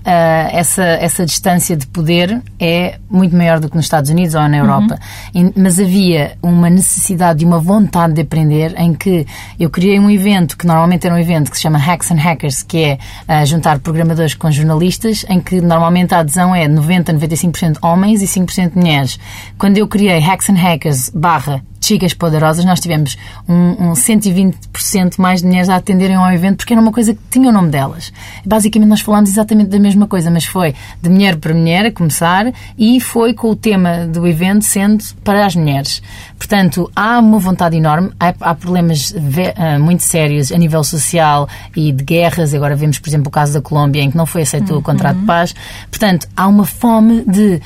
essa 0.51 0.83
essa 0.83 1.25
distância 1.25 1.77
de 1.77 1.85
poder 1.87 2.41
é 2.59 2.97
muito 3.09 3.35
maior 3.35 3.59
do 3.59 3.69
que 3.69 3.75
nos 3.75 3.85
Estados 3.85 4.09
Unidos 4.09 4.33
ou 4.35 4.47
na 4.47 4.57
Europa. 4.57 4.99
Uhum. 5.35 5.53
Mas 5.55 5.79
havia 5.79 6.37
uma 6.41 6.69
necessidade 6.69 7.43
e 7.43 7.45
uma 7.45 7.59
vontade 7.59 8.13
de 8.13 8.21
aprender 8.21 8.73
em 8.77 8.93
que 8.93 9.25
eu 9.59 9.69
criei 9.69 9.99
um 9.99 10.09
evento 10.09 10.57
que 10.57 10.65
normalmente 10.65 11.05
era 11.05 11.15
um 11.15 11.19
evento 11.19 11.51
que 11.51 11.57
se 11.57 11.63
chama 11.63 11.77
Hacks 11.77 12.11
and 12.11 12.16
Hackers, 12.17 12.63
que 12.63 12.83
é 12.83 12.99
uh, 13.27 13.45
juntar 13.45 13.79
programadores 13.79 14.33
com 14.33 14.51
jornalistas, 14.51 15.25
em 15.29 15.39
que 15.39 15.61
normalmente 15.61 16.13
a 16.13 16.19
adesão 16.19 16.53
é 16.53 16.67
90, 16.67 17.13
95% 17.13 17.77
homens 17.81 18.21
e 18.21 18.25
5% 18.25 18.75
mulheres. 18.75 19.19
Quando 19.57 19.77
eu 19.77 19.87
criei 19.87 20.19
Hacks 20.19 20.49
and 20.49 20.57
Hackers 20.57 21.09
barra 21.09 21.63
Chicas 21.87 22.13
Poderosas, 22.13 22.65
nós 22.65 22.81
tivemos 22.81 23.17
um, 23.47 23.91
um 23.91 23.93
120% 23.93 25.17
mais 25.17 25.41
de 25.41 25.47
mulheres 25.47 25.69
a 25.69 25.77
atenderem 25.77 26.17
ao 26.17 26.29
evento 26.33 26.57
porque 26.57 26.73
era 26.73 26.81
uma 26.81 26.91
coisa 26.91 27.13
que 27.13 27.19
tinha 27.31 27.47
o 27.47 27.51
nome 27.51 27.69
delas. 27.69 28.11
Basicamente, 28.45 28.89
nós 28.89 28.99
falámos 28.99 29.29
exatamente 29.29 29.69
da 29.69 29.79
mesma 29.79 30.05
coisa, 30.05 30.29
mas 30.29 30.43
foi 30.43 30.75
de 31.01 31.09
mulher 31.09 31.37
para 31.37 31.53
mulher 31.53 31.85
a 31.85 31.91
começar 31.91 32.51
e 32.77 32.99
foi 32.99 33.33
com 33.33 33.51
o 33.51 33.55
tema 33.55 34.05
do 34.05 34.27
evento 34.27 34.65
sendo 34.65 35.01
para 35.23 35.45
as 35.45 35.55
mulheres. 35.55 36.01
Portanto, 36.37 36.91
há 36.93 37.19
uma 37.19 37.39
vontade 37.39 37.77
enorme, 37.77 38.11
há, 38.19 38.33
há 38.41 38.53
problemas 38.53 39.11
uh, 39.11 39.79
muito 39.79 40.03
sérios 40.03 40.51
a 40.51 40.57
nível 40.57 40.83
social 40.83 41.47
e 41.73 41.93
de 41.93 42.03
guerras. 42.03 42.53
Agora 42.53 42.75
vemos, 42.75 42.99
por 42.99 43.09
exemplo, 43.09 43.29
o 43.29 43.31
caso 43.31 43.53
da 43.53 43.61
Colômbia, 43.61 44.01
em 44.01 44.11
que 44.11 44.17
não 44.17 44.25
foi 44.25 44.41
aceito 44.41 44.73
uhum. 44.73 44.79
o 44.79 44.81
contrato 44.81 45.19
de 45.19 45.25
paz. 45.25 45.55
Portanto, 45.89 46.27
há 46.35 46.47
uma 46.47 46.65
fome 46.65 47.23
de. 47.25 47.61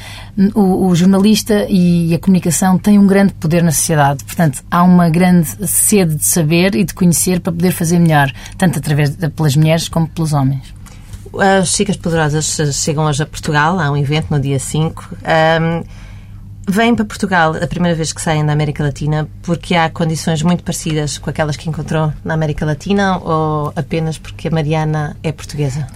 O, 0.56 0.88
o 0.88 0.96
jornalista 0.96 1.66
e 1.70 2.14
a 2.14 2.20
comunicação 2.20 2.78
têm 2.78 2.98
um 2.98 3.06
grande 3.06 3.34
poder 3.34 3.64
na 3.64 3.72
sociedade. 3.72 4.24
Portanto, 4.24 4.64
há 4.72 4.84
uma 4.84 5.10
grande 5.10 5.50
sede 5.68 6.16
de 6.16 6.26
saber 6.26 6.76
e 6.76 6.84
de 6.84 6.94
conhecer 6.94 7.40
para 7.40 7.52
poder 7.52 7.72
fazer 7.72 8.00
melhor, 8.00 8.32
tanto 8.58 8.80
através 8.80 9.10
de, 9.10 9.30
pelas 9.30 9.56
mulheres 9.56 9.90
como 9.90 10.08
pelos 10.08 10.34
homens. 10.34 10.74
As 11.38 11.70
Chicas 11.70 11.98
Poderosas 11.98 12.58
chegam 12.74 13.06
hoje 13.06 13.24
a 13.24 13.26
Portugal, 13.26 13.80
há 13.80 13.90
um 13.92 13.98
evento 13.98 14.28
no 14.32 14.40
dia 14.40 14.60
5. 14.60 15.16
Um, 15.62 15.84
Vêm 16.68 16.96
para 16.96 17.04
Portugal 17.04 17.56
a 17.62 17.68
primeira 17.68 17.96
vez 17.96 18.14
que 18.14 18.22
saem 18.22 18.46
da 18.46 18.54
América 18.54 18.84
Latina 18.84 19.28
porque 19.42 19.74
há 19.74 19.90
condições 19.90 20.44
muito 20.44 20.64
parecidas 20.64 21.18
com 21.18 21.30
aquelas 21.30 21.58
que 21.58 21.68
encontrou 21.68 22.14
na 22.24 22.36
América 22.36 22.66
Latina 22.66 23.18
ou 23.18 23.74
apenas 23.76 24.20
porque 24.20 24.48
a 24.48 24.52
Mariana 24.52 25.18
é 25.24 25.32
portuguesa? 25.32 25.88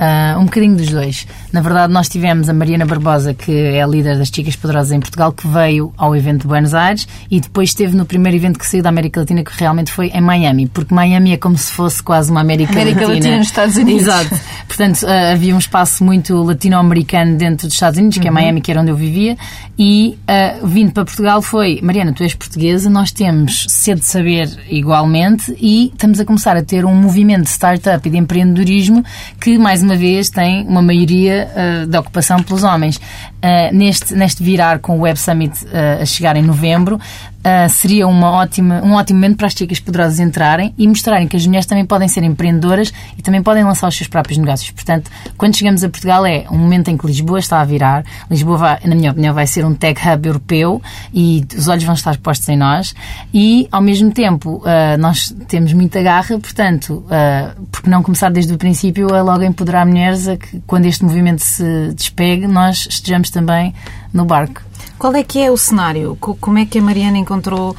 Uh, 0.00 0.38
um 0.40 0.46
bocadinho 0.46 0.76
dos 0.76 0.88
dois. 0.88 1.26
Na 1.52 1.60
verdade, 1.60 1.92
nós 1.92 2.08
tivemos 2.08 2.48
a 2.48 2.52
Mariana 2.52 2.84
Barbosa, 2.84 3.34
que 3.34 3.52
é 3.52 3.82
a 3.82 3.86
líder 3.86 4.18
das 4.18 4.28
Chicas 4.28 4.56
Poderosas 4.56 4.90
em 4.90 4.98
Portugal, 4.98 5.32
que 5.32 5.46
veio 5.46 5.92
ao 5.96 6.16
evento 6.16 6.42
de 6.42 6.48
Buenos 6.48 6.74
Aires 6.74 7.06
e 7.30 7.40
depois 7.40 7.70
esteve 7.70 7.96
no 7.96 8.04
primeiro 8.04 8.36
evento 8.36 8.58
que 8.58 8.66
saiu 8.66 8.82
da 8.82 8.88
América 8.88 9.20
Latina, 9.20 9.44
que 9.44 9.52
realmente 9.56 9.92
foi 9.92 10.08
em 10.08 10.20
Miami, 10.20 10.66
porque 10.66 10.92
Miami 10.92 11.32
é 11.32 11.36
como 11.36 11.56
se 11.56 11.70
fosse 11.70 12.02
quase 12.02 12.30
uma 12.30 12.40
América, 12.40 12.72
América 12.72 13.00
Latina. 13.00 13.14
Latina 13.14 13.36
nos 13.38 13.46
Estados 13.46 13.76
Unidos. 13.76 14.02
Exato. 14.02 14.40
Portanto, 14.66 15.02
uh, 15.02 15.32
havia 15.32 15.54
um 15.54 15.58
espaço 15.58 16.02
muito 16.02 16.34
latino-americano 16.42 17.36
dentro 17.36 17.66
dos 17.66 17.74
Estados 17.74 17.98
Unidos, 17.98 18.18
que 18.18 18.26
é 18.26 18.30
uhum. 18.30 18.34
Miami, 18.34 18.60
que 18.60 18.70
era 18.70 18.80
onde 18.80 18.90
eu 18.90 18.96
vivia, 18.96 19.36
e 19.78 20.18
uh, 20.22 20.66
vindo 20.66 20.92
para 20.92 21.04
Portugal 21.04 21.42
foi 21.42 21.80
Mariana, 21.82 22.12
tu 22.12 22.22
és 22.22 22.34
portuguesa, 22.34 22.88
nós 22.90 23.12
temos 23.12 23.66
sede 23.68 24.00
de 24.00 24.06
saber 24.06 24.48
igualmente 24.68 25.54
e 25.60 25.86
estamos 25.92 26.20
a 26.20 26.24
começar 26.24 26.56
a 26.56 26.62
ter 26.62 26.84
um 26.84 26.94
movimento 26.94 27.44
de 27.44 27.50
startup 27.50 28.06
e 28.06 28.10
de 28.10 28.18
empreendedorismo 28.18 29.04
que, 29.40 29.58
mais 29.58 29.82
uma 29.82 29.91
vez, 29.96 30.30
tem 30.30 30.66
uma 30.66 30.82
maioria 30.82 31.48
uh, 31.54 31.86
ocupação 31.98 32.42
pelos 32.42 32.62
homens. 32.62 32.96
Uh, 32.96 33.74
neste, 33.74 34.14
neste 34.14 34.42
virar 34.42 34.78
com 34.78 34.98
o 34.98 35.00
Web 35.00 35.18
Summit 35.18 35.64
uh, 35.64 36.02
a 36.02 36.06
chegar 36.06 36.36
em 36.36 36.42
novembro, 36.42 37.00
uh, 37.42 37.68
seria 37.68 38.06
uma 38.06 38.30
ótima, 38.30 38.80
um 38.82 38.94
ótimo 38.94 39.18
momento 39.20 39.36
para 39.36 39.46
as 39.46 39.52
chicas 39.52 39.80
poderosas 39.80 40.18
entrarem 40.20 40.74
e 40.78 40.86
mostrarem 40.86 41.28
que 41.28 41.36
as 41.36 41.46
mulheres 41.46 41.66
também 41.66 41.84
podem 41.84 42.08
ser 42.08 42.22
empreendedoras 42.22 42.92
e 43.18 43.22
também 43.22 43.42
podem 43.42 43.64
lançar 43.64 43.88
os 43.88 43.96
seus 43.96 44.08
próprios 44.08 44.38
negócios. 44.38 44.70
Portanto, 44.70 45.10
quando 45.36 45.56
chegamos 45.56 45.84
a 45.84 45.88
Portugal 45.88 46.24
é 46.24 46.44
um 46.50 46.58
momento 46.58 46.88
em 46.88 46.96
que 46.96 47.06
Lisboa 47.06 47.38
está 47.38 47.60
a 47.60 47.64
virar. 47.64 48.04
Lisboa, 48.30 48.56
vai, 48.56 48.78
na 48.84 48.94
minha 48.94 49.10
opinião, 49.10 49.34
vai 49.34 49.46
ser 49.46 49.64
um 49.64 49.74
tech 49.74 50.00
hub 50.08 50.26
europeu 50.26 50.82
e 51.12 51.44
os 51.56 51.68
olhos 51.68 51.84
vão 51.84 51.94
estar 51.94 52.16
postos 52.18 52.48
em 52.48 52.56
nós 52.56 52.94
e, 53.32 53.68
ao 53.70 53.82
mesmo 53.82 54.12
tempo, 54.12 54.62
uh, 54.64 54.98
nós 54.98 55.34
temos 55.48 55.72
muita 55.72 56.02
garra, 56.02 56.38
portanto, 56.38 57.04
uh, 57.06 57.66
porque 57.70 57.90
não 57.90 58.02
começar 58.02 58.30
desde 58.30 58.52
o 58.54 58.58
princípio 58.58 59.14
a 59.14 59.22
logo 59.22 59.42
empoderar 59.42 59.86
mulheres 59.86 60.28
a 60.28 60.36
que, 60.36 60.60
quando 60.66 60.86
este 60.86 61.04
movimento 61.04 61.40
se 61.40 61.92
despegue, 61.94 62.46
nós 62.46 62.86
estejamos 62.88 63.30
também 63.30 63.74
no 64.12 64.24
barco. 64.24 64.62
Qual 65.02 65.16
é 65.16 65.24
que 65.24 65.40
é 65.40 65.50
o 65.50 65.56
cenário? 65.56 66.16
Como 66.20 66.58
é 66.58 66.64
que 66.64 66.78
a 66.78 66.80
Mariana 66.80 67.18
encontrou 67.18 67.72
uh, 67.72 67.76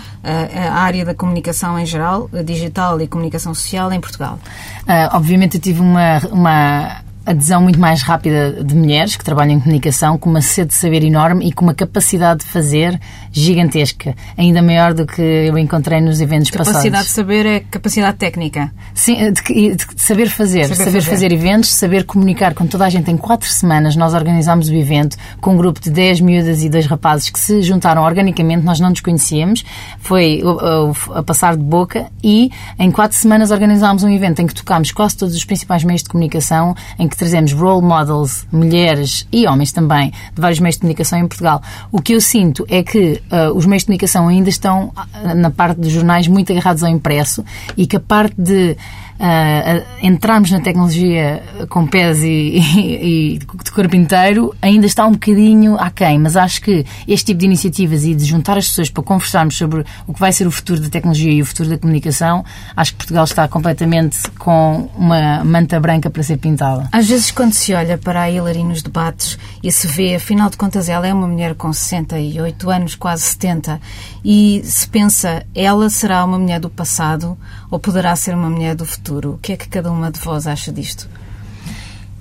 a 0.73 0.81
área 0.81 1.05
da 1.05 1.15
comunicação 1.15 1.79
em 1.79 1.85
geral, 1.85 2.29
digital 2.43 2.99
e 2.99 3.07
comunicação 3.07 3.53
social 3.53 3.93
em 3.93 4.01
Portugal? 4.01 4.37
Uh, 4.81 5.15
obviamente 5.15 5.55
eu 5.55 5.61
tive 5.61 5.79
uma, 5.79 6.19
uma 6.29 7.01
adesão 7.25 7.61
muito 7.61 7.79
mais 7.79 8.01
rápida 8.01 8.63
de 8.63 8.75
mulheres 8.75 9.15
que 9.15 9.23
trabalham 9.23 9.53
em 9.53 9.59
comunicação, 9.59 10.17
com 10.17 10.29
uma 10.29 10.41
sede 10.41 10.69
de 10.69 10.75
saber 10.75 11.03
enorme 11.03 11.47
e 11.47 11.51
com 11.51 11.63
uma 11.63 11.73
capacidade 11.73 12.41
de 12.41 12.45
fazer 12.47 12.99
gigantesca, 13.31 14.15
ainda 14.37 14.61
maior 14.61 14.93
do 14.93 15.05
que 15.05 15.21
eu 15.21 15.57
encontrei 15.57 16.01
nos 16.01 16.21
eventos 16.21 16.51
capacidade 16.51 16.91
passados. 16.91 16.91
Capacidade 16.91 17.05
de 17.05 17.11
saber 17.11 17.45
é 17.45 17.59
capacidade 17.61 18.17
técnica. 18.17 18.71
Sim, 18.93 19.15
de, 19.31 19.75
de 19.75 19.85
saber 19.95 20.29
fazer, 20.29 20.63
saber, 20.63 20.75
saber 20.75 20.91
fazer. 20.91 21.01
fazer. 21.01 21.31
eventos, 21.31 21.69
saber 21.69 22.03
comunicar 22.03 22.53
com 22.53 22.67
toda 22.67 22.85
a 22.85 22.89
gente. 22.89 23.09
Em 23.09 23.17
quatro 23.17 23.49
semanas 23.49 23.95
nós 23.95 24.13
organizámos 24.13 24.69
o 24.69 24.73
evento 24.73 25.17
com 25.41 25.53
um 25.53 25.57
grupo 25.57 25.79
de 25.79 25.89
10 25.89 26.21
miúdas 26.21 26.63
e 26.63 26.69
dois 26.69 26.85
rapazes 26.85 27.29
que 27.29 27.39
se 27.39 27.61
juntaram 27.61 28.03
organicamente, 28.03 28.65
nós 28.65 28.79
não 28.79 28.89
nos 28.89 28.99
conhecíamos, 28.99 29.63
foi 29.99 30.41
a, 30.43 31.19
a 31.19 31.23
passar 31.23 31.55
de 31.55 31.63
boca 31.63 32.07
e 32.23 32.51
em 32.77 32.91
quatro 32.91 33.17
semanas 33.17 33.49
organizámos 33.49 34.03
um 34.03 34.09
evento 34.09 34.41
em 34.41 34.47
que 34.47 34.53
tocámos 34.53 34.91
quase 34.91 35.17
todos 35.17 35.35
os 35.35 35.45
principais 35.45 35.83
meios 35.83 36.03
de 36.03 36.09
comunicação, 36.09 36.75
em 36.99 37.07
que 37.07 37.12
trazemos 37.17 37.53
role 37.53 37.81
models, 37.81 38.45
mulheres 38.51 39.27
e 39.31 39.47
homens 39.47 39.71
também, 39.71 40.11
de 40.33 40.41
vários 40.41 40.59
meios 40.59 40.75
de 40.75 40.81
comunicação 40.81 41.19
em 41.19 41.27
Portugal. 41.27 41.61
O 41.91 42.01
que 42.01 42.13
eu 42.13 42.21
sinto 42.21 42.65
é 42.69 42.83
que 42.83 43.21
uh, 43.31 43.55
os 43.55 43.65
meios 43.65 43.83
de 43.83 43.87
comunicação 43.87 44.27
ainda 44.27 44.49
estão, 44.49 44.87
uh, 44.87 45.35
na 45.35 45.49
parte 45.49 45.79
dos 45.79 45.91
jornais, 45.91 46.27
muito 46.27 46.51
agarrados 46.51 46.83
ao 46.83 46.89
impresso 46.89 47.43
e 47.77 47.85
que 47.85 47.95
a 47.95 47.99
parte 47.99 48.35
de 48.37 48.77
uh, 49.19 49.85
entrarmos 50.01 50.51
na 50.51 50.59
tecnologia 50.59 51.43
com 51.69 51.85
pés 51.87 52.19
e, 52.19 52.27
e, 52.27 53.35
e, 53.35 53.39
de 53.39 53.71
corpo 53.71 53.95
inteiro 53.95 54.53
ainda 54.61 54.85
está 54.85 55.05
um 55.05 55.13
bocadinho 55.13 55.75
aquém, 55.79 56.19
mas 56.19 56.35
acho 56.35 56.61
que 56.61 56.85
este 57.07 57.27
tipo 57.27 57.39
de 57.39 57.45
iniciativas 57.45 58.03
e 58.03 58.13
de 58.13 58.25
juntar 58.25 58.57
as 58.57 58.67
pessoas 58.67 58.89
para 58.89 59.03
conversarmos 59.03 59.55
sobre 59.55 59.85
o 60.07 60.13
que 60.13 60.19
vai 60.19 60.31
ser 60.31 60.47
o 60.47 60.51
futuro 60.51 60.79
da 60.79 60.89
tecnologia 60.89 61.31
e 61.31 61.41
o 61.41 61.45
futuro 61.45 61.69
da 61.69 61.77
comunicação, 61.77 62.43
acho 62.75 62.91
que 62.91 62.97
Portugal 62.97 63.23
está 63.23 63.47
completamente 63.47 64.19
com 64.39 64.89
uma 64.95 65.43
manta 65.43 65.79
branca 65.79 66.09
para 66.09 66.23
ser 66.23 66.37
pintada. 66.37 66.87
Às 66.91 67.07
vezes, 67.07 67.31
quando 67.31 67.53
se 67.53 67.73
olha 67.73 67.97
para 67.97 68.21
a 68.21 68.29
Hillary 68.29 68.63
nos 68.63 68.81
debates 68.81 69.37
e 69.61 69.71
se 69.71 69.87
vê, 69.87 70.15
afinal 70.15 70.49
de 70.49 70.57
contas, 70.57 70.89
ela 70.89 71.07
é 71.07 71.13
uma 71.13 71.27
mulher 71.27 71.55
com 71.55 71.71
68 71.71 72.69
anos, 72.69 72.95
quase 72.95 73.23
70, 73.23 73.79
e 74.23 74.61
se 74.63 74.87
pensa, 74.87 75.45
ela 75.53 75.89
será 75.89 76.23
uma 76.23 76.37
mulher 76.37 76.59
do 76.59 76.69
passado 76.69 77.37
ou 77.69 77.79
poderá 77.79 78.15
ser 78.15 78.35
uma 78.35 78.49
mulher 78.49 78.75
do 78.75 78.85
futuro? 78.85 79.02
O 79.11 79.37
que 79.37 79.53
é 79.53 79.57
que 79.57 79.67
cada 79.67 79.91
uma 79.91 80.11
de 80.11 80.19
vós 80.19 80.47
acha 80.47 80.71
disto? 80.71 81.09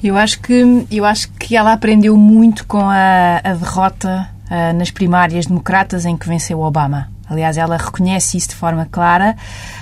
Eu 0.02 0.16
acho 0.16 0.40
que, 0.40 0.86
eu 0.90 1.04
acho 1.04 1.30
que 1.32 1.56
ela 1.56 1.72
aprendeu 1.72 2.16
muito 2.16 2.66
com 2.66 2.80
a, 2.80 3.40
a 3.44 3.54
derrota 3.54 4.28
uh, 4.50 4.76
nas 4.76 4.90
primárias 4.90 5.46
democratas 5.46 6.04
em 6.04 6.16
que 6.16 6.26
venceu 6.26 6.60
Obama. 6.60 7.08
Aliás, 7.28 7.56
ela 7.56 7.76
reconhece 7.76 8.36
isso 8.36 8.48
de 8.48 8.54
forma 8.56 8.86
clara, 8.90 9.36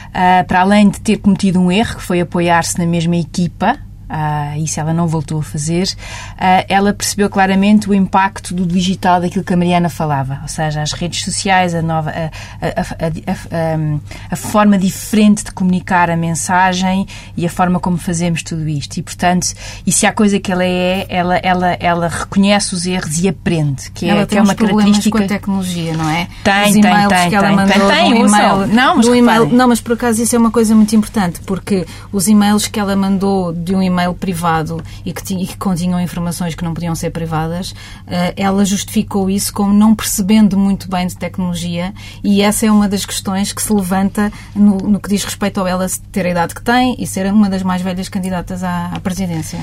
uh, 0.09 0.47
para 0.47 0.61
além 0.61 0.91
de 0.91 1.01
ter 1.01 1.17
cometido 1.17 1.59
um 1.59 1.73
erro, 1.73 1.97
que 1.97 2.03
foi 2.03 2.21
apoiar-se 2.21 2.79
na 2.79 2.87
mesma 2.87 3.17
equipa, 3.17 3.79
uh, 4.11 4.59
isso 4.59 4.81
ela 4.81 4.93
não 4.93 5.07
voltou 5.07 5.39
a 5.39 5.43
fazer, 5.43 5.85
uh, 5.85 6.65
ela 6.69 6.93
percebeu 6.93 7.31
claramente 7.31 7.89
o 7.89 7.95
impacto 7.95 8.53
do 8.53 8.67
digital 8.67 9.21
daquilo 9.21 9.45
que 9.45 9.55
a 9.55 9.57
Mariana 9.57 9.89
falava, 9.89 10.41
ou 10.43 10.49
seja, 10.49 10.83
as 10.83 10.93
redes 10.93 11.25
sociais, 11.25 11.75
a 11.75 11.83
nova 11.83 12.11
a, 12.11 12.25
a, 12.67 13.07
a, 13.07 14.33
a, 14.33 14.37
forma 14.37 14.77
diferente 14.77 15.45
de 15.45 15.53
comunicar 15.53 16.11
a 16.11 16.17
mensagem 16.17 17.07
e 17.37 17.47
a 17.47 17.51
forma 17.51 17.79
como 17.79 17.97
fazemos 17.97 18.43
tudo 18.43 18.69
isto. 18.69 18.99
E, 18.99 19.03
portanto, 19.03 19.55
e 19.87 19.93
se 19.93 20.07
há 20.07 20.13
coisa 20.13 20.41
que 20.41 20.51
ela 20.51 20.65
é, 20.65 21.07
ela, 21.09 21.37
ela, 21.37 21.77
ela 21.79 22.09
reconhece 22.09 22.75
os 22.75 22.87
erros 22.87 23.21
e 23.21 23.29
aprende, 23.29 23.91
que 23.93 24.07
é, 24.07 24.09
ela 24.09 24.27
que 24.27 24.37
é 24.37 24.43
uma 24.43 24.55
característica. 24.55 25.19
com 25.19 25.25
a 25.25 25.27
tecnologia, 25.27 25.97
não 25.97 26.09
é? 26.09 26.29
Tem, 26.43 26.73
tem, 26.73 26.83
tem, 26.83 27.09
tem, 27.09 27.31
tem, 27.31 27.89
tem, 27.89 28.21
e-mail, 28.21 28.67
não, 28.67 28.97
mas, 28.97 29.07
e-mail, 29.07 29.47
não, 29.47 29.69
mas 29.69 29.81
por 29.81 29.93
acaso 29.93 30.23
isso 30.23 30.35
é 30.35 30.39
uma 30.39 30.51
coisa 30.51 30.75
muito 30.75 30.95
importante, 30.97 31.41
porque 31.47 31.87
os 32.13 32.29
e-mails 32.29 32.67
que 32.67 32.81
ela 32.81 32.97
mandou 32.97 33.53
de 33.53 33.75
um 33.75 33.83
e-mail 33.83 34.00
e-mail 34.01 34.15
privado 34.15 34.83
e 35.05 35.13
que, 35.13 35.35
e 35.35 35.47
que 35.47 35.57
continham 35.57 36.01
informações 36.01 36.55
que 36.55 36.65
não 36.65 36.73
podiam 36.73 36.95
ser 36.95 37.11
privadas, 37.11 37.71
uh, 37.71 38.33
ela 38.37 38.65
justificou 38.65 39.29
isso 39.29 39.53
como 39.53 39.73
não 39.73 39.95
percebendo 39.95 40.57
muito 40.57 40.89
bem 40.89 41.07
de 41.07 41.17
tecnologia 41.17 41.93
e 42.25 42.43
essa 42.43 42.67
é 42.67 42.73
uma 42.73 42.89
das 42.89 43.05
questões 43.05 43.53
que 43.53 43.63
se 43.63 43.73
levanta 43.73 44.33
no, 44.55 44.77
no 44.79 45.01
que 45.01 45.09
diz 45.09 45.25
respeito 45.25 45.61
ao 45.61 45.67
ela 45.67 45.87
ter 46.11 46.27
a 46.27 46.31
idade 46.31 46.55
que 46.55 46.63
tem 46.63 46.97
e 46.99 47.07
ser 47.07 47.31
uma 47.33 47.51
das 47.51 47.63
mais 47.63 47.83
velhas 47.83 48.09
candidatas 48.09 48.65
à, 48.65 48.87
à 48.87 49.01
presidência. 49.01 49.59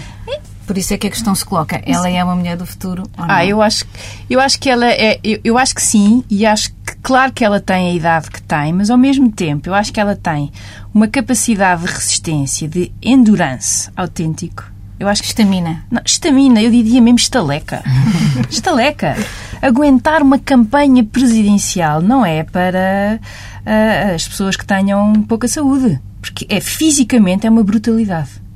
Por 0.67 0.77
isso 0.77 0.93
é 0.93 0.97
que 0.97 1.07
a 1.07 1.09
questão 1.09 1.33
se 1.33 1.45
coloca. 1.45 1.81
Ela 1.85 2.09
é 2.09 2.21
uma 2.21 2.35
mulher 2.35 2.57
do 2.57 2.65
futuro 2.65 3.03
ou 3.17 3.25
não? 3.25 3.33
Ah, 3.33 3.45
eu 3.45 3.61
acho, 3.61 3.85
eu 4.29 4.37
acho 4.37 4.59
que 4.59 4.69
ela 4.69 4.85
é. 4.85 5.17
Eu, 5.23 5.39
eu 5.41 5.57
acho 5.57 5.73
que 5.73 5.81
sim, 5.81 6.25
e 6.29 6.45
acho 6.45 6.71
que, 6.85 6.95
claro 7.01 7.31
que 7.31 7.45
ela 7.45 7.61
tem 7.61 7.91
a 7.91 7.93
idade 7.93 8.29
que 8.29 8.41
tem, 8.41 8.73
mas 8.73 8.89
ao 8.89 8.97
mesmo 8.97 9.31
tempo 9.31 9.69
eu 9.69 9.73
acho 9.73 9.93
que 9.93 9.99
ela 9.99 10.13
tem 10.13 10.51
uma 10.93 11.07
capacidade 11.07 11.83
de 11.83 11.87
resistência, 11.87 12.67
de 12.67 12.91
endurance 13.01 13.89
autêntico. 13.95 14.65
Eu 14.99 15.07
acho 15.07 15.21
que. 15.21 15.29
Estamina. 15.29 15.85
Não, 15.89 16.01
estamina, 16.03 16.61
eu 16.61 16.69
diria 16.69 17.01
mesmo 17.01 17.17
estaleca. 17.17 17.81
estaleca. 18.51 19.15
Aguentar 19.61 20.21
uma 20.21 20.37
campanha 20.37 21.01
presidencial 21.01 22.01
não 22.01 22.25
é 22.25 22.43
para 22.43 23.21
uh, 23.21 24.15
as 24.15 24.27
pessoas 24.27 24.57
que 24.57 24.65
tenham 24.65 25.23
pouca 25.23 25.47
saúde. 25.47 25.97
Porque 26.19 26.45
é 26.49 26.59
fisicamente 26.59 27.47
é 27.47 27.49
uma 27.49 27.63
brutalidade. 27.63 28.46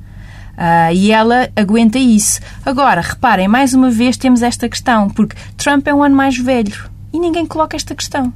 Uh, 0.52 0.92
e 0.94 1.10
ela 1.10 1.48
aguenta 1.56 1.98
isso. 1.98 2.40
Agora, 2.64 3.00
reparem, 3.00 3.48
mais 3.48 3.74
uma 3.74 3.90
vez 3.90 4.16
temos 4.16 4.42
esta 4.42 4.68
questão, 4.68 5.08
porque 5.08 5.36
Trump 5.56 5.86
é 5.86 5.94
um 5.94 6.02
ano 6.02 6.14
mais 6.14 6.36
velho 6.36 6.90
e 7.12 7.18
ninguém 7.18 7.46
coloca 7.46 7.76
esta 7.76 7.94
questão. 7.94 8.32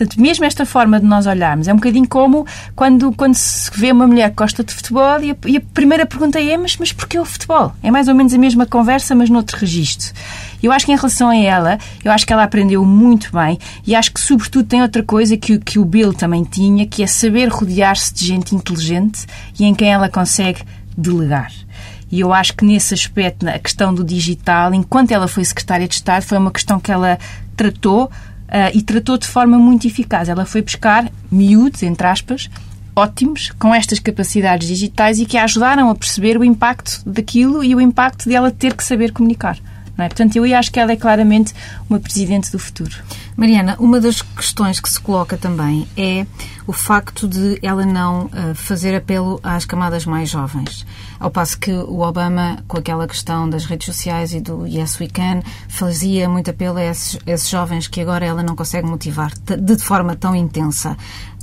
Portanto, 0.00 0.18
mesmo 0.18 0.46
esta 0.46 0.64
forma 0.64 0.98
de 0.98 1.04
nós 1.04 1.26
olharmos 1.26 1.68
é 1.68 1.72
um 1.74 1.76
bocadinho 1.76 2.08
como 2.08 2.46
quando, 2.74 3.12
quando 3.12 3.34
se 3.34 3.70
vê 3.74 3.92
uma 3.92 4.06
mulher 4.06 4.30
que 4.30 4.36
gosta 4.36 4.64
de 4.64 4.72
futebol 4.72 5.20
e 5.20 5.32
a, 5.32 5.36
e 5.46 5.58
a 5.58 5.60
primeira 5.60 6.06
pergunta 6.06 6.40
é: 6.40 6.56
mas, 6.56 6.78
mas 6.78 6.90
porquê 6.90 7.18
o 7.18 7.24
futebol? 7.24 7.74
É 7.82 7.90
mais 7.90 8.08
ou 8.08 8.14
menos 8.14 8.32
a 8.32 8.38
mesma 8.38 8.64
conversa, 8.64 9.14
mas 9.14 9.28
noutro 9.28 9.58
registro. 9.58 10.10
Eu 10.62 10.72
acho 10.72 10.86
que 10.86 10.92
em 10.92 10.96
relação 10.96 11.28
a 11.28 11.36
ela, 11.36 11.78
eu 12.02 12.10
acho 12.10 12.26
que 12.26 12.32
ela 12.32 12.44
aprendeu 12.44 12.82
muito 12.82 13.30
bem 13.30 13.58
e 13.86 13.94
acho 13.94 14.10
que, 14.12 14.20
sobretudo, 14.20 14.66
tem 14.66 14.80
outra 14.80 15.02
coisa 15.02 15.36
que, 15.36 15.58
que 15.58 15.78
o 15.78 15.84
Bill 15.84 16.14
também 16.14 16.44
tinha, 16.44 16.86
que 16.86 17.02
é 17.02 17.06
saber 17.06 17.48
rodear-se 17.48 18.14
de 18.14 18.26
gente 18.26 18.54
inteligente 18.54 19.26
e 19.58 19.66
em 19.66 19.74
quem 19.74 19.92
ela 19.92 20.08
consegue 20.08 20.62
delegar. 21.00 21.52
E 22.10 22.20
eu 22.20 22.32
acho 22.32 22.54
que 22.54 22.64
nesse 22.64 22.92
aspecto, 22.92 23.48
a 23.48 23.58
questão 23.58 23.94
do 23.94 24.04
digital, 24.04 24.74
enquanto 24.74 25.12
ela 25.12 25.28
foi 25.28 25.44
secretária 25.44 25.86
de 25.86 25.94
Estado, 25.94 26.22
foi 26.22 26.38
uma 26.38 26.50
questão 26.50 26.80
que 26.80 26.90
ela 26.90 27.18
tratou 27.56 28.04
uh, 28.04 28.10
e 28.74 28.82
tratou 28.82 29.16
de 29.16 29.28
forma 29.28 29.58
muito 29.58 29.86
eficaz. 29.86 30.28
Ela 30.28 30.44
foi 30.44 30.60
buscar 30.60 31.10
miúdos, 31.30 31.82
entre 31.84 32.06
aspas, 32.06 32.50
ótimos, 32.96 33.52
com 33.58 33.72
estas 33.72 34.00
capacidades 34.00 34.66
digitais 34.66 35.20
e 35.20 35.26
que 35.26 35.38
a 35.38 35.44
ajudaram 35.44 35.88
a 35.88 35.94
perceber 35.94 36.36
o 36.36 36.44
impacto 36.44 37.00
daquilo 37.06 37.62
e 37.62 37.74
o 37.74 37.80
impacto 37.80 38.28
de 38.28 38.34
ela 38.34 38.50
ter 38.50 38.74
que 38.74 38.82
saber 38.82 39.12
comunicar. 39.12 39.56
É? 39.98 40.08
Portanto, 40.08 40.36
eu 40.36 40.58
acho 40.58 40.72
que 40.72 40.80
ela 40.80 40.92
é 40.92 40.96
claramente 40.96 41.52
uma 41.88 42.00
presidente 42.00 42.50
do 42.50 42.58
futuro. 42.58 42.96
Mariana, 43.40 43.74
uma 43.78 43.98
das 43.98 44.20
questões 44.20 44.80
que 44.80 44.90
se 44.90 45.00
coloca 45.00 45.34
também 45.34 45.88
é 45.96 46.26
o 46.66 46.74
facto 46.74 47.26
de 47.26 47.58
ela 47.62 47.86
não 47.86 48.26
uh, 48.26 48.54
fazer 48.54 48.94
apelo 48.94 49.40
às 49.42 49.64
camadas 49.64 50.04
mais 50.04 50.28
jovens. 50.28 50.84
Ao 51.18 51.30
passo 51.30 51.58
que 51.58 51.72
o 51.72 52.00
Obama, 52.00 52.58
com 52.68 52.76
aquela 52.76 53.08
questão 53.08 53.48
das 53.48 53.64
redes 53.64 53.86
sociais 53.86 54.34
e 54.34 54.40
do 54.40 54.66
Yes 54.66 55.00
We 55.00 55.08
Can, 55.08 55.40
fazia 55.70 56.28
muito 56.28 56.50
apelo 56.50 56.76
a 56.76 56.84
esses, 56.84 57.18
esses 57.26 57.48
jovens 57.48 57.88
que 57.88 58.02
agora 58.02 58.26
ela 58.26 58.42
não 58.42 58.54
consegue 58.54 58.86
motivar 58.86 59.32
de 59.32 59.78
forma 59.78 60.14
tão 60.14 60.36
intensa. 60.36 60.94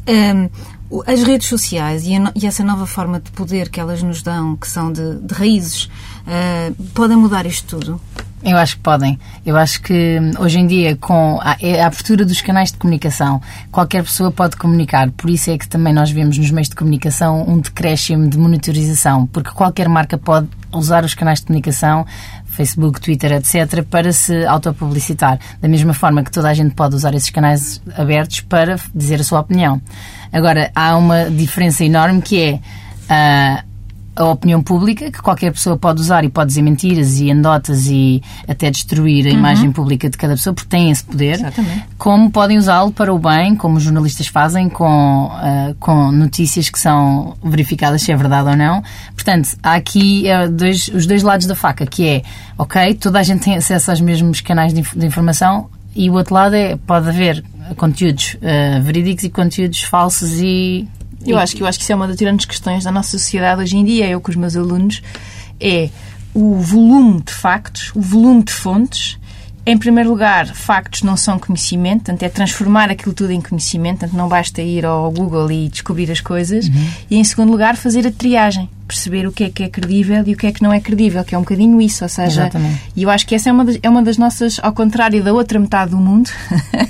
Um, 0.08 1.02
as 1.08 1.24
redes 1.24 1.48
sociais 1.48 2.06
e, 2.06 2.16
a, 2.16 2.32
e, 2.36 2.46
essa 2.46 2.64
nova 2.64 2.86
forma 2.86 3.20
de 3.20 3.32
poder 3.32 3.70
que 3.70 3.80
elas 3.80 4.04
nos 4.04 4.22
dão, 4.22 4.56
que 4.56 4.68
são 4.68 4.92
de, 4.92 5.16
de 5.16 5.34
raízes, 5.34 5.86
uh, 6.28 6.84
podem 6.94 7.18
mudar 7.18 7.48
isto 7.48 7.80
tudo? 7.80 8.00
Eu 8.48 8.58
acho 8.58 8.78
que 8.78 8.82
podem. 8.82 9.20
Eu 9.46 9.58
acho 9.58 9.82
que 9.82 10.20
hum, 10.22 10.32
hoje 10.40 10.58
em 10.58 10.66
dia, 10.66 10.96
com 10.96 11.38
a, 11.42 11.58
é 11.60 11.82
a, 11.82 11.88
abertura 11.88 12.24
dos 12.24 12.40
canais 12.40 12.72
de 12.72 12.78
comunicação, 12.78 13.42
qualquer 13.70 14.02
pessoa 14.04 14.32
pode 14.32 14.56
comunicar. 14.56 15.12
Por 15.12 15.30
isso 15.30 15.52
é 15.52 15.58
que 15.58 15.68
também 15.68 15.94
nós 15.94 16.10
vemos 16.10 16.38
nos 16.38 16.50
meios 16.50 16.70
de 16.70 16.76
comunicação 16.76 17.44
um 17.46 17.60
decréscimo 17.60 18.30
de 18.30 18.38
monitorização, 18.38 19.28
porque 19.28 19.50
qualquer 19.50 19.90
marca 19.90 20.18
pode 20.18 20.48
usar 20.72 21.04
os 21.04 21.14
canais 21.14 21.42
de 21.42 21.48
comunicação 21.48 22.06
Facebook, 22.46 23.02
Twitter, 23.02 23.34
etc., 23.34 23.84
para 23.84 24.14
se 24.14 24.46
autopublicitar. 24.46 25.38
Da 25.62 25.68
mesma 25.68 25.94
forma 25.94 26.24
que 26.24 26.32
toda 26.32 26.50
a 26.50 26.54
gente 26.54 26.74
pode 26.74 26.96
usar 26.96 27.14
esses 27.14 27.30
canais 27.30 27.82
abertos 27.98 28.40
para 28.40 28.78
dizer 28.96 29.20
a 29.20 29.24
sua 29.26 29.42
opinião. 29.42 29.82
Agora, 30.32 30.72
há 30.74 30.96
uma 30.96 31.30
diferença 31.30 31.84
enorme 31.84 32.22
que 32.22 32.42
é. 33.10 33.64
Uh, 33.64 33.67
a 34.18 34.26
opinião 34.26 34.62
pública, 34.64 35.12
que 35.12 35.22
qualquer 35.22 35.52
pessoa 35.52 35.78
pode 35.78 36.02
usar 36.02 36.24
e 36.24 36.30
pode 36.30 36.48
dizer 36.48 36.64
mentiras 36.64 37.20
e 37.20 37.30
anedotas 37.30 37.88
e 37.88 38.22
até 38.48 38.72
destruir 38.72 39.28
a 39.28 39.30
uhum. 39.30 39.38
imagem 39.38 39.72
pública 39.72 40.10
de 40.10 40.18
cada 40.18 40.34
pessoa, 40.34 40.54
porque 40.54 40.70
tem 40.70 40.90
esse 40.90 41.04
poder, 41.04 41.36
Exatamente. 41.36 41.86
como 41.98 42.32
podem 42.32 42.58
usá-lo 42.58 42.92
para 42.92 43.14
o 43.14 43.20
bem, 43.20 43.56
como 43.56 43.78
os 43.78 43.84
jornalistas 43.84 44.28
fazem, 44.28 44.70
com, 44.70 45.26
uh, 45.26 45.76
com 45.80 46.12
notícias 46.12 46.70
que 46.70 46.80
são 46.80 47.38
verificadas 47.44 48.02
se 48.02 48.12
é 48.12 48.16
verdade 48.16 48.50
ou 48.50 48.56
não. 48.56 48.82
Portanto, 49.14 49.56
há 49.62 49.76
aqui 49.76 50.26
uh, 50.26 50.52
dois, 50.52 50.88
os 50.88 51.06
dois 51.06 51.22
lados 51.22 51.46
da 51.46 51.56
faca, 51.56 51.86
que 51.86 52.08
é, 52.08 52.22
ok, 52.58 52.96
toda 52.96 53.20
a 53.20 53.24
gente 53.24 53.44
tem 53.44 53.56
acesso 53.56 53.92
aos 53.92 54.02
mesmos 54.02 54.42
canais 54.42 54.74
de, 54.74 54.82
de 54.82 55.06
informação, 55.06 55.70
e 55.96 56.10
o 56.10 56.14
outro 56.14 56.34
lado 56.34 56.56
é, 56.56 56.76
pode 56.76 57.08
haver 57.10 57.44
conteúdos 57.76 58.36
uh, 58.36 58.82
verídicos 58.82 59.24
e 59.24 59.30
conteúdos 59.30 59.84
falsos 59.84 60.40
e 60.40 60.88
eu 61.32 61.38
acho 61.38 61.56
que 61.56 61.64
eu 61.64 61.68
acho 61.68 61.78
que 61.78 61.84
isso 61.84 61.92
é 61.92 61.96
uma 61.96 62.08
das 62.08 62.16
grandes 62.16 62.46
questões 62.46 62.84
da 62.84 62.92
nossa 62.92 63.12
sociedade 63.12 63.62
hoje 63.62 63.78
em 63.78 63.86
dia. 63.86 64.08
Eu 64.08 64.22
com 64.22 64.32
os 64.32 64.36
meus 64.36 64.56
alunos 64.56 65.02
é 65.60 65.90
o 66.34 66.56
volume 66.56 67.22
de 67.22 67.34
factos, 67.34 67.92
o 67.96 68.02
volume 68.02 68.44
de 68.44 68.54
fontes 68.54 69.18
em 69.68 69.78
primeiro 69.78 70.10
lugar, 70.10 70.48
factos 70.56 71.04
não 71.04 71.18
são 71.18 71.38
conhecimento, 71.38 72.06
portanto, 72.06 72.24
é 72.24 72.30
transformar 72.30 72.90
aquilo 72.90 73.14
tudo 73.14 73.34
em 73.34 73.42
conhecimento, 73.42 74.00
portanto, 74.00 74.18
não 74.18 74.30
basta 74.30 74.62
ir 74.62 74.86
ao 74.86 75.12
Google 75.12 75.52
e 75.52 75.68
descobrir 75.68 76.10
as 76.10 76.22
coisas. 76.22 76.70
Uhum. 76.70 76.90
E, 77.12 77.18
em 77.18 77.24
segundo 77.26 77.52
lugar, 77.52 77.76
fazer 77.76 78.08
a 78.08 78.12
triagem 78.12 78.70
perceber 78.88 79.28
o 79.28 79.32
que 79.32 79.44
é 79.44 79.50
que 79.50 79.64
é 79.64 79.70
credível 79.70 80.24
e 80.26 80.34
o 80.34 80.38
que 80.38 80.48
é 80.48 80.52
que 80.52 80.64
não 80.64 80.72
é 80.72 80.80
credível, 80.80 81.24
que 81.24 81.36
é 81.36 81.38
um 81.38 81.42
bocadinho 81.42 81.82
isso, 81.82 82.06
ou 82.06 82.10
seja, 82.10 82.44
Exatamente. 82.44 82.82
e 82.96 83.04
eu 83.04 83.10
acho 83.10 83.28
que 83.28 83.36
essa 83.36 83.50
é 83.50 83.52
uma, 83.52 83.66
das, 83.66 83.78
é 83.84 83.90
uma 83.90 84.02
das 84.02 84.18
nossas, 84.18 84.60
ao 84.64 84.72
contrário 84.72 85.22
da 85.22 85.34
outra 85.34 85.60
metade 85.60 85.92
do 85.92 85.98
mundo, 85.98 86.30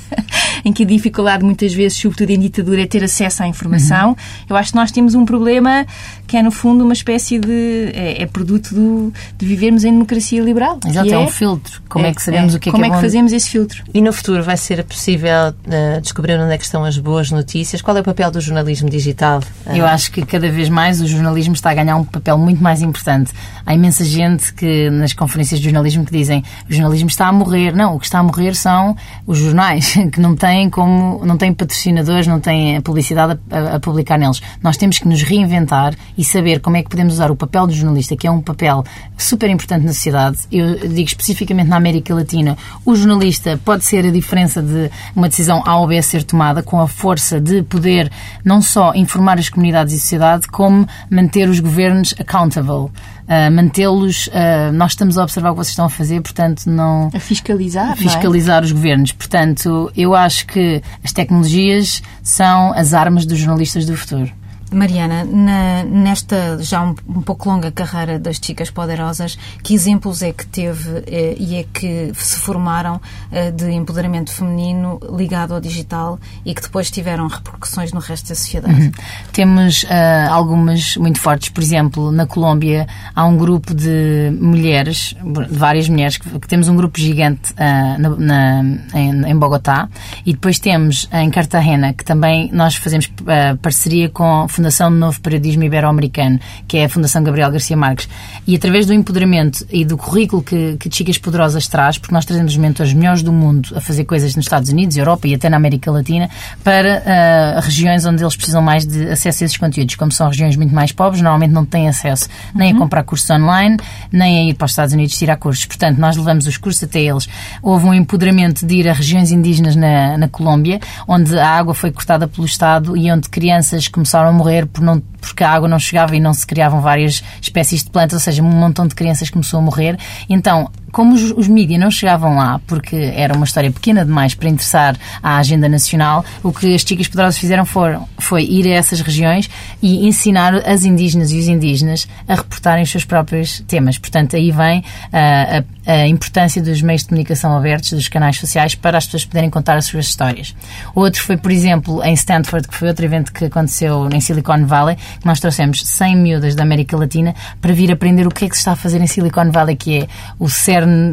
em 0.64 0.72
que 0.72 0.84
a 0.84 0.86
dificuldade 0.86 1.44
muitas 1.44 1.74
vezes, 1.74 1.98
sobretudo 1.98 2.30
em 2.30 2.40
ditadura, 2.40 2.84
é 2.84 2.86
ter 2.86 3.04
acesso 3.04 3.42
à 3.42 3.48
informação, 3.48 4.10
uhum. 4.10 4.16
eu 4.50 4.56
acho 4.56 4.72
que 4.72 4.76
nós 4.78 4.92
temos 4.92 5.16
um 5.16 5.26
problema 5.26 5.86
que 6.28 6.38
é, 6.38 6.44
no 6.44 6.52
fundo, 6.52 6.84
uma 6.84 6.94
espécie 6.94 7.40
de. 7.40 7.92
é, 7.94 8.24
é 8.24 8.26
produto 8.26 8.76
do, 8.76 9.14
de 9.38 9.46
vivermos 9.46 9.86
em 9.86 9.92
democracia 9.92 10.42
liberal. 10.42 10.78
Exato, 10.86 11.10
é, 11.10 11.14
é 11.14 11.18
um 11.18 11.30
filtro. 11.30 11.82
Como 11.88 12.06
é, 12.06 12.10
é 12.10 12.14
que 12.14 12.22
sabemos 12.22 12.54
o 12.54 12.60
que 12.60 12.67
é 12.70 12.72
como 12.72 12.84
que 12.84 12.90
é, 12.90 12.94
é 12.94 12.96
que 12.96 13.02
fazemos 13.02 13.32
esse 13.32 13.50
filtro? 13.50 13.84
E 13.94 14.02
no 14.02 14.12
futuro 14.14 14.44
vai 14.44 14.58
ser 14.58 14.84
possível 14.84 15.50
uh, 15.50 16.02
descobrir 16.02 16.40
onde 16.40 16.54
é 16.54 16.58
que 16.58 16.64
estão 16.64 16.84
as 16.84 16.98
boas 16.98 17.32
notícias? 17.32 17.82
Qual 17.82 17.96
é 17.98 18.02
o 18.02 18.04
papel 18.04 18.32
do 18.32 18.42
jornalismo 18.42 18.90
digital? 18.90 19.42
Eu 19.68 19.86
acho 19.86 20.12
que 20.12 20.26
cada 20.26 20.50
vez 20.50 20.70
mais 20.70 21.02
o 21.02 21.08
jornalismo 21.08 21.54
está 21.54 21.72
a 21.72 21.74
ganhar 21.74 21.96
um 21.96 22.04
papel 22.04 22.38
muito 22.38 22.62
mais 22.62 22.82
importante. 22.82 23.32
Há 23.66 23.74
imensa 23.74 24.04
gente 24.04 24.54
que 24.54 24.90
nas 24.90 25.14
conferências 25.14 25.60
de 25.60 25.66
jornalismo 25.66 26.06
que 26.06 26.12
dizem 26.12 26.44
o 26.70 26.74
jornalismo 26.74 27.10
está 27.10 27.28
a 27.28 27.32
morrer. 27.32 27.74
Não, 27.74 27.96
o 27.96 28.00
que 28.00 28.06
está 28.06 28.20
a 28.20 28.24
morrer 28.24 28.56
são 28.56 28.96
os 29.26 29.38
jornais, 29.38 29.94
que 30.12 30.20
não 30.20 30.36
têm 30.36 30.70
como 30.70 31.26
não 31.26 31.38
têm 31.38 31.54
patrocinadores, 31.54 32.28
não 32.28 32.40
têm 32.40 32.82
publicidade 32.82 33.40
a, 33.50 33.76
a 33.76 33.80
publicar 33.80 34.18
neles. 34.18 34.42
Nós 34.62 34.78
temos 34.78 35.00
que 35.00 35.08
nos 35.08 35.22
reinventar 35.22 35.96
e 36.18 36.24
saber 36.24 36.60
como 36.60 36.78
é 36.78 36.84
que 36.84 36.90
podemos 36.90 37.14
usar 37.14 37.32
o 37.32 37.36
papel 37.36 37.68
do 37.68 37.74
jornalista, 37.74 38.16
que 38.16 38.28
é 38.28 38.32
um 38.32 38.42
papel 38.42 38.84
super 39.18 39.50
importante 39.50 39.86
na 39.86 39.94
sociedade. 39.94 40.40
Eu 40.52 40.88
digo 40.88 41.08
especificamente 41.08 41.68
na 41.68 41.78
América 41.78 42.14
Latina, 42.14 42.57
o 42.86 42.96
jornalista 42.96 43.60
pode 43.64 43.86
ser 43.86 44.06
a 44.06 44.12
diferença 44.12 44.62
de 44.62 44.90
uma 45.16 45.30
decisão 45.30 45.62
A 45.66 45.78
ou 45.78 45.88
B 45.88 45.98
a 45.98 46.04
ser 46.04 46.24
tomada 46.24 46.64
com 46.64 46.80
a 46.80 46.88
força 46.88 47.40
de 47.40 47.62
poder 47.64 48.12
não 48.44 48.62
só 48.62 48.94
informar 48.94 49.38
as 49.38 49.50
comunidades 49.50 49.94
e 49.94 49.98
a 49.98 50.00
sociedade, 50.00 50.48
como 50.48 50.88
manter 51.10 51.50
os 51.50 51.60
governos 51.60 52.14
accountable 52.20 52.48
accountable, 52.48 52.92
uh, 53.28 53.52
mantê-los. 53.52 54.28
Uh, 54.28 54.72
nós 54.74 54.92
estamos 54.92 55.18
a 55.18 55.24
observar 55.24 55.50
o 55.50 55.54
que 55.54 55.58
vocês 55.58 55.70
estão 55.70 55.86
a 55.86 55.90
fazer, 55.90 56.22
portanto, 56.22 56.66
não. 56.68 57.10
A 57.14 57.20
fiscalizar. 57.20 57.90
A 57.90 57.94
é? 57.94 57.96
fiscalizar 57.96 58.62
é? 58.62 58.66
os 58.66 58.72
governos. 58.72 59.12
Portanto, 59.12 59.92
eu 59.96 60.16
acho 60.16 60.46
que 60.48 60.82
as 61.04 61.12
tecnologias 61.12 62.02
são 62.24 62.74
as 62.74 62.94
armas 62.94 63.26
dos 63.26 63.38
jornalistas 63.38 63.86
do 63.86 63.96
futuro. 63.96 64.32
Mariana, 64.72 65.24
na, 65.24 65.84
nesta 65.84 66.58
já 66.62 66.82
um, 66.82 66.96
um, 67.08 67.22
pouco 67.22 67.50
longa 67.50 67.72
carreira 67.72 68.20
das 68.20 68.38
Chicas 68.42 68.70
Poderosas, 68.70 69.38
que 69.64 69.74
exemplos 69.74 70.22
é 70.22 70.34
que 70.34 70.46
teve 70.46 71.04
eh, 71.08 71.36
e 71.38 71.56
é 71.56 71.66
que 71.72 72.12
se 72.16 72.38
formaram 72.38 73.00
eh, 73.32 73.52
de 73.52 73.72
empoderamento 73.72 74.32
feminino 74.32 75.00
ligado 75.16 75.54
ao 75.54 75.62
digital 75.62 76.20
e 76.46 76.54
que 76.54 76.62
depois 76.62 76.92
tiveram 76.92 77.28
repercussões 77.28 77.94
no 77.94 78.00
resto 78.00 78.30
da 78.30 78.36
sociedade? 78.36 78.74
Uhum. 78.74 78.92
Temos 79.32 79.84
uh, 79.84 79.88
algumas 80.30 80.98
muito 80.98 81.20
fortes. 81.20 81.50
Por 81.50 81.64
exemplo, 81.64 82.12
na 82.12 82.26
Colômbia 82.26 82.88
há 83.16 83.26
um 83.26 83.38
grupo 83.38 83.74
de 83.74 84.36
mulheres, 84.40 85.16
de 85.24 85.58
várias 85.58 85.88
mulheres, 85.88 86.18
que, 86.18 86.40
que 86.40 86.48
temos 86.48 86.68
um 86.68 86.76
grupo 86.76 87.00
gigante 87.00 87.54
uh, 87.54 88.02
na, 88.02 88.10
na, 88.10 88.64
em, 88.94 89.32
em 89.32 89.38
Bogotá 89.38 89.88
e 90.26 90.34
depois 90.34 90.60
temos 90.60 91.08
em 91.14 91.30
Cartagena, 91.30 91.94
que 91.94 92.04
também 92.04 92.50
nós 92.52 92.76
fazemos 92.76 93.06
uh, 93.06 93.58
parceria 93.62 94.10
com 94.10 94.48
Fundação 94.58 94.90
de 94.90 94.98
Novo 94.98 95.22
Paradigma 95.22 95.66
Ibero-Americano, 95.66 96.40
que 96.68 96.78
é 96.78 96.86
a 96.86 96.90
Fundação 96.90 97.24
Gabriel 97.24 97.52
Garcia 97.52 97.78
Marques. 97.78 98.10
E 98.48 98.56
através 98.56 98.88
do 98.88 98.94
empoderamento 98.94 99.64
e 99.72 99.86
do 99.86 99.96
currículo 99.96 100.42
que, 100.42 100.78
que 100.78 100.90
Chicas 100.92 101.20
Poderosas 101.20 101.68
traz, 101.68 102.00
porque 102.00 102.14
nós 102.14 102.26
trazemos 102.26 102.54
os 102.54 102.58
mentores 102.58 102.92
melhores 102.92 103.22
do 103.22 103.32
mundo 103.32 103.70
a 103.76 103.82
fazer 103.82 104.06
coisas 104.06 104.36
nos 104.36 104.46
Estados 104.46 104.70
Unidos, 104.70 104.98
Europa 104.98 105.28
e 105.28 105.36
até 105.36 105.48
na 105.48 105.58
América 105.58 105.92
Latina, 105.92 106.28
para 106.64 107.04
uh, 107.04 107.62
regiões 107.62 108.04
onde 108.04 108.24
eles 108.24 108.36
precisam 108.36 108.62
mais 108.62 108.84
de 108.84 109.10
acesso 109.10 109.44
a 109.44 109.46
esses 109.46 109.58
conteúdos. 109.58 109.94
Como 109.94 110.12
são 110.12 110.28
regiões 110.28 110.56
muito 110.56 110.74
mais 110.74 110.92
pobres, 110.92 111.22
normalmente 111.22 111.52
não 111.52 111.66
têm 111.66 111.88
acesso 111.88 112.28
nem 112.56 112.72
uhum. 112.72 112.78
a 112.78 112.82
comprar 112.82 113.04
cursos 113.04 113.30
online, 113.30 113.78
nem 114.12 114.40
a 114.40 114.50
ir 114.50 114.56
para 114.56 114.66
os 114.66 114.72
Estados 114.72 114.94
Unidos 114.94 115.16
tirar 115.16 115.38
cursos. 115.38 115.66
Portanto, 115.66 116.00
nós 116.00 116.18
levamos 116.18 116.48
os 116.48 116.58
cursos 116.58 116.84
até 116.84 117.00
eles. 117.00 117.30
Houve 117.62 117.86
um 117.86 117.94
empoderamento 117.94 118.66
de 118.66 118.76
ir 118.76 118.90
a 118.90 118.94
regiões 118.94 119.32
indígenas 119.32 119.76
na, 119.76 120.18
na 120.18 120.28
Colômbia, 120.28 120.80
onde 121.08 121.38
a 121.38 121.48
água 121.48 121.76
foi 121.76 121.92
cortada 121.92 122.28
pelo 122.28 122.48
Estado 122.48 122.98
e 122.98 123.12
onde 123.12 123.30
crianças 123.30 123.88
começaram 123.88 124.30
a 124.30 124.32
morrer 124.32 124.47
morrer 124.48 124.66
por 124.66 124.82
não, 124.82 125.00
porque 125.22 125.44
a 125.44 125.52
água 125.52 125.68
não 125.68 125.78
chegava 125.78 126.16
e 126.16 126.20
não 126.20 126.34
se 126.34 126.48
criavam 126.48 126.82
várias 126.82 127.24
espécies 127.42 127.84
de 127.84 127.90
plantas, 127.90 128.14
ou 128.14 128.20
seja, 128.20 128.42
um 128.42 128.50
montão 128.50 128.88
de 128.88 128.96
crianças 128.96 129.30
começou 129.30 129.60
a 129.60 129.62
morrer. 129.62 129.98
Então, 130.30 130.72
como 130.98 131.14
os, 131.14 131.30
os 131.30 131.48
mídias 131.48 131.80
não 131.80 131.92
chegavam 131.92 132.36
lá, 132.36 132.60
porque 132.66 132.96
era 132.96 133.36
uma 133.36 133.46
história 133.46 133.72
pequena 133.72 134.04
demais 134.04 134.34
para 134.34 134.50
interessar 134.50 134.98
à 135.22 135.38
agenda 135.38 135.70
nacional, 135.70 136.26
o 136.42 136.52
que 136.52 136.74
as 136.74 136.82
chicas 136.82 137.08
poderosas 137.08 137.40
fizeram 137.40 137.66
foram, 137.66 138.10
foi 138.18 138.44
ir 138.44 138.66
a 138.66 138.72
essas 138.72 139.02
regiões 139.02 139.48
e 139.80 140.08
ensinar 140.08 140.56
as 140.68 140.86
indígenas 140.86 141.32
e 141.32 141.38
os 141.38 141.48
indígenas 141.48 142.08
a 142.28 142.34
reportarem 142.34 142.84
os 142.84 142.90
seus 142.90 143.06
próprios 143.06 143.64
temas. 143.68 144.00
Portanto, 144.00 144.36
aí 144.36 144.50
vem 144.50 144.80
uh, 144.80 145.64
a, 145.86 145.92
a, 145.92 146.08
importância 146.08 146.64
dos 146.64 146.82
meios 146.82 147.04
de 147.04 147.10
comunicação 147.10 147.56
abertos, 147.56 147.92
dos 147.92 148.08
canais 148.08 148.38
sociais, 148.38 148.74
para 148.74 148.98
as 148.98 149.06
pessoas 149.06 149.24
poderem 149.24 149.52
contar 149.52 149.78
as 149.78 149.86
suas 149.86 150.08
histórias. 150.08 150.56
Outro 150.96 151.22
foi, 151.22 151.38
por 151.38 151.52
exemplo, 151.52 152.04
em 152.04 152.16
Stanford, 152.16 152.68
que 152.68 152.74
foi 152.74 152.88
outro 152.88 153.06
evento 153.06 153.32
que 153.32 153.46
aconteceu 153.46 154.10
em 154.12 154.20
Silicon 154.20 154.66
Valley, 154.66 154.96
que 155.20 155.28
nós 155.28 155.40
trouxemos 155.40 155.86
100 155.86 156.16
miúdas 156.16 156.56
da 156.56 156.64
América 156.64 156.98
Latina 156.98 157.36
para 157.62 157.72
vir 157.72 157.92
aprender 157.92 158.26
o 158.26 158.32
que 158.32 158.46
é 158.46 158.50
que 158.50 158.56
se 158.56 158.62
está 158.62 158.72
a 158.72 158.76
fazer 158.76 159.00
em 159.00 159.06
Silicon 159.06 159.52
Valley, 159.52 159.76
que 159.76 160.00
é 160.00 160.08
o 160.40 160.50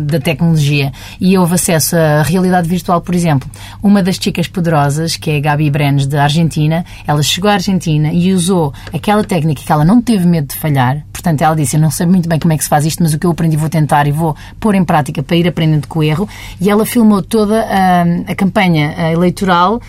da 0.05 0.21
tecnologia 0.21 0.93
e 1.21 1.37
houve 1.37 1.55
acesso 1.55 1.97
à 1.97 2.23
realidade 2.23 2.69
virtual, 2.69 3.01
por 3.01 3.15
exemplo. 3.15 3.49
Uma 3.83 4.03
das 4.03 4.17
chicas 4.17 4.49
poderosas, 4.49 5.17
que 5.17 5.31
é 5.31 5.37
a 5.37 5.41
Gabi 5.41 5.71
Brenes, 5.71 6.07
da 6.07 6.23
Argentina, 6.25 6.85
ela 7.07 7.23
chegou 7.23 7.51
à 7.51 7.55
Argentina 7.55 8.13
e 8.13 8.33
usou 8.33 8.73
aquela 8.93 9.25
técnica 9.25 9.63
que 9.63 9.73
ela 9.73 9.85
não 9.85 10.01
teve 10.01 10.27
medo 10.27 10.49
de 10.49 10.57
falhar. 10.57 11.05
Portanto, 11.13 11.41
ela 11.41 11.57
disse: 11.57 11.77
Eu 11.77 11.81
não 11.81 11.91
sei 11.91 12.07
muito 12.07 12.29
bem 12.29 12.39
como 12.39 12.53
é 12.53 12.57
que 12.59 12.65
se 12.65 12.69
faz 12.69 12.85
isto, 12.85 13.03
mas 13.03 13.15
o 13.15 13.19
que 13.19 13.27
eu 13.27 13.31
aprendi 13.31 13.57
vou 13.57 13.71
tentar 13.71 14.07
e 14.07 14.13
vou 14.13 14.37
pôr 14.61 14.75
em 14.75 14.85
prática 14.85 15.23
para 15.23 15.37
ir 15.37 15.49
aprendendo 15.49 15.89
com 15.89 16.01
o 16.01 16.03
erro. 16.03 16.29
E 16.61 16.69
ela 16.69 16.85
filmou 16.85 17.23
toda 17.23 17.63
a, 17.63 18.03
a 18.31 18.35
campanha 18.35 19.11
eleitoral 19.11 19.81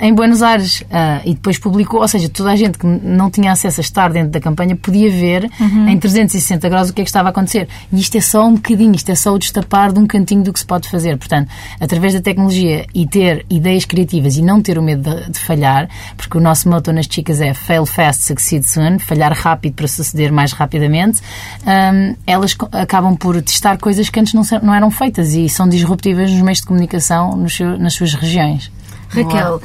em 0.00 0.14
Buenos 0.14 0.42
Aires 0.42 0.80
uh, 0.82 1.22
e 1.24 1.34
depois 1.34 1.58
publicou, 1.58 2.00
ou 2.00 2.08
seja, 2.08 2.28
toda 2.28 2.50
a 2.50 2.56
gente 2.56 2.78
que 2.78 2.86
não 2.86 3.30
tinha 3.30 3.50
acesso 3.50 3.80
a 3.80 3.82
estar 3.82 4.12
dentro 4.12 4.30
da 4.30 4.40
campanha 4.40 4.76
podia 4.76 5.10
ver 5.10 5.50
uhum. 5.60 5.88
em 5.88 5.98
360 5.98 6.68
graus 6.68 6.90
o 6.90 6.92
que 6.92 7.00
é 7.00 7.04
que 7.04 7.10
estava 7.10 7.28
a 7.28 7.30
acontecer. 7.30 7.68
E 7.92 8.00
isto 8.00 8.16
é 8.16 8.20
só 8.20 8.46
um 8.46 8.54
bocadinho, 8.54 8.94
isto 8.94 9.10
é 9.10 9.14
só 9.14 9.32
o 9.32 9.38
destapar 9.38 9.92
de 9.92 9.98
um 9.98 10.06
cantinho 10.06 10.42
do 10.42 10.52
que 10.52 10.58
se 10.58 10.66
pode 10.66 10.88
fazer. 10.88 11.16
Portanto, 11.16 11.48
através 11.80 12.14
da 12.14 12.20
tecnologia 12.20 12.86
e 12.94 13.06
ter 13.06 13.44
ideias 13.50 13.84
criativas 13.84 14.36
e 14.36 14.42
não 14.42 14.62
ter 14.62 14.78
o 14.78 14.82
medo 14.82 15.02
de, 15.02 15.30
de 15.32 15.38
falhar, 15.38 15.88
porque 16.16 16.38
o 16.38 16.40
nosso 16.40 16.68
motor 16.68 16.94
nas 16.94 17.06
chicas 17.06 17.40
é 17.40 17.52
fail 17.52 17.84
fast, 17.84 18.24
succeed 18.24 18.64
soon, 18.64 18.98
falhar 18.98 19.32
rápido 19.32 19.74
para 19.74 19.88
suceder 19.88 20.30
mais 20.30 20.52
rapidamente, 20.52 21.20
um, 21.66 22.14
elas 22.26 22.56
acabam 22.72 23.16
por 23.16 23.40
testar 23.42 23.78
coisas 23.78 24.08
que 24.08 24.20
antes 24.20 24.34
não, 24.34 24.42
não 24.62 24.74
eram 24.74 24.90
feitas 24.90 25.34
e 25.34 25.48
são 25.48 25.68
disruptivas 25.68 26.30
nos 26.30 26.40
meios 26.40 26.58
de 26.58 26.66
comunicação 26.66 27.42
seu, 27.52 27.78
nas 27.78 27.94
suas 27.94 28.14
regiões. 28.14 28.70
Raquel, 29.12 29.56
uh, 29.56 29.60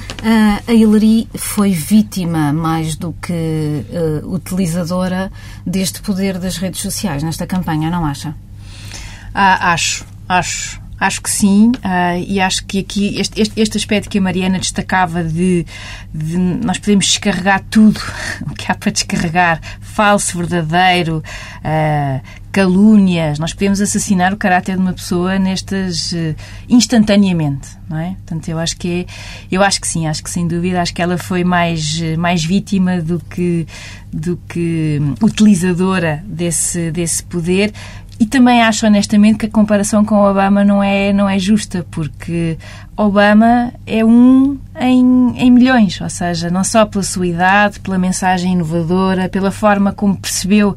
a 0.68 0.74
Hillary 0.74 1.28
foi 1.36 1.72
vítima 1.72 2.52
mais 2.52 2.96
do 2.96 3.14
que 3.14 3.32
uh, 3.32 4.34
utilizadora 4.34 5.32
deste 5.66 6.02
poder 6.02 6.38
das 6.38 6.58
redes 6.58 6.82
sociais 6.82 7.24
nesta 7.24 7.48
campanha, 7.48 7.90
não 7.90 8.06
acha? 8.06 8.36
Ah, 9.34 9.72
acho, 9.74 10.06
acho. 10.28 10.88
Acho 11.00 11.22
que 11.22 11.30
sim, 11.30 11.70
uh, 11.70 12.20
e 12.28 12.40
acho 12.40 12.66
que 12.66 12.80
aqui 12.80 13.20
este, 13.20 13.40
este, 13.40 13.62
este, 13.62 13.78
aspecto 13.78 14.10
que 14.10 14.18
a 14.18 14.22
Mariana 14.22 14.58
destacava 14.58 15.24
de, 15.24 15.64
de, 16.12 16.38
nós 16.38 16.80
podemos 16.80 17.06
descarregar 17.06 17.64
tudo 17.70 18.02
o 18.50 18.56
que 18.56 18.72
há 18.72 18.74
para 18.74 18.92
descarregar, 18.92 19.62
falso, 19.80 20.40
verdadeiro, 20.40 21.18
uh, 21.18 22.22
calúnias, 22.58 23.38
nós 23.38 23.54
podemos 23.54 23.80
assassinar 23.80 24.34
o 24.34 24.38
caráter 24.38 24.78
de 24.78 24.82
uma 24.82 24.94
pessoa 24.94 25.38
nestas 25.38 26.12
uh, 26.14 26.36
instantaneamente, 26.68 27.68
não 27.88 28.00
é? 28.00 28.16
Portanto, 28.26 28.50
eu 28.50 28.58
acho 28.58 28.76
que 28.78 29.06
é, 29.06 29.06
eu 29.52 29.62
acho 29.62 29.80
que 29.80 29.88
sim, 29.88 30.08
acho 30.08 30.24
que 30.24 30.30
sem 30.32 30.48
dúvida, 30.48 30.82
acho 30.82 30.92
que 30.92 31.00
ela 31.00 31.20
foi 31.20 31.44
mais 31.44 32.02
mais 32.18 32.44
vítima 32.44 33.00
do 33.00 33.20
que 33.20 33.68
do 34.12 34.40
que 34.50 35.00
utilizadora 35.22 36.24
desse 36.26 36.90
desse 36.90 37.22
poder 37.22 37.72
e 38.20 38.26
também 38.26 38.64
acho 38.64 38.88
honestamente 38.88 39.38
que 39.38 39.46
a 39.46 39.52
comparação 39.52 40.04
com 40.04 40.16
Obama 40.16 40.66
não 40.66 40.82
é, 40.82 41.14
não 41.14 41.30
é 41.30 41.38
justa, 41.38 41.86
porque 41.92 42.58
Obama 42.96 43.72
é 43.86 44.04
um 44.04 44.58
em, 44.80 45.34
em 45.38 45.52
milhões, 45.52 46.02
ou 46.02 46.10
seja, 46.10 46.50
não 46.50 46.64
só 46.64 46.88
pela 46.88 47.04
sua 47.04 47.28
idade, 47.28 47.80
pela 47.80 48.00
mensagem 48.00 48.54
inovadora, 48.54 49.30
pela 49.30 49.52
forma 49.52 49.92
como 49.92 50.18
percebeu 50.18 50.76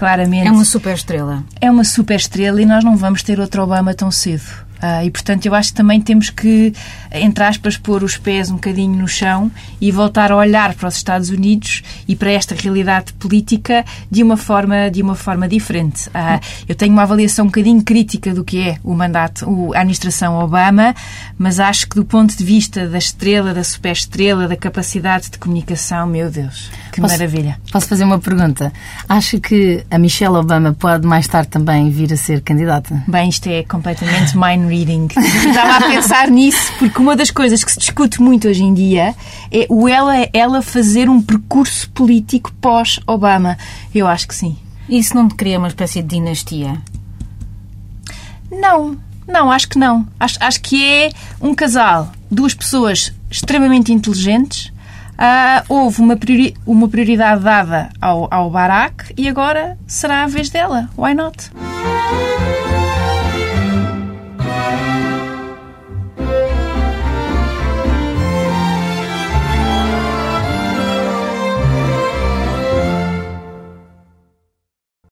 claramente. 0.00 0.48
É 0.48 0.50
uma 0.50 0.64
super 0.64 0.94
estrela. 0.94 1.44
É 1.60 1.70
uma 1.70 1.84
super 1.84 2.16
estrela 2.16 2.60
e 2.62 2.64
nós 2.64 2.82
não 2.82 2.96
vamos 2.96 3.22
ter 3.22 3.38
outro 3.38 3.62
Obama 3.62 3.92
tão 3.92 4.10
cedo. 4.10 4.69
Uh, 4.82 5.04
e, 5.04 5.10
portanto, 5.10 5.44
eu 5.46 5.54
acho 5.54 5.70
que 5.70 5.76
também 5.76 6.00
temos 6.00 6.30
que, 6.30 6.72
entre 7.12 7.44
aspas, 7.44 7.76
pôr 7.76 8.02
os 8.02 8.16
pés 8.16 8.50
um 8.50 8.54
bocadinho 8.54 8.96
no 8.96 9.06
chão 9.06 9.50
e 9.80 9.90
voltar 9.92 10.32
a 10.32 10.36
olhar 10.36 10.74
para 10.74 10.88
os 10.88 10.96
Estados 10.96 11.28
Unidos 11.28 11.82
e 12.08 12.16
para 12.16 12.30
esta 12.30 12.54
realidade 12.54 13.12
política 13.14 13.84
de 14.10 14.22
uma 14.22 14.36
forma, 14.36 14.90
de 14.90 15.02
uma 15.02 15.14
forma 15.14 15.46
diferente. 15.46 16.08
Uh, 16.08 16.40
eu 16.68 16.74
tenho 16.74 16.92
uma 16.92 17.02
avaliação 17.02 17.44
um 17.44 17.48
bocadinho 17.48 17.82
crítica 17.82 18.32
do 18.32 18.42
que 18.42 18.60
é 18.60 18.76
o 18.82 18.94
mandato, 18.94 19.72
a 19.74 19.80
administração 19.80 20.38
Obama, 20.38 20.94
mas 21.38 21.60
acho 21.60 21.88
que 21.88 21.96
do 21.96 22.04
ponto 22.04 22.36
de 22.36 22.44
vista 22.44 22.88
da 22.88 22.98
estrela, 22.98 23.52
da 23.52 23.62
superestrela, 23.62 24.48
da 24.48 24.56
capacidade 24.56 25.30
de 25.30 25.38
comunicação, 25.38 26.06
meu 26.06 26.30
Deus, 26.30 26.70
que 26.92 27.00
posso, 27.00 27.14
maravilha. 27.14 27.58
Posso 27.70 27.86
fazer 27.86 28.04
uma 28.04 28.18
pergunta? 28.18 28.72
Acha 29.08 29.38
que 29.38 29.84
a 29.90 29.98
Michelle 29.98 30.36
Obama 30.36 30.72
pode 30.72 31.06
mais 31.06 31.26
tarde 31.26 31.48
também 31.48 31.90
vir 31.90 32.12
a 32.12 32.16
ser 32.16 32.40
candidata? 32.40 33.02
Bem, 33.06 33.28
isto 33.28 33.48
é 33.48 33.62
completamente 33.62 34.36
mind 34.36 34.69
reading. 34.70 35.08
Estava 35.48 35.76
a 35.76 35.88
pensar 35.90 36.28
nisso, 36.28 36.72
porque 36.78 36.98
uma 36.98 37.16
das 37.16 37.30
coisas 37.30 37.62
que 37.62 37.72
se 37.72 37.78
discute 37.78 38.22
muito 38.22 38.48
hoje 38.48 38.62
em 38.62 38.72
dia 38.72 39.14
é 39.50 39.66
o 39.68 39.88
ela, 39.88 40.14
ela 40.32 40.62
fazer 40.62 41.08
um 41.08 41.20
percurso 41.20 41.90
político 41.90 42.52
pós-Obama. 42.60 43.58
Eu 43.94 44.06
acho 44.06 44.28
que 44.28 44.34
sim. 44.34 44.56
Isso 44.88 45.14
não 45.14 45.28
te 45.28 45.34
cria 45.34 45.58
uma 45.58 45.68
espécie 45.68 46.02
de 46.02 46.08
dinastia? 46.08 46.80
Não, 48.50 48.96
não, 49.26 49.50
acho 49.50 49.68
que 49.68 49.78
não. 49.78 50.06
Acho, 50.18 50.36
acho 50.40 50.60
que 50.60 50.84
é 50.84 51.10
um 51.40 51.54
casal, 51.54 52.10
duas 52.30 52.54
pessoas 52.54 53.12
extremamente 53.30 53.92
inteligentes. 53.92 54.72
Uh, 55.20 55.62
houve 55.68 56.00
uma, 56.00 56.16
priori 56.16 56.56
uma 56.66 56.88
prioridade 56.88 57.44
dada 57.44 57.90
ao, 58.00 58.26
ao 58.30 58.50
Barack 58.50 59.12
e 59.16 59.28
agora 59.28 59.78
será 59.86 60.24
a 60.24 60.26
vez 60.26 60.48
dela. 60.48 60.88
Why 60.96 61.14
not? 61.14 61.50